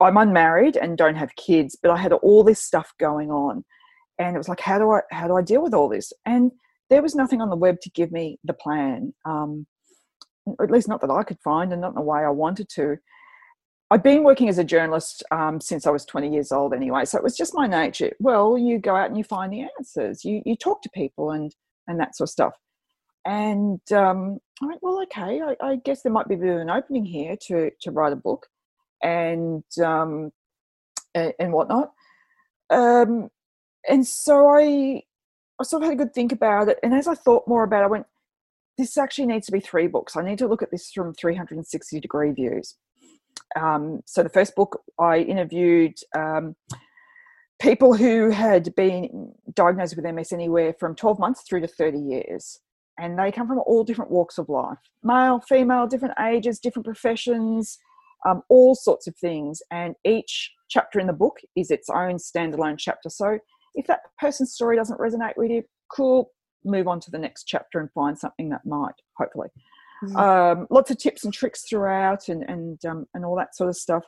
I'm 0.01 0.17
unmarried 0.17 0.77
and 0.77 0.97
don't 0.97 1.17
have 1.17 1.35
kids, 1.37 1.77
but 1.81 1.91
I 1.91 1.97
had 1.97 2.13
all 2.13 2.45
this 2.45 2.63
stuff 2.63 2.93
going 3.01 3.31
on, 3.31 3.65
and 4.19 4.35
it 4.35 4.39
was 4.39 4.49
like, 4.49 4.61
how 4.61 4.79
do 4.79 4.91
I 4.91 5.01
how 5.11 5.27
do 5.27 5.37
I 5.37 5.43
deal 5.43 5.63
with 5.63 5.75
all 5.75 5.89
this? 5.89 6.13
And 6.27 6.53
there 6.91 7.03
was 7.03 7.15
nothing 7.15 7.41
on 7.41 7.51
the 7.51 7.57
web 7.57 7.81
to 7.83 7.91
give 7.91 8.13
me 8.13 8.39
the 8.45 8.55
plan, 8.55 9.15
um, 9.25 9.67
at 10.63 10.71
least 10.71 10.89
not 10.89 11.01
that 11.01 11.11
I 11.11 11.23
could 11.23 11.41
find, 11.43 11.73
and 11.73 11.81
not 11.81 11.91
in 11.91 11.95
the 11.95 12.03
way 12.03 12.21
I 12.21 12.31
wanted 12.31 12.69
to. 12.71 12.97
I'd 13.91 14.03
been 14.03 14.23
working 14.23 14.51
as 14.51 14.59
a 14.59 14.65
journalist 14.65 15.23
um, 15.31 15.63
since 15.63 15.87
I 15.87 15.91
was 15.91 16.05
20 16.05 16.31
years 16.31 16.53
old, 16.53 16.75
anyway, 16.75 17.07
so 17.07 17.17
it 17.17 17.25
was 17.25 17.35
just 17.37 17.55
my 17.55 17.67
nature. 17.67 18.13
Well, 18.21 18.59
you 18.59 18.79
go 18.79 18.95
out 18.95 19.09
and 19.09 19.17
you 19.17 19.25
find 19.25 19.51
the 19.51 19.67
answers, 19.79 20.25
you 20.25 20.43
you 20.45 20.57
talk 20.57 20.83
to 20.83 20.91
people, 20.91 21.31
and 21.31 21.55
and 21.89 21.99
that 21.99 22.17
sort 22.17 22.29
of 22.29 22.33
stuff. 22.33 22.55
And 23.27 23.81
um, 23.93 24.39
I 24.63 24.67
went, 24.67 24.83
well, 24.83 25.03
okay, 25.03 25.41
I, 25.41 25.57
I 25.61 25.77
guess 25.77 26.03
there 26.03 26.13
might 26.13 26.29
be 26.29 26.37
a 26.37 26.39
bit 26.39 26.55
of 26.55 26.61
an 26.61 26.71
opening 26.71 27.05
here 27.05 27.37
to 27.49 27.71
to 27.81 27.91
write 27.91 28.13
a 28.13 28.17
book 28.17 28.47
and 29.03 29.65
um, 29.83 30.31
and, 31.15 31.33
and 31.39 31.53
whatnot. 31.53 31.93
Um, 32.71 33.31
and 33.89 34.07
so 34.07 34.49
I, 34.49 35.03
I 35.61 35.65
sort 35.65 35.83
of 35.83 35.89
had 35.89 35.95
a 35.95 36.05
good 36.05 36.15
think 36.15 36.33
about 36.33 36.69
it. 36.69 36.79
And 36.83 36.95
as 36.95 37.09
I 37.09 37.15
thought 37.15 37.49
more 37.49 37.65
about 37.65 37.83
it, 37.83 37.87
I 37.87 37.89
went, 37.89 38.07
this 38.77 38.97
actually 38.97 39.27
needs 39.27 39.47
to 39.47 39.53
be 39.53 39.61
three 39.61 39.87
books. 39.87 40.17
I 40.17 40.23
need 40.23 40.39
to 40.39 40.47
look 40.47 40.63
at 40.63 40.71
this 40.71 40.91
from 40.93 41.15
360 41.15 42.01
degree 42.01 42.31
views. 42.31 42.77
Um, 43.59 44.03
so 44.05 44.23
the 44.23 44.29
first 44.29 44.55
book, 44.55 44.83
I 44.99 45.19
interviewed 45.19 45.95
um, 46.17 46.55
people 47.61 47.95
who 47.95 48.31
had 48.31 48.75
been 48.75 49.33
diagnosed 49.55 49.97
with 49.97 50.05
MS 50.05 50.33
anywhere 50.33 50.75
from 50.79 50.95
12 50.95 51.19
months 51.19 51.43
through 51.43 51.61
to 51.61 51.69
30 51.69 51.99
years. 51.99 52.61
And 53.01 53.19
they 53.19 53.31
come 53.31 53.47
from 53.47 53.61
all 53.61 53.85
different 53.85 54.11
walks 54.11 54.39
of 54.39 54.49
life 54.49 54.79
male, 55.05 55.41
female, 55.41 55.87
different 55.87 56.15
ages, 56.21 56.59
different 56.59 56.85
professions, 56.85 57.79
um, 58.27 58.43
all 58.49 58.75
sorts 58.75 59.07
of 59.07 59.17
things. 59.17 59.63
And 59.71 59.95
each 60.05 60.53
chapter 60.69 60.99
in 60.99 61.07
the 61.07 61.13
book 61.13 61.39
is 61.57 61.71
its 61.71 61.89
own 61.89 62.17
standalone 62.17 62.77
chapter. 62.79 63.09
So 63.09 63.39
if 63.75 63.87
that 63.87 64.01
person's 64.19 64.53
story 64.53 64.77
doesn't 64.77 64.99
resonate 64.99 65.37
with 65.37 65.51
you, 65.51 65.63
cool, 65.95 66.33
move 66.65 66.89
on 66.89 67.01
to 67.01 67.11
the 67.11 67.19
next 67.19 67.45
chapter 67.45 67.79
and 67.79 67.91
find 67.93 68.19
something 68.19 68.49
that 68.51 68.67
might, 68.67 68.95
hopefully. 69.17 69.49
Um, 70.17 70.67
lots 70.71 70.91
of 70.91 70.99
tips 70.99 71.25
and 71.25 71.35
tricks 71.35 71.65
throughout 71.69 72.29
and, 72.29 72.45
and, 72.45 72.85
um, 72.85 73.07
and 73.15 73.25
all 73.25 73.37
that 73.37 73.57
sort 73.57 73.69
of 73.69 73.77
stuff. 73.77 74.05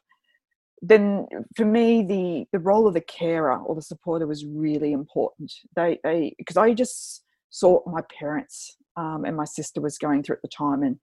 Then 0.83 1.27
for 1.57 1.65
me, 1.65 2.03
the, 2.03 2.47
the 2.53 2.59
role 2.59 2.87
of 2.87 2.95
the 2.95 3.01
carer 3.03 3.59
or 3.59 3.75
the 3.75 3.83
supporter 3.83 4.27
was 4.27 4.47
really 4.47 4.93
important. 4.93 5.53
They, 5.77 5.99
they, 6.03 6.35
because 6.39 6.57
I 6.57 6.73
just 6.73 7.25
saw 7.51 7.83
my 7.87 8.01
parents 8.19 8.77
um, 8.97 9.25
and 9.25 9.37
my 9.37 9.45
sister 9.45 9.81
was 9.81 9.99
going 9.99 10.23
through 10.23 10.37
at 10.37 10.43
the 10.43 10.49
time 10.49 10.83
and, 10.83 10.99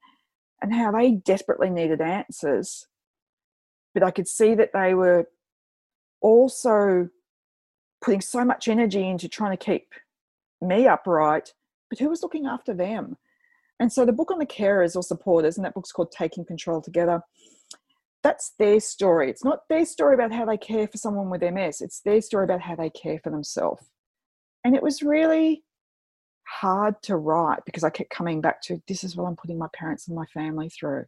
and 0.62 0.74
how 0.74 0.92
they 0.92 1.12
desperately 1.12 1.70
needed 1.70 2.02
answers 2.02 2.88
but 3.98 4.06
I 4.06 4.12
could 4.12 4.28
see 4.28 4.54
that 4.54 4.74
they 4.74 4.94
were 4.94 5.28
also 6.22 7.10
putting 8.00 8.22
so 8.22 8.46
much 8.46 8.68
energy 8.68 9.10
into 9.10 9.28
trying 9.28 9.58
to 9.58 9.66
keep 9.66 9.88
me 10.62 10.86
upright, 10.86 11.54
but 11.90 11.98
who 11.98 12.08
was 12.08 12.22
looking 12.22 12.46
after 12.46 12.76
them? 12.76 13.18
And 13.80 13.92
so 13.92 14.06
the 14.06 14.12
book 14.12 14.30
on 14.30 14.38
the 14.38 14.46
carers 14.46 14.96
or 14.96 15.02
supporters, 15.02 15.58
and 15.58 15.66
that 15.66 15.74
book's 15.74 15.92
called 15.92 16.12
Taking 16.12 16.46
Control 16.46 16.80
Together, 16.80 17.24
that's 18.24 18.54
their 18.60 18.80
story. 18.80 19.30
It's 19.30 19.44
not 19.44 19.68
their 19.70 19.86
story 19.86 20.16
about 20.16 20.32
how 20.32 20.46
they 20.46 20.58
care 20.58 20.88
for 20.88 20.98
someone 20.98 21.30
with 21.30 21.42
MS, 21.42 21.82
it's 21.82 22.02
their 22.02 22.22
story 22.22 22.46
about 22.46 22.62
how 22.62 22.76
they 22.76 22.90
care 22.90 23.20
for 23.24 23.30
themselves. 23.30 23.90
And 24.64 24.76
it 24.76 24.84
was 24.84 25.02
really 25.02 25.64
hard 26.48 27.02
to 27.04 27.16
write 27.18 27.60
because 27.66 27.84
I 27.84 27.90
kept 27.90 28.10
coming 28.10 28.42
back 28.42 28.62
to 28.64 28.82
this 28.88 29.04
is 29.04 29.16
what 29.16 29.26
I'm 29.28 29.36
putting 29.36 29.58
my 29.58 29.68
parents 29.74 30.08
and 30.08 30.16
my 30.16 30.26
family 30.26 30.70
through 30.70 31.06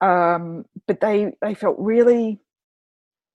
um, 0.00 0.64
but 0.86 1.00
they 1.00 1.32
they 1.40 1.54
felt 1.54 1.76
really 1.78 2.38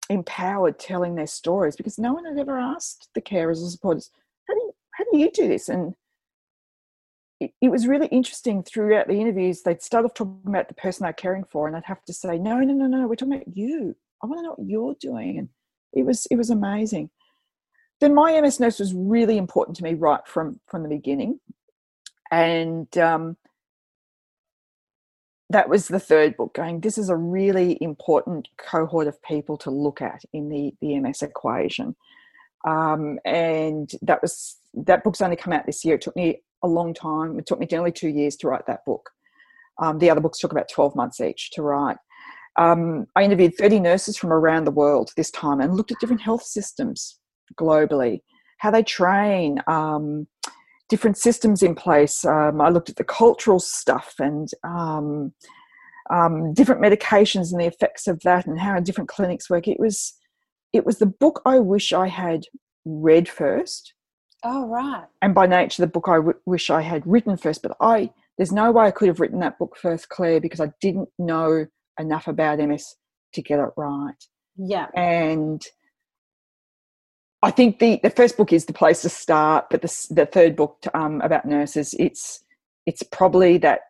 empowered 0.10 0.78
telling 0.78 1.16
their 1.16 1.28
stories 1.28 1.76
because 1.76 1.98
no 1.98 2.14
one 2.14 2.26
had 2.26 2.38
ever 2.38 2.60
asked 2.60 3.10
the 3.16 3.22
carers 3.22 3.66
or 3.66 3.70
supporters 3.70 4.12
how 4.48 4.54
do 4.54 4.60
you, 4.60 4.74
how 4.92 5.04
do 5.06 5.18
you 5.18 5.32
do 5.32 5.48
this 5.48 5.70
and 5.70 5.96
it, 7.42 7.52
it 7.60 7.70
was 7.70 7.88
really 7.88 8.08
interesting 8.08 8.64
throughout 8.64 9.08
the 9.08 9.20
interviews 9.20 9.64
they'd 9.64 9.82
start 9.82 10.06
off 10.06 10.14
talking 10.14 10.40
about 10.46 10.68
the 10.68 10.76
person 10.76 11.04
they're 11.04 11.14
caring 11.14 11.44
for 11.44 11.68
and 11.68 11.76
i'd 11.76 11.84
have 11.86 12.04
to 12.06 12.14
say 12.14 12.38
no 12.38 12.60
no 12.60 12.74
no 12.74 12.86
no 12.88 13.08
we're 13.08 13.16
talking 13.16 13.34
about 13.34 13.58
you. 13.58 13.96
I 14.24 14.28
want 14.28 14.40
to 14.40 14.44
know 14.44 14.56
what 14.56 14.70
you're 14.70 14.96
doing. 15.00 15.38
And 15.40 15.50
it 15.94 16.06
was 16.06 16.28
it 16.32 16.36
was 16.36 16.50
amazing. 16.50 17.10
Then 18.00 18.16
my 18.16 18.40
ms 18.40 18.60
nurse 18.60 18.80
was 18.80 18.94
really 18.94 19.38
important 19.38 19.78
to 19.78 19.84
me 19.84 19.94
right 19.94 20.26
from 20.26 20.60
from 20.68 20.84
the 20.84 20.90
beginning. 20.90 21.40
And 22.32 22.96
um, 22.98 23.36
that 25.50 25.68
was 25.68 25.90
the 25.90 26.00
third 26.00 26.38
book 26.38 26.54
going 26.54 26.80
this 26.80 26.98
is 26.98 27.10
a 27.10 27.16
really 27.16 27.78
important 27.82 28.48
cohort 28.58 29.08
of 29.08 29.22
people 29.22 29.58
to 29.58 29.70
look 29.70 30.02
at 30.02 30.24
in 30.34 30.50
the 30.50 30.74
the 30.82 31.00
ms 31.00 31.22
equation. 31.22 31.96
Um, 32.66 33.20
and 33.26 33.92
that 34.04 34.22
was 34.22 34.58
that 34.74 35.04
book's 35.04 35.22
only 35.22 35.36
come 35.36 35.54
out 35.54 35.66
this 35.66 35.84
year. 35.84 35.96
It 35.96 36.02
took 36.02 36.16
me 36.16 36.42
a 36.64 36.68
long 36.68 36.94
time 36.94 37.38
it 37.40 37.46
took 37.46 37.60
me 37.60 37.68
nearly 37.70 37.92
two 37.92 38.10
years 38.10 38.36
to 38.36 38.48
write 38.48 38.66
that 38.68 38.86
book 38.86 39.10
um, 39.82 40.00
the 40.00 40.10
other 40.10 40.22
books 40.22 40.40
took 40.40 40.52
about 40.52 40.70
12 40.70 40.96
months 40.96 41.20
each 41.22 41.52
to 41.52 41.62
write 41.62 41.98
um, 42.58 43.06
i 43.16 43.24
interviewed 43.24 43.56
30 43.58 43.80
nurses 43.80 44.18
from 44.18 44.32
around 44.32 44.66
the 44.66 44.72
world 44.72 45.12
this 45.16 45.32
time 45.32 45.60
and 45.60 45.76
looked 45.76 45.92
at 45.92 46.00
different 46.00 46.22
health 46.22 46.44
systems 46.44 47.20
globally 47.60 48.20
how 48.58 48.70
they 48.70 48.84
train 48.84 49.60
um, 49.68 50.28
different 50.92 51.18
systems 51.18 51.64
in 51.64 51.74
place. 51.74 52.26
Um, 52.26 52.60
I 52.60 52.68
looked 52.68 52.90
at 52.90 52.98
the 52.98 53.06
cultural 53.06 53.62
stuff 53.62 54.16
and 54.20 54.50
um, 54.66 55.34
um, 56.10 56.54
different 56.54 56.82
medications 56.82 57.52
and 57.52 57.62
the 57.62 57.66
effects 57.66 58.08
of 58.08 58.20
that, 58.24 58.46
and 58.46 58.60
how 58.60 58.78
different 58.82 59.10
clinics 59.10 59.50
work. 59.50 59.70
It 59.70 59.80
was, 59.80 60.14
it 60.74 60.86
was 60.86 61.00
the 61.00 61.06
book 61.06 61.42
I 61.46 61.60
wish 61.60 61.94
I 61.94 62.08
had 62.08 62.44
read 62.84 63.30
first, 63.30 63.94
Oh, 64.44 64.68
right. 64.68 65.06
and 65.22 65.36
by 65.36 65.46
nature, 65.46 65.82
the 65.82 65.88
book 65.88 66.06
I 66.08 66.16
w- 66.18 66.38
wish 66.46 66.70
I 66.70 66.82
had 66.82 67.06
written 67.06 67.38
first. 67.38 67.62
But 67.62 67.76
I, 67.80 68.12
there's 68.38 68.52
no 68.52 68.72
way 68.72 68.86
I 68.86 68.92
could 68.92 69.08
have 69.08 69.20
written 69.20 69.40
that 69.42 69.60
book 69.60 69.78
first, 69.80 70.10
Claire, 70.10 70.42
because 70.42 70.60
I 70.60 70.72
didn't 70.82 71.10
know 71.20 71.68
enough 72.00 72.28
about 72.28 72.60
MS 72.60 72.96
to 73.34 73.42
get 73.42 73.60
it 73.60 73.70
right 73.78 74.16
Yeah. 74.58 74.88
and 74.96 75.62
I 77.44 77.50
think 77.52 77.80
the, 77.80 78.00
the 78.04 78.10
first 78.12 78.38
book 78.38 78.54
is 78.54 78.66
the 78.66 78.74
place 78.74 79.02
to 79.02 79.10
start, 79.10 79.66
but 79.72 79.82
the, 79.82 80.08
the 80.12 80.26
third 80.28 80.56
book 80.56 80.78
um, 80.94 81.22
about 81.22 81.46
nurses, 81.46 81.96
it's 81.98 82.44
it's 82.86 83.02
probably 83.04 83.58
that 83.60 83.82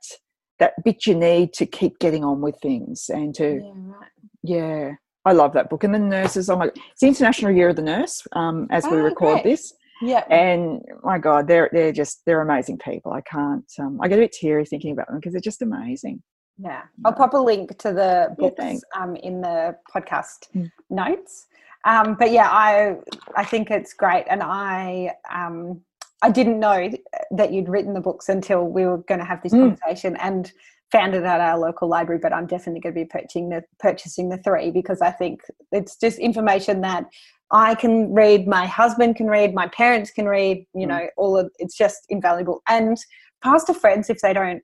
that 0.60 0.74
bit 0.86 1.06
you 1.06 1.16
need 1.16 1.54
to 1.54 1.66
keep 1.66 2.00
getting 2.00 2.24
on 2.24 2.40
with 2.42 2.58
things 2.62 3.10
and 3.10 3.34
to 3.36 3.60
Yeah, 3.62 3.72
right. 3.76 4.10
yeah. 4.44 4.92
I 5.26 5.34
love 5.34 5.54
that 5.54 5.70
book 5.70 5.84
and 5.84 5.94
the 5.94 6.00
nurses. 6.00 6.50
Oh 6.50 6.56
my! 6.58 6.68
It's 6.68 7.02
the 7.02 7.08
International 7.08 7.52
Year 7.52 7.70
of 7.70 7.76
the 7.76 7.82
Nurse 7.82 8.26
um, 8.34 8.68
as 8.72 8.86
we 8.86 8.92
Oh, 8.98 9.02
record 9.02 9.42
great. 9.42 9.44
this, 9.44 9.74
Yeah. 10.02 10.24
and 10.30 10.82
my 11.04 11.18
God, 11.20 11.48
they're 11.48 11.70
they're 11.72 11.92
just 11.92 12.22
they're 12.26 12.42
amazing 12.42 12.78
people. 12.80 13.12
I 13.14 13.22
can't. 13.22 13.72
Um, 13.80 14.00
I 14.02 14.08
get 14.08 14.18
a 14.20 14.22
bit 14.24 14.32
teary 14.32 14.66
thinking 14.66 14.92
about 14.92 15.08
them 15.08 15.18
because 15.18 15.34
they're 15.34 15.42
just 15.42 15.62
amazing. 15.62 16.22
Yeah, 16.58 16.84
I'll 17.06 17.14
pop 17.14 17.34
a 17.34 17.38
link 17.38 17.78
to 17.80 17.92
the 17.94 18.36
books 18.38 18.56
thanks. 18.58 18.84
um, 19.00 19.16
in 19.16 19.42
the 19.42 19.76
podcast 19.94 20.48
Mm. 20.56 20.70
notes. 20.90 21.48
Um, 21.86 22.16
but 22.20 22.32
yeah, 22.32 22.50
I 22.52 22.98
I 23.36 23.44
think 23.46 23.72
it's 23.72 23.94
great, 23.94 24.26
and 24.30 24.44
I 24.44 25.14
um, 25.34 25.82
I 26.22 26.30
didn't 26.30 26.60
know 26.60 26.92
that 27.32 27.52
you'd 27.52 27.70
written 27.70 27.94
the 27.94 28.02
books 28.02 28.30
until 28.30 28.68
we 28.68 28.86
were 28.86 29.00
going 29.00 29.20
to 29.20 29.26
have 29.26 29.42
this 29.42 29.54
Mm. 29.54 29.60
conversation, 29.80 30.16
and 30.18 30.52
found 30.92 31.16
it 31.16 31.24
at 31.24 31.40
our 31.40 31.58
local 31.58 31.88
library, 31.88 32.20
but 32.22 32.34
I'm 32.34 32.46
definitely 32.46 32.82
going 32.82 32.94
to 32.94 33.02
be 33.02 33.06
purchasing 33.06 33.50
the 33.50 33.64
purchasing 33.80 34.30
the 34.30 34.38
three 34.38 34.72
because 34.72 35.02
I 35.02 35.10
think 35.12 35.42
it's 35.72 35.96
just 35.96 36.20
information 36.20 36.82
that 36.82 37.06
I 37.52 37.76
can 37.76 38.14
read, 38.14 38.48
my 38.48 38.66
husband 38.66 39.16
can 39.16 39.28
read, 39.28 39.54
my 39.54 39.68
parents 39.68 40.12
can 40.12 40.26
read. 40.26 40.66
You 40.74 40.86
mm. 40.86 40.90
know, 40.90 41.08
all 41.18 41.38
of 41.38 41.52
it's 41.60 41.78
just 41.78 42.06
invaluable. 42.10 42.62
And 42.68 42.98
pass 43.44 43.64
to 43.66 43.74
friends 43.74 44.10
if 44.10 44.20
they 44.20 44.34
don't. 44.34 44.62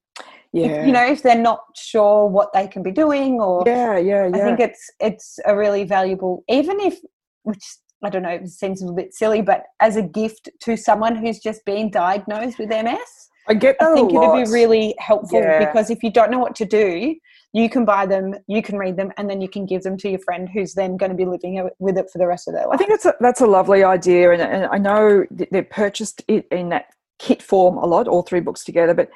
Yeah. 0.53 0.85
you 0.85 0.93
know, 0.93 1.05
if 1.05 1.23
they're 1.23 1.35
not 1.35 1.59
sure 1.75 2.25
what 2.25 2.53
they 2.53 2.67
can 2.67 2.81
be 2.81 2.91
doing, 2.91 3.39
or 3.41 3.63
yeah, 3.65 3.97
yeah, 3.97 4.27
yeah. 4.27 4.35
I 4.35 4.39
think 4.39 4.59
it's 4.59 4.89
it's 4.99 5.39
a 5.45 5.55
really 5.55 5.83
valuable, 5.83 6.43
even 6.47 6.79
if 6.79 6.97
which 7.43 7.63
I 8.03 8.09
don't 8.09 8.23
know, 8.23 8.29
it 8.29 8.47
seems 8.47 8.81
a 8.81 8.85
little 8.85 8.95
bit 8.95 9.13
silly, 9.13 9.41
but 9.41 9.63
as 9.79 9.95
a 9.97 10.01
gift 10.01 10.49
to 10.61 10.77
someone 10.77 11.15
who's 11.15 11.39
just 11.39 11.65
been 11.65 11.89
diagnosed 11.89 12.59
with 12.59 12.69
MS. 12.69 13.29
I 13.49 13.53
get 13.53 13.77
I 13.81 13.93
think 13.93 14.13
it'd 14.13 14.45
be 14.45 14.51
really 14.51 14.93
helpful 14.99 15.39
yeah. 15.39 15.65
because 15.65 15.89
if 15.89 16.03
you 16.03 16.11
don't 16.11 16.31
know 16.31 16.39
what 16.39 16.55
to 16.55 16.65
do, 16.65 17.15
you 17.57 17.69
can 17.69 17.85
buy 17.85 18.05
them, 18.05 18.35
you 18.47 18.61
can 18.61 18.77
read 18.77 18.97
them, 18.97 19.11
and 19.17 19.29
then 19.29 19.41
you 19.41 19.49
can 19.49 19.65
give 19.65 19.83
them 19.83 19.97
to 19.97 20.09
your 20.09 20.19
friend 20.19 20.49
who's 20.49 20.73
then 20.73 20.97
going 20.97 21.11
to 21.11 21.17
be 21.17 21.25
living 21.25 21.69
with 21.79 21.97
it 21.97 22.09
for 22.11 22.17
the 22.17 22.27
rest 22.27 22.47
of 22.47 22.53
their 22.53 22.67
life. 22.67 22.75
I 22.75 22.77
think 22.77 22.89
that's 22.89 23.05
a, 23.05 23.15
that's 23.19 23.41
a 23.41 23.47
lovely 23.47 23.83
idea, 23.83 24.31
and, 24.31 24.41
and 24.41 24.65
I 24.65 24.77
know 24.77 25.25
they're 25.29 25.63
purchased 25.63 26.23
it 26.27 26.47
in 26.51 26.69
that 26.69 26.87
kit 27.19 27.41
form 27.41 27.77
a 27.77 27.85
lot, 27.85 28.07
all 28.07 28.21
three 28.21 28.41
books 28.41 28.63
together. 28.63 28.93
But 28.93 29.09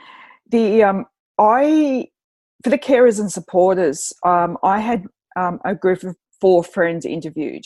the 0.50 0.84
um, 0.84 1.06
I 1.38 2.08
for 2.64 2.70
the 2.70 2.78
carers 2.78 3.20
and 3.20 3.32
supporters, 3.32 4.14
um, 4.24 4.58
I 4.64 4.80
had 4.80 5.06
um, 5.36 5.60
a 5.66 5.74
group 5.74 6.04
of 6.04 6.16
four 6.40 6.64
friends 6.64 7.06
interviewed 7.06 7.66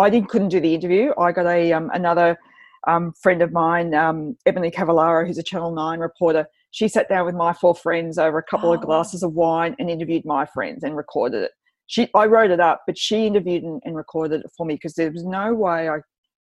I 0.00 0.10
didn't 0.10 0.28
couldn't 0.28 0.48
do 0.48 0.60
the 0.60 0.74
interview. 0.74 1.12
I 1.18 1.32
got 1.32 1.46
a 1.46 1.72
um, 1.72 1.90
another 1.92 2.38
um, 2.86 3.12
friend 3.12 3.42
of 3.42 3.52
mine, 3.52 3.94
um, 3.94 4.36
Emily 4.46 4.70
Cavallaro, 4.70 5.26
who's 5.26 5.38
a 5.38 5.42
Channel 5.42 5.74
Nine 5.74 6.00
reporter. 6.00 6.46
She 6.70 6.88
sat 6.88 7.08
down 7.08 7.26
with 7.26 7.34
my 7.34 7.52
four 7.52 7.74
friends 7.74 8.18
over 8.18 8.38
a 8.38 8.42
couple 8.42 8.70
oh. 8.70 8.74
of 8.74 8.80
glasses 8.80 9.22
of 9.22 9.32
wine 9.32 9.74
and 9.78 9.90
interviewed 9.90 10.24
my 10.24 10.46
friends 10.46 10.84
and 10.84 10.96
recorded 10.96 11.42
it. 11.44 11.52
She, 11.86 12.08
I 12.14 12.26
wrote 12.26 12.52
it 12.52 12.60
up, 12.60 12.82
but 12.86 12.96
she 12.96 13.26
interviewed 13.26 13.64
and, 13.64 13.82
and 13.84 13.96
recorded 13.96 14.42
it 14.42 14.50
for 14.56 14.64
me 14.64 14.74
because 14.74 14.94
there 14.94 15.10
was 15.10 15.24
no 15.24 15.52
way 15.52 15.88
I 15.88 15.98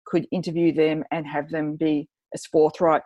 could 0.07 0.27
interview 0.33 0.73
them 0.73 1.05
and 1.11 1.27
have 1.27 1.51
them 1.51 1.77
be 1.77 2.09
as 2.35 2.47
forthright. 2.47 3.03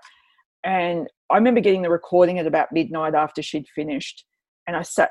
And 0.63 1.09
I 1.31 1.37
remember 1.37 1.61
getting 1.61 1.83
the 1.83 1.91
recording 1.91 2.39
at 2.39 2.47
about 2.47 2.71
midnight 2.71 3.15
after 3.15 3.43
she'd 3.43 3.67
finished, 3.75 4.25
and 4.67 4.77
I 4.77 4.83
sat, 4.83 5.11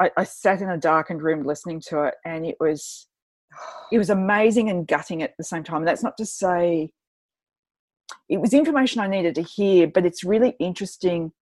I, 0.00 0.10
I 0.16 0.24
sat 0.24 0.60
in 0.60 0.70
a 0.70 0.76
darkened 0.76 1.22
room 1.22 1.44
listening 1.44 1.80
to 1.88 2.04
it, 2.04 2.14
and 2.24 2.46
it 2.46 2.56
was 2.60 3.08
it 3.90 3.98
was 3.98 4.10
amazing 4.10 4.68
and 4.68 4.86
gutting 4.86 5.22
at 5.22 5.34
the 5.38 5.44
same 5.44 5.64
time. 5.64 5.78
And 5.78 5.88
that's 5.88 6.02
not 6.02 6.16
to 6.18 6.26
say 6.26 6.90
it 8.28 8.40
was 8.40 8.52
information 8.52 9.00
I 9.00 9.06
needed 9.06 9.34
to 9.36 9.42
hear, 9.42 9.86
but 9.86 10.04
it's 10.04 10.24
really 10.24 10.56
interesting 10.58 11.32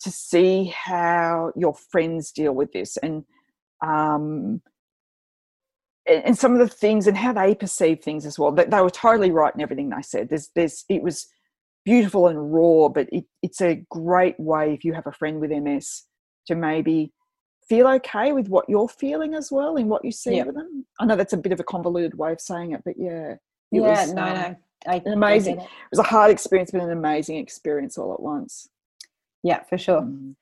to 0.00 0.10
see 0.10 0.66
how 0.66 1.52
your 1.56 1.74
friends 1.74 2.30
deal 2.30 2.52
with 2.52 2.72
this 2.72 2.96
and 2.98 3.24
um, 3.84 4.62
and 6.08 6.38
some 6.38 6.52
of 6.52 6.58
the 6.58 6.68
things 6.68 7.06
and 7.06 7.16
how 7.16 7.32
they 7.32 7.54
perceive 7.54 8.00
things 8.00 8.24
as 8.24 8.38
well. 8.38 8.50
They, 8.50 8.64
they 8.64 8.80
were 8.80 8.90
totally 8.90 9.30
right 9.30 9.54
in 9.54 9.60
everything 9.60 9.90
they 9.90 10.02
said. 10.02 10.28
There's, 10.30 10.48
there's, 10.54 10.84
it 10.88 11.02
was 11.02 11.28
beautiful 11.84 12.28
and 12.28 12.52
raw, 12.52 12.88
but 12.88 13.08
it, 13.12 13.24
it's 13.42 13.60
a 13.60 13.84
great 13.90 14.38
way 14.38 14.72
if 14.72 14.84
you 14.84 14.94
have 14.94 15.06
a 15.06 15.12
friend 15.12 15.40
with 15.40 15.50
MS 15.50 16.04
to 16.46 16.54
maybe 16.54 17.12
feel 17.68 17.86
okay 17.86 18.32
with 18.32 18.48
what 18.48 18.64
you're 18.68 18.88
feeling 18.88 19.34
as 19.34 19.52
well 19.52 19.76
and 19.76 19.90
what 19.90 20.04
you 20.04 20.10
see 20.10 20.42
with 20.42 20.54
them. 20.54 20.86
I 20.98 21.04
know 21.04 21.16
that's 21.16 21.34
a 21.34 21.38
bit 21.38 21.52
of 21.52 21.60
a 21.60 21.64
convoluted 21.64 22.16
way 22.16 22.32
of 22.32 22.40
saying 22.40 22.72
it, 22.72 22.82
but 22.84 22.94
yeah. 22.96 23.34
Yeah, 23.70 24.00
was, 24.00 24.14
no, 24.14 24.22
um, 24.22 24.34
no. 24.34 24.56
I, 24.86 25.02
an 25.04 25.12
amazing. 25.12 25.58
It. 25.58 25.62
it. 25.62 25.68
was 25.90 25.98
a 25.98 26.04
hard 26.04 26.30
experience, 26.30 26.70
but 26.70 26.82
an 26.82 26.90
amazing 26.90 27.36
experience 27.36 27.98
all 27.98 28.12
at 28.12 28.20
once. 28.20 28.68
Yeah, 29.42 29.62
for 29.64 29.78
sure. 29.78 30.02
Mm. 30.02 30.34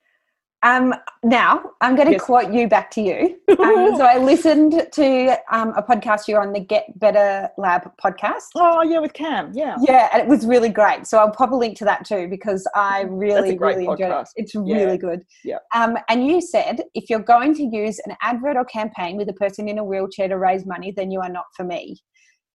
Um, 0.63 0.93
now 1.23 1.71
I'm 1.81 1.95
going 1.95 2.07
to 2.07 2.13
yes. 2.13 2.23
quote 2.23 2.51
you 2.51 2.67
back 2.67 2.91
to 2.91 3.01
you. 3.01 3.37
Um, 3.57 3.95
so 3.97 4.05
I 4.05 4.17
listened 4.17 4.87
to 4.93 5.37
um, 5.51 5.73
a 5.75 5.81
podcast 5.81 6.27
you're 6.27 6.41
on 6.41 6.53
the 6.53 6.59
Get 6.59 6.97
Better 6.99 7.49
Lab 7.57 7.91
podcast. 8.01 8.43
Oh 8.55 8.81
yeah, 8.83 8.99
with 8.99 9.13
Cam. 9.13 9.51
Yeah, 9.53 9.75
yeah, 9.81 10.09
and 10.13 10.21
it 10.21 10.27
was 10.27 10.45
really 10.45 10.69
great. 10.69 11.05
So 11.07 11.17
I'll 11.17 11.31
pop 11.31 11.51
a 11.51 11.55
link 11.55 11.77
to 11.79 11.85
that 11.85 12.05
too 12.05 12.27
because 12.29 12.67
I 12.75 13.01
really, 13.09 13.57
really 13.57 13.85
podcast. 13.85 13.91
enjoyed 13.91 14.11
it. 14.11 14.27
It's 14.35 14.55
yeah. 14.55 14.75
really 14.75 14.97
good. 14.97 15.23
Yeah. 15.43 15.57
Um, 15.75 15.97
and 16.07 16.25
you 16.27 16.39
said 16.39 16.81
if 16.93 17.09
you're 17.09 17.19
going 17.19 17.55
to 17.55 17.63
use 17.63 17.99
an 18.05 18.15
advert 18.21 18.55
or 18.55 18.65
campaign 18.65 19.17
with 19.17 19.27
a 19.27 19.33
person 19.33 19.67
in 19.67 19.79
a 19.79 19.83
wheelchair 19.83 20.27
to 20.27 20.37
raise 20.37 20.65
money, 20.65 20.93
then 20.95 21.11
you 21.11 21.19
are 21.19 21.29
not 21.29 21.45
for 21.55 21.63
me. 21.63 21.97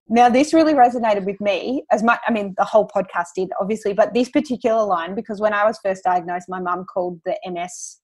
Now, 0.09 0.29
this 0.29 0.53
really 0.53 0.75
resonated 0.75 1.25
with 1.25 1.41
me 1.41 1.85
as 1.91 2.03
much, 2.03 2.21
I 2.27 2.33
mean, 2.33 2.55
the 2.59 2.65
whole 2.65 2.89
podcast 2.89 3.29
did, 3.37 3.51
obviously, 3.61 3.95
but 3.95 4.13
this 4.13 4.29
particular 4.29 4.85
line, 4.85 5.15
because 5.15 5.41
when 5.41 5.55
I 5.55 5.65
was 5.65 5.79
first 5.83 6.05
diagnosed, 6.05 6.49
my 6.49 6.61
mum 6.61 6.85
called 6.85 7.21
the 7.25 7.37
MS 7.47 8.01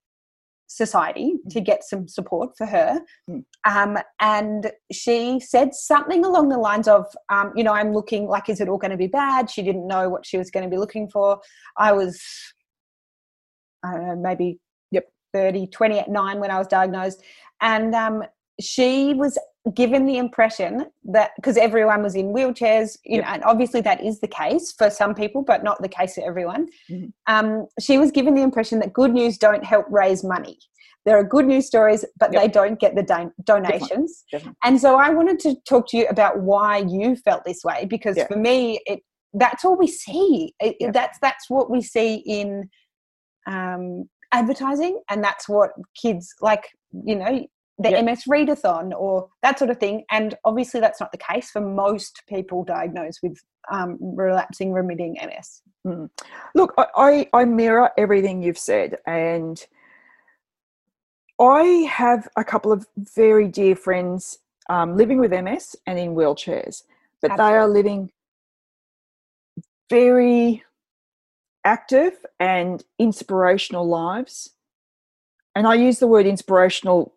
Society 0.69 1.35
mm. 1.35 1.51
to 1.51 1.61
get 1.61 1.83
some 1.83 2.07
support 2.07 2.57
for 2.57 2.67
her. 2.67 3.01
Mm. 3.29 3.45
Um, 3.69 3.99
and 4.21 4.71
she 4.93 5.41
said 5.41 5.75
something 5.75 6.25
along 6.25 6.51
the 6.51 6.59
lines 6.59 6.87
of, 6.87 7.07
um, 7.31 7.53
you 7.57 7.65
know, 7.65 7.73
I'm 7.73 7.93
looking 7.93 8.29
like, 8.29 8.49
is 8.49 8.61
it 8.61 8.69
all 8.69 8.79
going 8.79 8.91
to 8.93 8.97
be 8.97 9.07
bad? 9.09 9.51
She 9.51 9.63
didn't 9.63 9.87
know 9.87 10.09
what 10.09 10.25
she 10.25 10.39
was 10.39 10.51
going 10.51 10.65
to 10.65 10.71
be 10.71 10.79
looking 10.79 11.11
for. 11.11 11.41
I 11.77 11.93
was, 11.93 12.23
I 13.85 13.93
don't 13.93 14.07
know, 14.07 14.17
maybe 14.17 14.61
yep. 14.91 15.05
30, 15.35 15.67
20 15.67 15.99
at 15.99 16.09
nine 16.09 16.39
when 16.39 16.51
I 16.51 16.59
was 16.59 16.69
diagnosed. 16.69 17.23
And 17.61 17.95
um, 17.95 18.23
she 18.61 19.15
was 19.15 19.39
given 19.75 20.07
the 20.07 20.19
impression 20.19 20.87
that 21.05 21.33
because 21.37 21.57
everyone 21.57 22.03
was 22.03 22.15
in 22.15 22.27
wheelchairs, 22.27 22.97
you 23.05 23.17
yep. 23.17 23.25
know, 23.25 23.31
and 23.33 23.45
obviously 23.45 23.81
that 23.83 24.03
is 24.03 24.21
the 24.21 24.29
case 24.29 24.73
for 24.73 24.91
some 24.91 25.15
people, 25.15 25.43
but 25.43 25.65
not 25.65 25.81
the 25.83 25.89
case 25.89 26.15
for 26.15 26.25
everyone. 26.27 26.69
Mm-hmm. 26.91 27.09
Um, 27.27 27.67
she 27.81 27.99
was 27.99 28.11
given 28.11 28.35
the 28.35 28.43
impression 28.43 28.79
that 28.81 28.93
good 28.93 29.13
news 29.13 29.39
don't 29.39 29.65
help 29.65 29.87
raise 29.91 30.25
money. 30.25 30.59
There 31.05 31.17
are 31.19 31.25
good 31.25 31.47
news 31.47 31.67
stories, 31.67 32.05
but 32.19 32.33
yep. 32.33 32.43
they 32.43 32.49
don't 32.49 32.79
get 32.79 32.95
the 32.95 33.03
don- 33.03 33.33
donations. 33.45 34.25
Definitely. 34.31 34.31
Definitely. 34.33 34.57
And 34.65 34.81
so 34.81 34.97
I 34.97 35.11
wanted 35.11 35.39
to 35.41 35.57
talk 35.67 35.89
to 35.89 35.97
you 35.97 36.07
about 36.09 36.41
why 36.41 36.79
you 36.79 37.17
felt 37.17 37.45
this 37.45 37.65
way, 37.65 37.87
because 37.87 38.17
yep. 38.17 38.29
for 38.29 38.37
me, 38.37 38.81
it 38.87 39.01
that's 39.35 39.65
all 39.65 39.77
we 39.77 39.87
see. 39.87 40.55
It, 40.61 40.93
that's 40.93 41.19
that's 41.21 41.49
what 41.49 41.71
we 41.71 41.83
see 41.83 42.17
in 42.27 42.69
um, 43.47 44.09
advertising, 44.33 45.01
and 45.11 45.23
that's 45.23 45.49
what 45.49 45.71
kids 46.01 46.35
like. 46.41 46.65
You 47.05 47.17
know, 47.17 47.47
the 47.79 47.91
yep. 47.91 48.05
MS 48.05 48.25
readathon 48.29 48.93
or 48.97 49.29
that 49.43 49.59
sort 49.59 49.71
of 49.71 49.79
thing. 49.79 50.05
And 50.11 50.35
obviously, 50.45 50.81
that's 50.81 51.01
not 51.01 51.13
the 51.13 51.19
case 51.19 51.51
for 51.51 51.61
most 51.61 52.23
people 52.29 52.65
diagnosed 52.65 53.21
with 53.23 53.39
um, 53.71 53.99
relapsing 54.01 54.73
remitting 54.73 55.17
MS. 55.23 55.63
Mm. 55.87 56.11
Look, 56.55 56.75
I, 56.77 56.87
I, 56.97 57.41
I 57.41 57.45
mirror 57.45 57.91
everything 57.97 58.43
you've 58.43 58.59
said, 58.59 58.99
and 59.07 59.65
I 61.41 61.89
have 61.91 62.29
a 62.37 62.45
couple 62.45 62.73
of 62.73 62.87
very 62.97 63.47
dear 63.47 63.77
friends 63.77 64.39
um, 64.69 64.97
living 64.97 65.19
with 65.19 65.31
MS 65.31 65.77
and 65.87 65.99
in 65.99 66.15
wheelchairs, 66.15 66.83
but 67.23 67.31
Absolutely. 67.31 67.37
they 67.37 67.57
are 67.57 67.69
living 67.69 68.11
very 69.89 70.65
active 71.65 72.15
and 72.41 72.85
inspirational 72.99 73.87
lives. 73.87 74.51
And 75.55 75.67
I 75.67 75.75
use 75.75 75.99
the 75.99 76.07
word 76.07 76.27
inspirational 76.27 77.15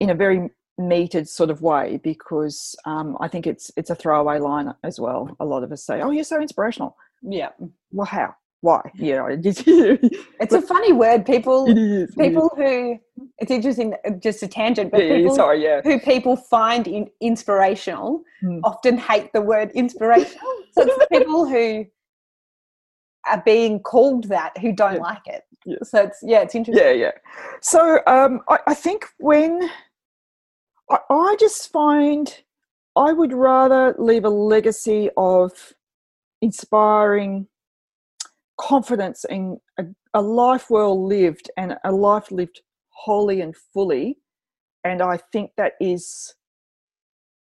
in 0.00 0.10
a 0.10 0.14
very 0.14 0.50
metered 0.80 1.28
sort 1.28 1.50
of 1.50 1.62
way 1.62 2.00
because 2.02 2.74
um, 2.84 3.16
I 3.20 3.28
think 3.28 3.46
it's 3.46 3.70
it's 3.76 3.90
a 3.90 3.94
throwaway 3.94 4.38
line 4.38 4.74
as 4.82 4.98
well. 4.98 5.34
A 5.40 5.44
lot 5.44 5.62
of 5.62 5.72
us 5.72 5.84
say, 5.84 6.00
"Oh, 6.02 6.10
you're 6.10 6.24
so 6.24 6.40
inspirational." 6.40 6.96
Yeah. 7.22 7.50
Well, 7.92 8.06
how? 8.06 8.34
Why? 8.60 8.80
You 8.94 9.16
know, 9.16 9.26
it's 9.30 10.54
a 10.54 10.62
funny 10.62 10.92
word. 10.92 11.26
People, 11.26 11.66
people 12.18 12.50
who 12.56 12.98
it's 13.38 13.50
interesting. 13.50 13.94
Just 14.20 14.42
a 14.42 14.48
tangent, 14.48 14.90
but 14.90 15.04
yeah, 15.04 15.16
people 15.16 15.34
sorry, 15.34 15.62
yeah. 15.62 15.82
who 15.84 16.00
people 16.00 16.36
find 16.36 16.88
in, 16.88 17.10
inspirational 17.20 18.22
hmm. 18.40 18.60
often 18.64 18.96
hate 18.96 19.32
the 19.34 19.42
word 19.42 19.70
inspirational. 19.72 20.46
so 20.72 20.82
it's 20.82 21.06
people 21.12 21.46
who 21.46 21.84
are 23.30 23.42
being 23.44 23.80
called 23.80 24.24
that 24.28 24.56
who 24.58 24.72
don't 24.72 24.94
yeah. 24.94 25.00
like 25.00 25.26
it. 25.26 25.42
Yeah. 25.64 25.76
So 25.82 26.02
it's 26.02 26.18
yeah, 26.22 26.42
it's 26.42 26.54
interesting. 26.54 26.86
Yeah, 26.86 26.92
yeah. 26.92 27.12
So 27.60 28.00
um, 28.06 28.40
I, 28.48 28.58
I 28.68 28.74
think 28.74 29.06
when 29.18 29.70
I, 30.90 30.98
I 31.10 31.36
just 31.38 31.72
find 31.72 32.42
I 32.96 33.12
would 33.12 33.32
rather 33.32 33.94
leave 33.98 34.24
a 34.24 34.30
legacy 34.30 35.10
of 35.16 35.52
inspiring 36.42 37.48
confidence 38.58 39.24
in 39.28 39.58
a, 39.78 39.84
a, 40.12 40.22
life 40.22 40.70
well 40.70 41.04
lived 41.04 41.50
and 41.56 41.76
a 41.84 41.90
life 41.90 42.30
lived 42.30 42.60
wholly 42.90 43.40
and 43.40 43.56
fully. 43.72 44.18
And 44.84 45.02
I 45.02 45.18
think 45.32 45.50
that 45.56 45.72
is 45.80 46.34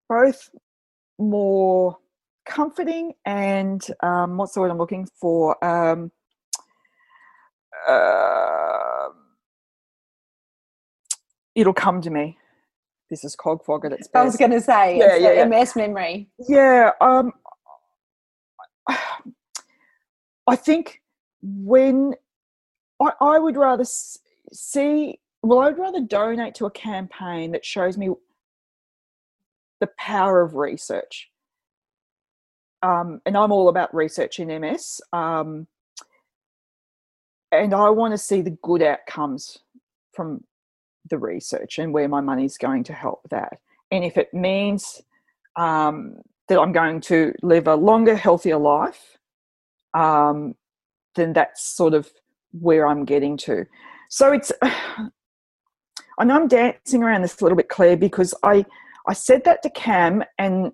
both 0.09 0.51
more 1.19 1.97
comforting 2.51 3.15
and 3.25 3.87
um, 4.03 4.37
what's 4.37 4.53
the 4.53 4.61
word 4.61 4.71
I'm 4.71 4.79
looking 4.79 5.07
for? 5.21 5.63
Um, 5.65 6.11
uh, 7.89 9.09
it'll 11.55 11.73
come 11.73 12.03
to 12.03 12.11
me. 12.11 12.37
This 13.09 13.25
is 13.25 13.35
cog 13.35 13.65
fog 13.65 13.85
at 13.87 13.93
its 13.93 14.09
best. 14.09 14.21
I 14.21 14.25
was 14.25 14.37
going 14.37 14.51
to 14.51 14.61
say, 14.61 14.99
yeah, 14.99 15.17
yeah, 15.17 15.33
yeah. 15.33 15.45
MS 15.45 15.75
memory. 15.75 16.29
Yeah. 16.49 16.91
Um, 17.01 17.33
I 20.47 20.57
think 20.57 21.01
when 21.43 22.15
I, 23.01 23.13
I 23.21 23.39
would 23.39 23.57
rather 23.57 23.85
see, 24.53 25.21
well, 25.43 25.61
I'd 25.61 25.79
rather 25.79 26.01
donate 26.01 26.55
to 26.57 26.67
a 26.67 26.71
campaign 26.71 27.53
that 27.53 27.65
shows 27.65 27.97
me 27.97 28.11
the 29.81 29.89
power 29.99 30.43
of 30.43 30.55
research. 30.55 31.30
Um, 32.83 33.21
and 33.27 33.37
I'm 33.37 33.53
all 33.53 33.69
about 33.69 33.95
research 33.95 34.39
in 34.39 34.49
MS. 34.61 35.01
Um, 35.13 35.67
and 37.53 37.75
I 37.75 37.91
want 37.91 38.13
to 38.13 38.19
see 38.19 38.43
the 38.43 38.57
good 38.63 38.83
outcomes 38.83 39.59
from 40.13 40.45
the 41.09 41.19
research 41.19 41.79
and 41.79 41.93
where 41.93 42.09
my 42.09 42.21
money's 42.21 42.57
going 42.57 42.85
to 42.85 42.93
help 42.93 43.21
that. 43.31 43.59
And 43.91 44.05
if 44.05 44.17
it 44.17 44.33
means 44.33 45.03
um, 45.57 46.17
that 46.49 46.59
I'm 46.59 46.73
going 46.73 47.01
to 47.03 47.35
live 47.43 47.67
a 47.67 47.75
longer, 47.75 48.15
healthier 48.15 48.57
life, 48.57 49.19
um, 49.95 50.55
then 51.17 51.33
that's 51.33 51.65
sort 51.65 51.95
of 51.95 52.09
where 52.53 52.87
I'm 52.87 53.05
getting 53.05 53.37
to. 53.39 53.67
So 54.09 54.33
it's, 54.33 54.53
I 54.63 56.25
know 56.25 56.37
I'm 56.37 56.49
dancing 56.49 57.03
around 57.03 57.23
this 57.23 57.41
a 57.41 57.45
little 57.45 57.57
bit, 57.57 57.69
Claire, 57.69 57.97
because 57.97 58.35
I 58.43 58.65
I 59.07 59.13
said 59.15 59.45
that 59.45 59.63
to 59.63 59.71
Cam, 59.71 60.23
and 60.39 60.73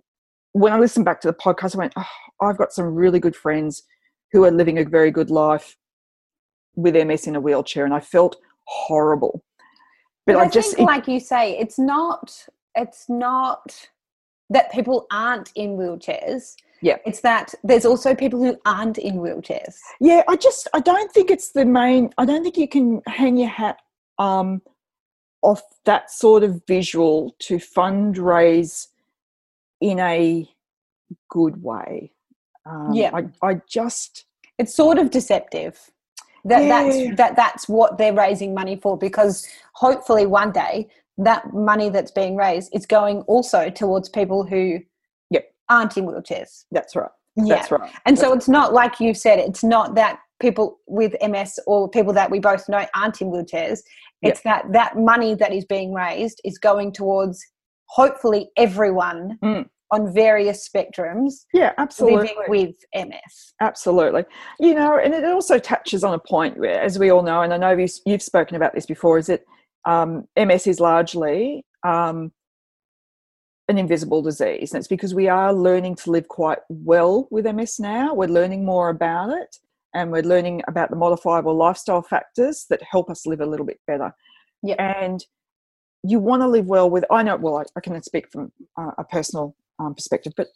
when 0.57 0.73
I 0.73 0.79
listened 0.79 1.05
back 1.05 1.21
to 1.21 1.29
the 1.29 1.35
podcast, 1.35 1.75
I 1.75 1.79
went, 1.79 1.93
oh, 1.97 2.07
I've 2.41 2.57
got 2.57 2.73
some 2.73 2.95
really 2.95 3.21
good 3.21 3.37
friends 3.37 3.83
who 4.33 4.45
are 4.45 4.51
living 4.51 4.79
a 4.79 4.85
very 4.85 5.11
good 5.11 5.31
life 5.31 5.77
with 6.75 6.95
MS 6.95 7.27
in 7.27 7.37
a 7.37 7.41
wheelchair, 7.41 7.85
and 7.85 7.93
I 7.93 8.01
felt 8.01 8.37
horrible. 8.65 9.45
But, 10.25 10.35
but 10.35 10.43
I, 10.43 10.45
I, 10.45 10.49
just, 10.49 10.77
think, 10.77 10.89
it, 10.89 10.93
like 10.93 11.09
you 11.09 11.21
say, 11.21 11.59
it's 11.59 11.79
not, 11.79 12.47
it's 12.75 13.05
not 13.09 13.89
that 14.49 14.73
people 14.73 15.07
aren't 15.11 15.53
in 15.55 15.77
wheelchairs. 15.77 16.55
Yeah. 16.81 16.97
It's 17.05 17.21
that 17.21 17.55
there's 17.63 17.85
also 17.85 18.15
people 18.15 18.43
who 18.43 18.57
aren't 18.65 18.99
in 18.99 19.17
wheelchairs. 19.17 19.77
Yeah, 20.01 20.23
I 20.29 20.37
just 20.37 20.69
I 20.75 20.81
don't 20.81 21.11
think 21.11 21.31
it's 21.31 21.53
the 21.53 21.65
main 21.65 22.13
I 22.19 22.27
don't 22.27 22.43
think 22.43 22.59
you 22.59 22.69
can 22.69 23.01
hang 23.07 23.39
your 23.39 23.49
hat 23.49 23.79
um 24.19 24.61
off 25.41 25.63
that 25.87 26.11
sort 26.11 26.45
of 26.45 26.61
visual 26.67 27.35
to 27.41 27.57
fundraise 27.57 28.89
in 29.81 29.99
a 30.01 30.49
good 31.31 31.63
way. 31.63 32.13
Um, 32.65 32.93
yeah, 32.93 33.11
I, 33.15 33.47
I 33.47 33.61
just 33.69 34.25
it's 34.59 34.75
sort 34.75 34.99
of 34.99 35.11
deceptive. 35.11 35.79
That 36.45 36.65
yeah. 36.65 36.85
that's 36.85 37.17
that 37.17 37.37
that's 37.37 37.69
what 37.69 37.99
they're 37.99 38.15
raising 38.15 38.55
money 38.55 38.77
for 38.77 38.97
because 38.97 39.47
hopefully 39.75 40.27
one 40.27 40.53
day 40.53 40.89
that 41.19 41.53
money 41.53 41.89
that's 41.89 42.11
being 42.11 42.37
raised 42.37 42.71
is 42.75 42.87
going 42.87 43.23
also 43.23 43.71
towards 43.71 44.09
people 44.09 44.45
who 44.45 44.79
yep. 45.31 45.53
aren't 45.69 45.97
in 45.97 46.07
wheelchairs. 46.07 46.65
That's 46.71 46.95
right. 46.95 47.11
Yeah. 47.37 47.57
That's 47.57 47.71
right. 47.71 47.91
And 48.05 48.19
so 48.19 48.33
it's 48.33 48.49
not 48.49 48.73
like 48.73 49.01
you 49.01 49.15
said, 49.15 49.39
it's 49.39 49.65
not 49.65 49.95
that 49.95 50.21
people 50.41 50.79
with 50.87 51.15
MS 51.27 51.59
or 51.67 51.89
people 51.89 52.13
that 52.13 52.31
we 52.31 52.39
both 52.39 52.69
know 52.69 52.87
aren't 52.95 53.21
in 53.21 53.29
wheelchairs. 53.29 53.81
It's 54.23 54.43
yep. 54.45 54.65
that 54.65 54.73
that 54.73 54.97
money 54.97 55.35
that 55.35 55.53
is 55.53 55.65
being 55.65 55.93
raised 55.93 56.41
is 56.45 56.59
going 56.59 56.93
towards 56.93 57.45
hopefully 57.89 58.51
everyone 58.57 59.39
mm. 59.43 59.69
on 59.91 60.13
various 60.13 60.69
spectrums. 60.69 61.45
Yeah, 61.53 61.73
absolutely. 61.79 62.19
Living 62.19 62.37
with 62.49 62.75
MS. 62.95 63.55
Absolutely. 63.61 64.25
You 64.61 64.75
know, 64.75 64.99
and 64.99 65.15
it 65.15 65.25
also 65.25 65.59
touches 65.59 66.05
on 66.05 66.15
a 66.15 66.19
point 66.19 66.59
where, 66.59 66.81
as 66.81 66.99
we 66.99 67.11
all 67.11 67.23
know, 67.23 67.43
and 67.43 67.53
I 67.53 67.57
know 67.57 67.77
you've, 67.77 67.93
you've 68.05 68.23
spoken 68.23 68.57
about 68.57 68.75
this 68.75 68.87
before, 68.87 69.19
is 69.19 69.27
that 69.27 69.43
um, 69.87 70.27
MS 70.37 70.67
is 70.67 70.81
largely 70.81 71.65
um, 71.87 72.33
an 73.69 73.79
invisible 73.79 74.23
disease. 74.23 74.73
And 74.73 74.79
it's 74.79 74.89
because 74.89 75.15
we 75.15 75.29
are 75.29 75.53
learning 75.53 75.97
to 75.97 76.11
live 76.11 76.29
quite 76.29 76.59
well 76.69 77.29
with 77.31 77.47
MS 77.47 77.81
now. 77.81 78.15
We're 78.15 78.29
learning 78.29 78.65
more 78.65 78.91
about 78.91 79.31
it 79.31 79.57
and 79.95 80.13
we're 80.13 80.23
learning 80.23 80.63
about 80.69 80.91
the 80.91 80.97
modifiable 80.97 81.57
lifestyle 81.57 82.03
factors 82.03 82.67
that 82.71 82.83
help 82.89 83.11
us 83.11 83.27
live 83.27 83.41
a 83.41 83.47
little 83.47 83.67
bit 83.67 83.81
better. 83.87 84.13
Yeah. 84.63 84.83
And 84.83 85.25
you 86.11 86.19
want 86.19 86.43
to 86.43 86.49
live 86.49 86.67
well 86.67 86.91
with, 86.91 87.05
I 87.11 87.23
know, 87.23 87.37
well, 87.37 87.59
I, 87.59 87.65
I 87.77 87.81
can 87.81 88.01
speak 88.03 88.31
from 88.31 88.53
uh, 88.79 88.93
a 88.99 89.05
personal 89.05 89.57
um, 89.79 89.95
perspective, 89.95 90.33
but 90.37 90.49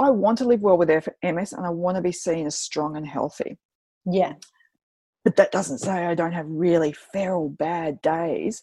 I 0.00 0.10
want 0.10 0.38
to 0.38 0.44
live 0.44 0.60
well 0.60 0.76
with 0.76 0.88
MS 1.22 1.52
and 1.52 1.66
I 1.66 1.70
want 1.70 1.96
to 1.96 2.02
be 2.02 2.12
seen 2.12 2.46
as 2.46 2.56
strong 2.56 2.96
and 2.96 3.06
healthy. 3.06 3.58
Yeah. 4.04 4.34
But 5.24 5.36
that 5.36 5.52
doesn't 5.52 5.78
say 5.78 6.04
I 6.04 6.14
don't 6.14 6.32
have 6.32 6.46
really 6.48 6.92
feral 6.92 7.48
bad 7.48 8.02
days, 8.02 8.62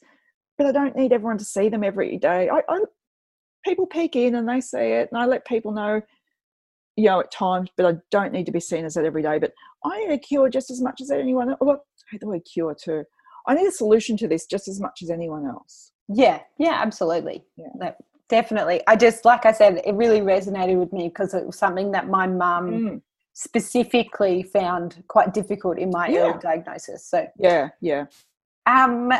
but 0.57 0.67
I 0.67 0.71
don't 0.71 0.95
need 0.95 1.13
everyone 1.13 1.39
to 1.39 1.45
see 1.45 1.69
them 1.69 1.83
every 1.83 2.17
day. 2.17 2.49
I, 2.49 2.61
I 2.69 2.83
people 3.65 3.87
peek 3.87 4.15
in 4.15 4.35
and 4.35 4.47
they 4.47 4.61
see 4.61 4.77
it, 4.77 5.09
and 5.11 5.19
I 5.19 5.25
let 5.25 5.45
people 5.45 5.71
know, 5.71 6.01
you 6.95 7.05
know, 7.05 7.19
at 7.19 7.31
times, 7.31 7.69
but 7.77 7.85
I 7.85 7.97
don't 8.11 8.33
need 8.33 8.45
to 8.45 8.51
be 8.51 8.59
seen 8.59 8.85
as 8.85 8.93
that 8.93 9.05
every 9.05 9.23
day. 9.23 9.39
But 9.39 9.53
I 9.83 9.99
need 9.99 10.11
a 10.11 10.17
cure 10.19 10.49
just 10.49 10.69
as 10.69 10.81
much 10.81 11.01
as 11.01 11.09
anyone 11.09 11.49
else. 11.49 11.57
Well, 11.61 11.77
I 11.77 12.11
hate 12.11 12.21
the 12.21 12.27
word 12.27 12.45
cure 12.45 12.75
too. 12.75 13.03
I 13.47 13.55
need 13.55 13.67
a 13.67 13.71
solution 13.71 14.17
to 14.17 14.27
this 14.27 14.45
just 14.45 14.67
as 14.67 14.79
much 14.79 14.99
as 15.01 15.09
anyone 15.09 15.47
else. 15.47 15.90
Yeah, 16.13 16.41
yeah, 16.57 16.79
absolutely. 16.81 17.43
Yeah. 17.57 17.91
definitely. 18.29 18.81
I 18.87 18.95
just, 18.95 19.25
like 19.25 19.45
I 19.45 19.51
said, 19.51 19.81
it 19.85 19.93
really 19.93 20.21
resonated 20.21 20.79
with 20.79 20.93
me 20.93 21.09
because 21.09 21.33
it 21.33 21.45
was 21.45 21.57
something 21.57 21.91
that 21.91 22.07
my 22.07 22.27
mum 22.27 22.71
mm. 22.71 23.01
specifically 23.33 24.43
found 24.43 25.03
quite 25.07 25.33
difficult 25.33 25.77
in 25.77 25.89
my 25.89 26.07
yeah. 26.07 26.19
early 26.19 26.39
diagnosis. 26.39 27.05
So, 27.05 27.27
yeah, 27.37 27.69
yeah. 27.81 28.05
Um, 28.65 29.11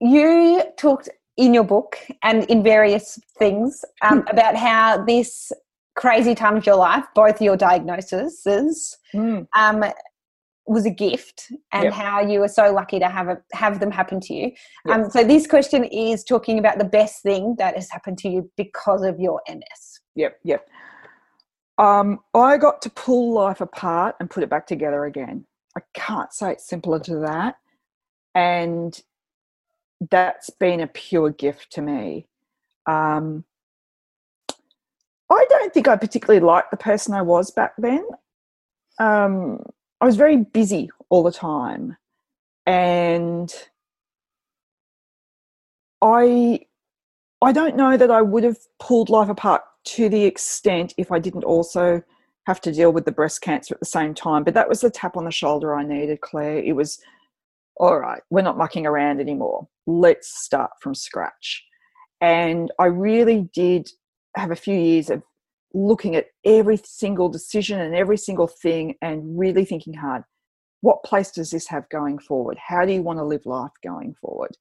you 0.00 0.62
talked 0.76 1.08
in 1.36 1.54
your 1.54 1.64
book 1.64 1.98
and 2.22 2.44
in 2.44 2.62
various 2.62 3.18
things 3.38 3.84
um, 4.02 4.24
about 4.30 4.56
how 4.56 5.04
this 5.04 5.52
crazy 5.96 6.34
time 6.34 6.56
of 6.56 6.66
your 6.66 6.76
life, 6.76 7.04
both 7.14 7.40
your 7.42 7.56
diagnoses, 7.56 8.98
mm. 9.14 9.46
um, 9.56 9.84
was 10.68 10.86
a 10.86 10.90
gift, 10.90 11.50
and 11.72 11.84
yep. 11.84 11.92
how 11.92 12.20
you 12.20 12.40
were 12.40 12.48
so 12.48 12.72
lucky 12.72 12.98
to 12.98 13.08
have 13.08 13.28
a, 13.28 13.38
have 13.52 13.80
them 13.80 13.90
happen 13.90 14.20
to 14.20 14.34
you. 14.34 14.52
Yep. 14.86 14.96
Um, 14.96 15.10
so 15.10 15.24
this 15.24 15.46
question 15.46 15.84
is 15.84 16.24
talking 16.24 16.58
about 16.58 16.78
the 16.78 16.84
best 16.84 17.22
thing 17.22 17.56
that 17.58 17.74
has 17.74 17.90
happened 17.90 18.18
to 18.18 18.28
you 18.28 18.50
because 18.56 19.02
of 19.02 19.18
your 19.18 19.40
MS. 19.48 20.00
Yep, 20.14 20.38
yep. 20.44 20.68
Um, 21.78 22.20
I 22.34 22.56
got 22.56 22.82
to 22.82 22.90
pull 22.90 23.32
life 23.32 23.60
apart 23.60 24.16
and 24.18 24.28
put 24.28 24.42
it 24.42 24.50
back 24.50 24.66
together 24.66 25.04
again. 25.04 25.46
I 25.76 25.80
can't 25.94 26.32
say 26.32 26.52
it's 26.52 26.68
simpler 26.68 26.98
to 27.00 27.20
that. 27.20 27.56
And 28.34 29.00
that's 30.10 30.50
been 30.50 30.80
a 30.80 30.86
pure 30.86 31.30
gift 31.30 31.72
to 31.72 31.82
me. 31.82 32.26
Um, 32.86 33.44
I 35.30 35.44
don't 35.48 35.72
think 35.74 35.88
I 35.88 35.96
particularly 35.96 36.44
liked 36.44 36.70
the 36.70 36.76
person 36.76 37.14
I 37.14 37.22
was 37.22 37.50
back 37.50 37.74
then. 37.78 38.04
Um, 38.98 39.62
I 40.00 40.06
was 40.06 40.16
very 40.16 40.36
busy 40.36 40.90
all 41.08 41.22
the 41.22 41.32
time, 41.32 41.96
and 42.66 43.52
I 46.02 46.60
I 47.42 47.52
don't 47.52 47.76
know 47.76 47.96
that 47.96 48.10
I 48.10 48.22
would 48.22 48.44
have 48.44 48.58
pulled 48.78 49.10
life 49.10 49.28
apart 49.28 49.62
to 49.84 50.08
the 50.08 50.24
extent 50.24 50.94
if 50.96 51.12
I 51.12 51.18
didn't 51.18 51.44
also 51.44 52.02
have 52.46 52.60
to 52.62 52.72
deal 52.72 52.92
with 52.92 53.04
the 53.04 53.12
breast 53.12 53.40
cancer 53.42 53.74
at 53.74 53.80
the 53.80 53.86
same 53.86 54.14
time. 54.14 54.42
But 54.44 54.54
that 54.54 54.68
was 54.68 54.80
the 54.80 54.90
tap 54.90 55.16
on 55.16 55.24
the 55.24 55.30
shoulder 55.30 55.74
I 55.74 55.84
needed, 55.84 56.20
Claire. 56.20 56.58
It 56.58 56.74
was 56.74 57.00
all 57.78 57.98
right, 57.98 58.22
we're 58.30 58.42
not 58.42 58.58
mucking 58.58 58.86
around 58.86 59.20
anymore. 59.20 59.68
Let's 59.86 60.28
start 60.44 60.70
from 60.80 60.94
scratch. 60.94 61.64
And 62.20 62.72
I 62.78 62.86
really 62.86 63.48
did 63.54 63.90
have 64.36 64.50
a 64.50 64.56
few 64.56 64.74
years 64.74 65.10
of 65.10 65.22
looking 65.74 66.16
at 66.16 66.26
every 66.44 66.78
single 66.84 67.28
decision 67.28 67.80
and 67.80 67.94
every 67.94 68.16
single 68.16 68.46
thing 68.46 68.94
and 69.02 69.38
really 69.38 69.64
thinking 69.64 69.94
hard 69.94 70.24
what 70.80 71.02
place 71.02 71.30
does 71.30 71.50
this 71.50 71.66
have 71.68 71.88
going 71.88 72.18
forward? 72.18 72.58
How 72.58 72.84
do 72.84 72.92
you 72.92 73.02
want 73.02 73.18
to 73.18 73.24
live 73.24 73.46
life 73.46 73.72
going 73.82 74.14
forward? 74.20 74.56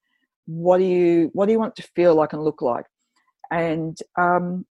What 0.45 0.79
do 0.79 0.85
you 0.85 1.29
what 1.33 1.45
do 1.45 1.51
you 1.51 1.59
want 1.59 1.75
to 1.75 1.83
feel 1.95 2.15
like 2.15 2.33
and 2.33 2.43
look 2.43 2.61
like? 2.61 2.85
And 3.51 3.97
um, 4.17 4.65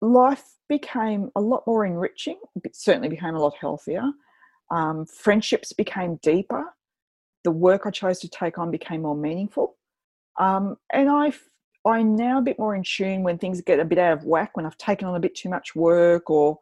life 0.00 0.44
became 0.68 1.30
a 1.34 1.40
lot 1.40 1.64
more 1.66 1.84
enriching 1.84 2.38
it 2.64 2.76
certainly 2.76 3.08
became 3.08 3.34
a 3.34 3.40
lot 3.40 3.54
healthier. 3.60 4.04
Um, 4.70 5.06
friendships 5.06 5.72
became 5.72 6.18
deeper. 6.22 6.74
The 7.42 7.50
work 7.50 7.86
i 7.86 7.90
chose 7.90 8.20
to 8.20 8.28
take 8.28 8.58
on 8.58 8.70
became 8.70 9.02
more 9.02 9.16
meaningful. 9.16 9.76
Um, 10.38 10.76
and 10.92 11.08
i 11.10 11.32
I'm 11.86 12.14
now 12.14 12.38
a 12.38 12.42
bit 12.42 12.58
more 12.58 12.74
in 12.74 12.82
tune 12.82 13.22
when 13.22 13.38
things 13.38 13.60
get 13.62 13.80
a 13.80 13.84
bit 13.84 13.98
out 13.98 14.12
of 14.12 14.24
whack, 14.24 14.56
when 14.56 14.66
I've 14.66 14.76
taken 14.76 15.08
on 15.08 15.14
a 15.14 15.20
bit 15.20 15.34
too 15.34 15.48
much 15.48 15.74
work 15.74 16.30
or 16.30 16.58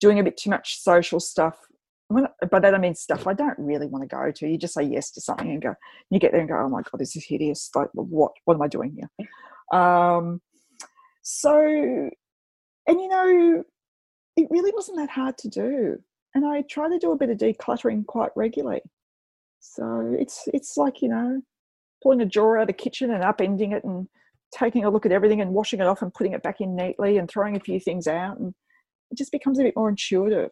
doing 0.00 0.18
a 0.18 0.22
bit 0.22 0.36
too 0.36 0.50
much 0.50 0.80
social 0.80 1.20
stuff. 1.20 1.58
When, 2.08 2.26
by 2.50 2.60
that 2.60 2.74
I 2.74 2.78
mean 2.78 2.94
stuff 2.94 3.26
I 3.26 3.34
don't 3.34 3.58
really 3.58 3.86
want 3.86 4.08
to 4.08 4.14
go 4.14 4.30
to. 4.30 4.48
You 4.48 4.58
just 4.58 4.74
say 4.74 4.82
yes 4.82 5.10
to 5.12 5.20
something 5.20 5.50
and 5.50 5.62
go. 5.62 5.74
You 6.10 6.18
get 6.18 6.32
there 6.32 6.40
and 6.40 6.48
go, 6.48 6.56
oh 6.58 6.68
my 6.68 6.82
god, 6.82 6.98
this 6.98 7.16
is 7.16 7.24
hideous. 7.24 7.70
Like, 7.74 7.88
what? 7.92 8.32
What 8.44 8.54
am 8.54 8.62
I 8.62 8.68
doing 8.68 8.96
here? 8.96 9.78
Um, 9.78 10.40
so, 11.22 11.60
and 11.60 13.00
you 13.00 13.08
know, 13.08 13.64
it 14.36 14.46
really 14.50 14.72
wasn't 14.74 14.98
that 14.98 15.10
hard 15.10 15.36
to 15.38 15.48
do. 15.48 15.98
And 16.34 16.46
I 16.46 16.62
try 16.62 16.88
to 16.88 16.98
do 16.98 17.12
a 17.12 17.16
bit 17.16 17.30
of 17.30 17.38
decluttering 17.38 18.06
quite 18.06 18.30
regularly. 18.36 18.82
So 19.60 20.14
it's 20.18 20.44
it's 20.54 20.76
like 20.76 21.02
you 21.02 21.08
know, 21.08 21.42
pulling 22.02 22.20
a 22.20 22.26
drawer 22.26 22.58
out 22.58 22.62
of 22.62 22.66
the 22.68 22.72
kitchen 22.74 23.10
and 23.10 23.24
upending 23.24 23.74
it 23.74 23.84
and 23.84 24.08
taking 24.52 24.84
a 24.84 24.90
look 24.90 25.04
at 25.06 25.12
everything 25.12 25.40
and 25.40 25.52
washing 25.52 25.80
it 25.80 25.86
off 25.86 26.02
and 26.02 26.12
putting 26.14 26.32
it 26.32 26.42
back 26.42 26.60
in 26.60 26.74
neatly 26.76 27.18
and 27.18 27.28
throwing 27.28 27.56
a 27.56 27.60
few 27.60 27.78
things 27.78 28.06
out 28.06 28.38
and 28.38 28.54
it 29.10 29.18
just 29.18 29.32
becomes 29.32 29.58
a 29.58 29.62
bit 29.62 29.74
more 29.76 29.88
intuitive 29.88 30.50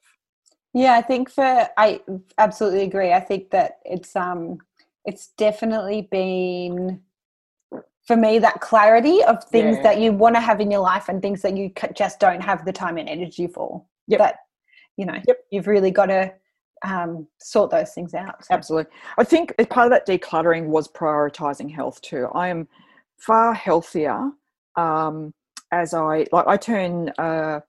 yeah 0.75 0.95
i 0.95 1.03
think 1.03 1.31
for 1.31 1.69
i 1.77 2.01
absolutely 2.39 2.83
agree 2.83 3.13
i 3.13 3.21
think 3.21 3.51
that 3.51 3.79
it's 3.85 4.15
um 4.17 4.59
it's 5.05 5.29
definitely 5.39 6.09
been 6.11 7.01
for 8.07 8.17
me 8.17 8.39
that 8.39 8.61
clarity 8.61 9.23
of 9.25 9.43
things 9.45 9.77
Yeah. 9.77 9.83
that 9.83 10.01
you 10.01 10.13
want 10.13 10.37
to 10.37 10.41
have 10.41 10.61
in 10.61 10.71
your 10.71 10.81
life 10.81 11.09
and 11.09 11.21
things 11.21 11.43
that 11.43 11.57
you 11.57 11.73
just 11.95 12.21
don't 12.21 12.41
have 12.41 12.65
the 12.65 12.73
time 12.73 12.99
and 12.99 13.09
energy 13.09 13.49
for. 13.49 13.85
Yep. 14.07 14.19
That 14.19 14.37
you 14.97 15.05
know, 15.07 15.17
Yep. 15.27 15.39
you've 15.51 15.67
really 15.67 15.91
got 15.91 16.07
to 16.07 16.33
um, 16.85 17.27
sort 17.41 17.71
those 17.71 17.93
things 17.93 18.15
out. 18.15 18.45
So- 18.45 18.55
Absolutely. 18.55 18.93
I 19.19 19.25
think 19.25 19.53
as 19.59 19.67
part 19.67 19.87
of 19.87 19.91
that 19.91 20.07
decluttering 20.07 20.67
was 20.67 20.87
prioritizing 20.89 21.73
health 21.75 22.01
too. 22.01 22.29
I 22.35 22.49
am 22.49 22.69
far 23.19 23.55
healthier 23.55 24.31
um, 24.77 25.33
as 25.73 25.95
I 25.95 26.27
like. 26.33 26.47
I 26.47 26.57
turn 26.57 27.11
uh, 27.19 27.61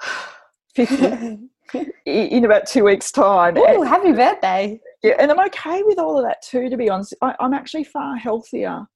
fifty 0.74 1.38
in 2.06 2.44
about 2.44 2.66
two 2.66 2.84
weeks' 2.84 3.10
time, 3.12 3.56
and, 3.56 3.86
happy 3.86 4.12
birthday! 4.12 4.80
yeah, 5.02 5.14
and 5.18 5.30
I'm 5.30 5.40
okay 5.46 5.82
with 5.84 5.98
all 5.98 6.18
of 6.18 6.24
that 6.24 6.42
too. 6.42 6.68
To 6.70 6.76
be 6.76 6.88
honest, 6.88 7.14
I, 7.22 7.34
I'm 7.40 7.52
actually 7.54 7.84
far 7.84 8.16
healthier, 8.16 8.86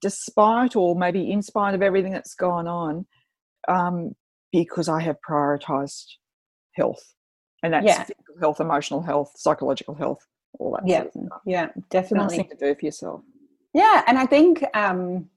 despite 0.00 0.76
or 0.76 0.94
maybe 0.96 1.30
in 1.30 1.42
spite 1.42 1.74
of 1.74 1.82
everything 1.82 2.12
that's 2.12 2.34
gone 2.34 2.68
on, 2.68 3.06
um, 3.68 4.12
because 4.52 4.88
I 4.88 5.00
have 5.02 5.16
prioritized 5.28 6.06
health, 6.74 7.02
and 7.62 7.72
that's 7.72 7.86
Yeah. 7.86 8.02
physical 8.04 8.34
health, 8.40 8.60
emotional 8.60 9.02
health, 9.02 9.32
psychological 9.36 9.94
health, 9.94 10.20
all 10.60 10.72
that. 10.72 10.86
Yeah, 10.86 10.98
sort 11.02 11.06
of 11.16 11.22
stuff. 11.26 11.40
yeah, 11.46 11.64
It's 11.64 11.74
a 11.74 11.78
nice 11.80 11.88
definitely. 11.90 12.36
thing 12.36 12.48
to 12.50 12.56
do 12.56 12.74
for 12.78 12.84
yourself. 12.86 13.20
Yeah, 13.76 14.02
and 14.06 14.18
I 14.18 14.24
think 14.24 14.64
um, 14.74 15.28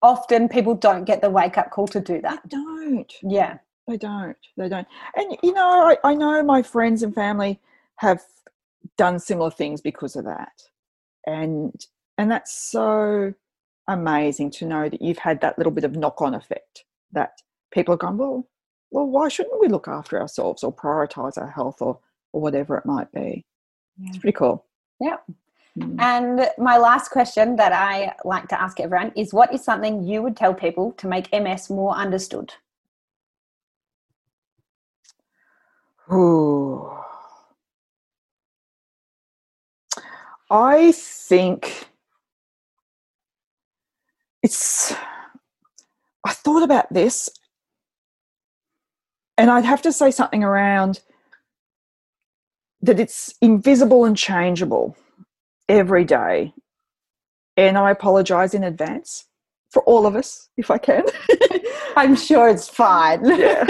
often 0.00 0.48
people 0.48 0.74
don't 0.76 1.04
get 1.04 1.20
the 1.20 1.28
wake 1.28 1.58
up 1.58 1.70
call 1.70 1.88
to 1.88 2.00
do 2.00 2.14
They 2.14 2.20
that. 2.20 2.48
don't. 2.48 3.12
Yeah, 3.22 3.58
They 3.88 3.96
don't. 3.96 4.36
They 4.56 4.68
don't. 4.68 4.86
And 5.16 5.36
you 5.42 5.52
know, 5.52 5.68
I, 5.88 5.96
I 6.04 6.14
know 6.14 6.42
my 6.44 6.62
friends 6.62 7.02
and 7.02 7.12
family 7.12 7.58
have 7.96 8.22
done 8.96 9.18
similar 9.18 9.50
things 9.50 9.80
because 9.80 10.14
of 10.14 10.24
that, 10.24 10.52
and 11.26 11.74
and 12.16 12.30
that's 12.30 12.52
so 12.52 13.34
amazing 13.88 14.52
to 14.52 14.64
know 14.66 14.88
that 14.88 15.02
you've 15.02 15.18
had 15.18 15.40
that 15.40 15.58
little 15.58 15.72
bit 15.72 15.84
of 15.84 15.96
knock 15.96 16.22
on 16.22 16.34
effect. 16.34 16.84
That 17.10 17.32
people 17.72 17.92
have 17.94 18.00
gone, 18.00 18.18
well, 18.18 18.46
well, 18.92 19.06
why 19.06 19.28
shouldn't 19.28 19.60
we 19.60 19.66
look 19.68 19.88
after 19.88 20.20
ourselves 20.20 20.62
or 20.62 20.72
prioritize 20.72 21.36
our 21.38 21.50
health 21.50 21.82
or 21.82 21.98
or 22.32 22.40
whatever 22.40 22.76
it 22.78 22.86
might 22.86 23.10
be? 23.12 23.44
It's 24.04 24.18
pretty 24.18 24.36
cool. 24.36 24.64
Yeah. 25.00 25.16
Mm. 25.78 26.00
And 26.00 26.50
my 26.58 26.76
last 26.76 27.10
question 27.10 27.56
that 27.56 27.72
I 27.72 28.14
like 28.24 28.48
to 28.48 28.60
ask 28.60 28.80
everyone 28.80 29.12
is 29.16 29.32
what 29.32 29.52
is 29.54 29.62
something 29.62 30.02
you 30.04 30.22
would 30.22 30.36
tell 30.36 30.54
people 30.54 30.92
to 30.92 31.06
make 31.06 31.32
MS 31.32 31.70
more 31.70 31.94
understood? 31.94 32.52
Ooh. 36.12 36.90
I 40.50 40.92
think 40.92 41.88
it's. 44.42 44.94
I 46.24 46.32
thought 46.32 46.62
about 46.62 46.92
this, 46.92 47.28
and 49.36 49.50
I'd 49.50 49.64
have 49.64 49.82
to 49.82 49.92
say 49.92 50.10
something 50.10 50.42
around 50.42 51.00
that 52.80 52.98
it's 52.98 53.34
invisible 53.40 54.04
and 54.04 54.16
changeable 54.16 54.96
every 55.68 56.04
day. 56.04 56.52
And 57.56 57.76
I 57.76 57.90
apologize 57.90 58.54
in 58.54 58.64
advance 58.64 59.26
for 59.70 59.82
all 59.82 60.06
of 60.06 60.16
us, 60.16 60.48
if 60.56 60.70
I 60.70 60.78
can. 60.78 61.04
I'm 61.96 62.14
sure 62.14 62.48
it's 62.48 62.68
fine. 62.68 63.24
yeah. 63.24 63.64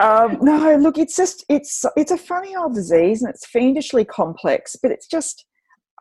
Um, 0.00 0.38
no, 0.42 0.76
look, 0.76 0.98
it's 0.98 1.16
just 1.16 1.44
it's 1.48 1.84
it's 1.96 2.10
a 2.10 2.18
funny 2.18 2.54
old 2.54 2.74
disease 2.74 3.22
and 3.22 3.32
it's 3.32 3.46
fiendishly 3.46 4.04
complex, 4.04 4.76
but 4.80 4.90
it's 4.90 5.06
just 5.06 5.46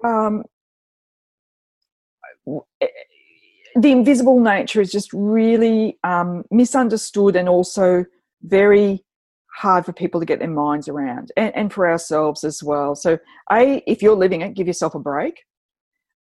um, 0.03 0.43
the 2.45 3.91
invisible 3.91 4.39
nature 4.39 4.81
is 4.81 4.91
just 4.91 5.11
really 5.13 5.97
um, 6.03 6.43
misunderstood 6.51 7.35
and 7.35 7.47
also 7.47 8.05
very 8.41 9.03
hard 9.59 9.85
for 9.85 9.91
people 9.91 10.21
to 10.21 10.25
get 10.25 10.39
their 10.39 10.49
minds 10.49 10.87
around 10.87 11.33
and, 11.35 11.53
and 11.53 11.73
for 11.73 11.89
ourselves 11.89 12.45
as 12.45 12.63
well. 12.63 12.95
So, 12.95 13.19
a 13.51 13.83
if 13.85 14.01
you're 14.01 14.15
living 14.15 14.41
it, 14.41 14.55
give 14.55 14.67
yourself 14.67 14.95
a 14.95 14.99
break. 14.99 15.43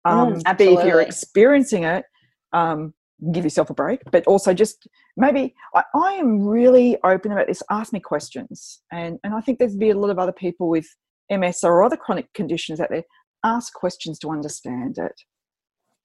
Um, 0.05 0.35
Mm, 0.35 0.57
B 0.57 0.65
if 0.65 0.85
you're 0.85 1.01
experiencing 1.01 1.83
it, 1.83 2.03
um, 2.51 2.93
give 3.31 3.45
yourself 3.45 3.69
a 3.69 3.73
break. 3.73 4.01
But 4.11 4.27
also 4.27 4.53
just 4.53 4.87
maybe 5.15 5.55
I, 5.73 5.83
I 5.95 6.13
am 6.15 6.41
really 6.41 6.97
open 7.03 7.31
about 7.31 7.47
this. 7.47 7.63
Ask 7.69 7.93
me 7.93 8.01
questions, 8.01 8.81
and 8.91 9.17
and 9.23 9.33
I 9.33 9.41
think 9.41 9.57
there's 9.57 9.77
be 9.77 9.91
a 9.91 9.97
lot 9.97 10.09
of 10.09 10.19
other 10.19 10.33
people 10.33 10.67
with 10.67 10.87
MS 11.29 11.63
or 11.63 11.83
other 11.83 11.97
chronic 11.97 12.33
conditions 12.33 12.81
out 12.81 12.89
there. 12.89 13.03
Ask 13.45 13.73
questions 13.73 14.19
to 14.19 14.31
understand 14.31 14.97
it 14.97 15.17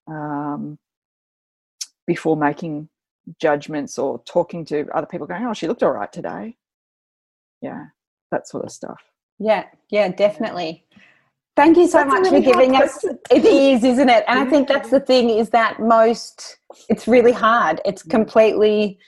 um, 0.09 0.79
before 2.07 2.37
making 2.37 2.89
judgments 3.41 3.99
or 3.99 4.23
talking 4.25 4.65
to 4.67 4.87
other 4.95 5.07
people. 5.07 5.27
Going, 5.27 5.45
oh, 5.45 5.55
she 5.55 5.67
looked 5.67 5.83
all 5.83 5.91
right 5.91 6.13
today. 6.13 6.57
Yeah, 7.61 7.87
that 8.31 8.49
sort 8.49 8.65
of 8.65 8.73
stuff. 8.73 9.01
Yeah, 9.39 9.65
yeah, 9.91 10.09
definitely. 10.09 10.85
Thank 11.57 11.77
you 11.77 11.87
so 11.87 11.99
That's 11.99 12.09
much 12.09 12.23
really 12.33 12.45
for 12.45 12.53
giving 12.53 12.77
us. 12.77 12.99
question. 12.99 13.19
It 13.31 13.45
is, 13.45 13.85
isn't 13.85 14.09
it? 14.09 14.25
And 14.27 14.39
I 14.41 14.45
think 14.45 14.69
that's 14.69 14.91
the 14.91 15.01
thing 15.01 15.31
is 15.31 15.51
that 15.51 15.79
most, 15.81 16.59
it's 16.89 17.07
really 17.07 17.31
hard. 17.33 17.81
It's 17.85 18.03
completely 18.03 18.99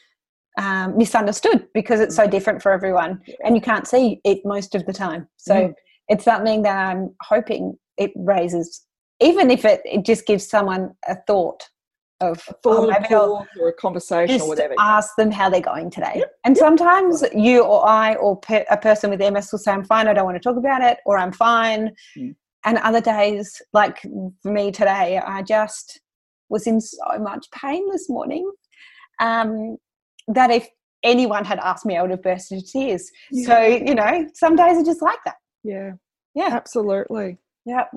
um, 0.58 0.96
misunderstood 0.96 1.66
because 1.74 2.00
it's 2.00 2.14
so 2.14 2.26
different 2.26 2.62
for 2.62 2.72
everyone 2.72 3.20
and 3.44 3.54
you 3.56 3.60
can't 3.60 3.86
see 3.86 4.20
it 4.24 4.38
most 4.44 4.74
of 4.74 4.86
the 4.86 4.92
time. 4.92 5.28
So 5.36 5.54
Mm. 5.54 5.74
it's 6.08 6.24
something 6.24 6.62
that 6.62 6.76
I'm 6.76 7.14
hoping 7.20 7.76
it 7.98 8.12
raises, 8.14 8.84
even 9.20 9.50
if 9.50 9.64
it, 9.64 9.80
it 9.84 10.04
just 10.04 10.24
gives 10.26 10.48
someone 10.48 10.94
a 11.08 11.16
thought 11.26 11.68
of, 12.20 12.42
A 12.48 12.54
oh, 12.64 12.86
maybe 12.86 13.14
I'll 13.14 13.46
or 13.60 13.68
a 13.68 13.72
conversation 13.72 14.40
or 14.40 14.48
whatever. 14.48 14.74
ask 14.78 15.14
them 15.16 15.30
how 15.30 15.50
they're 15.50 15.60
going 15.60 15.90
today. 15.90 16.12
Yep, 16.16 16.32
And 16.44 16.56
sometimes 16.56 17.22
you 17.34 17.62
or 17.62 17.86
I 17.86 18.14
or 18.14 18.40
pe- 18.40 18.64
a 18.70 18.76
person 18.76 19.10
with 19.10 19.20
MS 19.20 19.50
will 19.52 19.58
say, 19.58 19.72
I'm 19.72 19.84
fine, 19.84 20.08
I 20.08 20.14
don't 20.14 20.24
want 20.24 20.36
to 20.36 20.40
talk 20.42 20.56
about 20.56 20.82
it, 20.82 20.98
or 21.04 21.18
I'm 21.18 21.32
fine. 21.32 21.94
Mm. 22.16 22.34
And 22.64 22.78
other 22.78 23.00
days, 23.00 23.60
like 23.72 24.00
for 24.42 24.50
me 24.50 24.70
today, 24.72 25.18
I 25.24 25.42
just 25.42 26.00
was 26.48 26.66
in 26.66 26.80
so 26.80 27.18
much 27.20 27.46
pain 27.50 27.88
this 27.90 28.08
morning 28.08 28.50
um, 29.20 29.76
that 30.28 30.50
if 30.50 30.66
anyone 31.02 31.44
had 31.44 31.58
asked 31.58 31.86
me, 31.86 31.96
I 31.96 32.02
would 32.02 32.10
have 32.10 32.22
burst 32.22 32.50
into 32.50 32.64
tears. 32.66 33.10
So, 33.44 33.60
you 33.62 33.94
know, 33.94 34.26
some 34.34 34.56
days 34.56 34.78
are 34.78 34.84
just 34.84 35.02
like 35.02 35.18
that. 35.24 35.36
yeah, 35.62 35.92
Yeah. 36.34 36.48
absolutely. 36.52 37.38
Yep. 37.66 37.90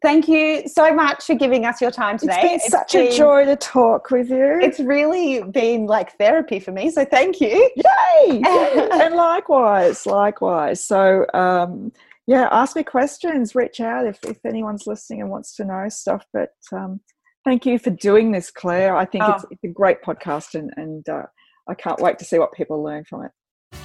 Thank 0.00 0.28
you 0.28 0.68
so 0.68 0.94
much 0.94 1.24
for 1.24 1.34
giving 1.34 1.64
us 1.64 1.80
your 1.80 1.90
time 1.90 2.18
today. 2.18 2.40
It's 2.42 2.64
been 2.64 2.70
such 2.70 2.94
a 2.94 3.16
joy 3.16 3.44
to 3.46 3.56
talk 3.56 4.10
with 4.10 4.30
you. 4.30 4.58
It's 4.60 4.78
really 4.78 5.42
been 5.42 5.86
like 5.86 6.16
therapy 6.18 6.60
for 6.60 6.70
me. 6.70 6.90
So 6.90 7.04
thank 7.04 7.40
you. 7.40 7.70
Yay! 7.76 8.42
And 8.44 9.14
likewise, 9.16 10.06
likewise. 10.06 10.84
So, 10.84 11.26
um, 11.34 11.92
yeah, 12.28 12.48
ask 12.52 12.76
me 12.76 12.84
questions, 12.84 13.54
reach 13.54 13.80
out 13.80 14.06
if, 14.06 14.18
if 14.24 14.38
anyone's 14.46 14.86
listening 14.86 15.20
and 15.20 15.30
wants 15.30 15.56
to 15.56 15.64
know 15.64 15.88
stuff. 15.88 16.24
But 16.32 16.50
um, 16.72 17.00
thank 17.44 17.66
you 17.66 17.78
for 17.78 17.90
doing 17.90 18.30
this, 18.30 18.50
Claire. 18.52 18.96
I 18.96 19.04
think 19.04 19.24
it's, 19.26 19.44
Oh. 19.44 19.48
it's 19.50 19.64
a 19.64 19.68
great 19.68 20.02
podcast 20.02 20.54
and, 20.54 20.70
and 20.76 21.08
uh, 21.08 21.22
I 21.68 21.74
can't 21.74 22.00
wait 22.00 22.18
to 22.20 22.24
see 22.24 22.38
what 22.38 22.52
people 22.52 22.82
learn 22.82 23.04
from 23.04 23.24
it. 23.24 23.32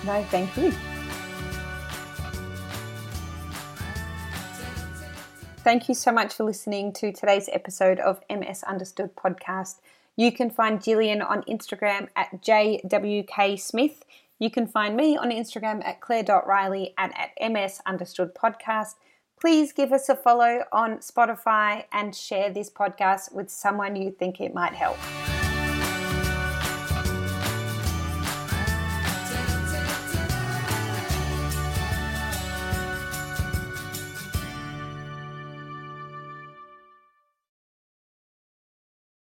No, 0.05 0.21
thank 0.25 0.55
you. 0.57 0.71
Thank 5.63 5.87
you 5.87 5.95
so 5.95 6.11
much 6.11 6.33
for 6.33 6.43
listening 6.43 6.91
to 6.93 7.13
today's 7.13 7.49
episode 7.53 7.97
of 8.01 8.19
MS 8.29 8.63
Understood 8.63 9.15
podcast. 9.15 9.75
You 10.17 10.29
can 10.29 10.49
find 10.49 10.83
Gillian 10.83 11.21
on 11.21 11.43
Instagram 11.43 12.09
at 12.17 12.41
jwksmith. 12.41 14.01
You 14.39 14.51
can 14.51 14.67
find 14.67 14.97
me 14.97 15.15
on 15.15 15.31
Instagram 15.31 15.81
at 15.85 16.01
claire.riley 16.01 16.93
and 16.97 17.13
at 17.17 17.51
MS 17.51 17.79
Understood 17.85 18.35
podcast. 18.35 18.95
Please 19.39 19.71
give 19.71 19.93
us 19.93 20.09
a 20.09 20.17
follow 20.17 20.63
on 20.73 20.97
Spotify 20.97 21.85
and 21.93 22.13
share 22.13 22.49
this 22.49 22.69
podcast 22.69 23.33
with 23.33 23.49
someone 23.49 23.95
you 23.95 24.11
think 24.11 24.41
it 24.41 24.53
might 24.53 24.73
help. 24.73 24.97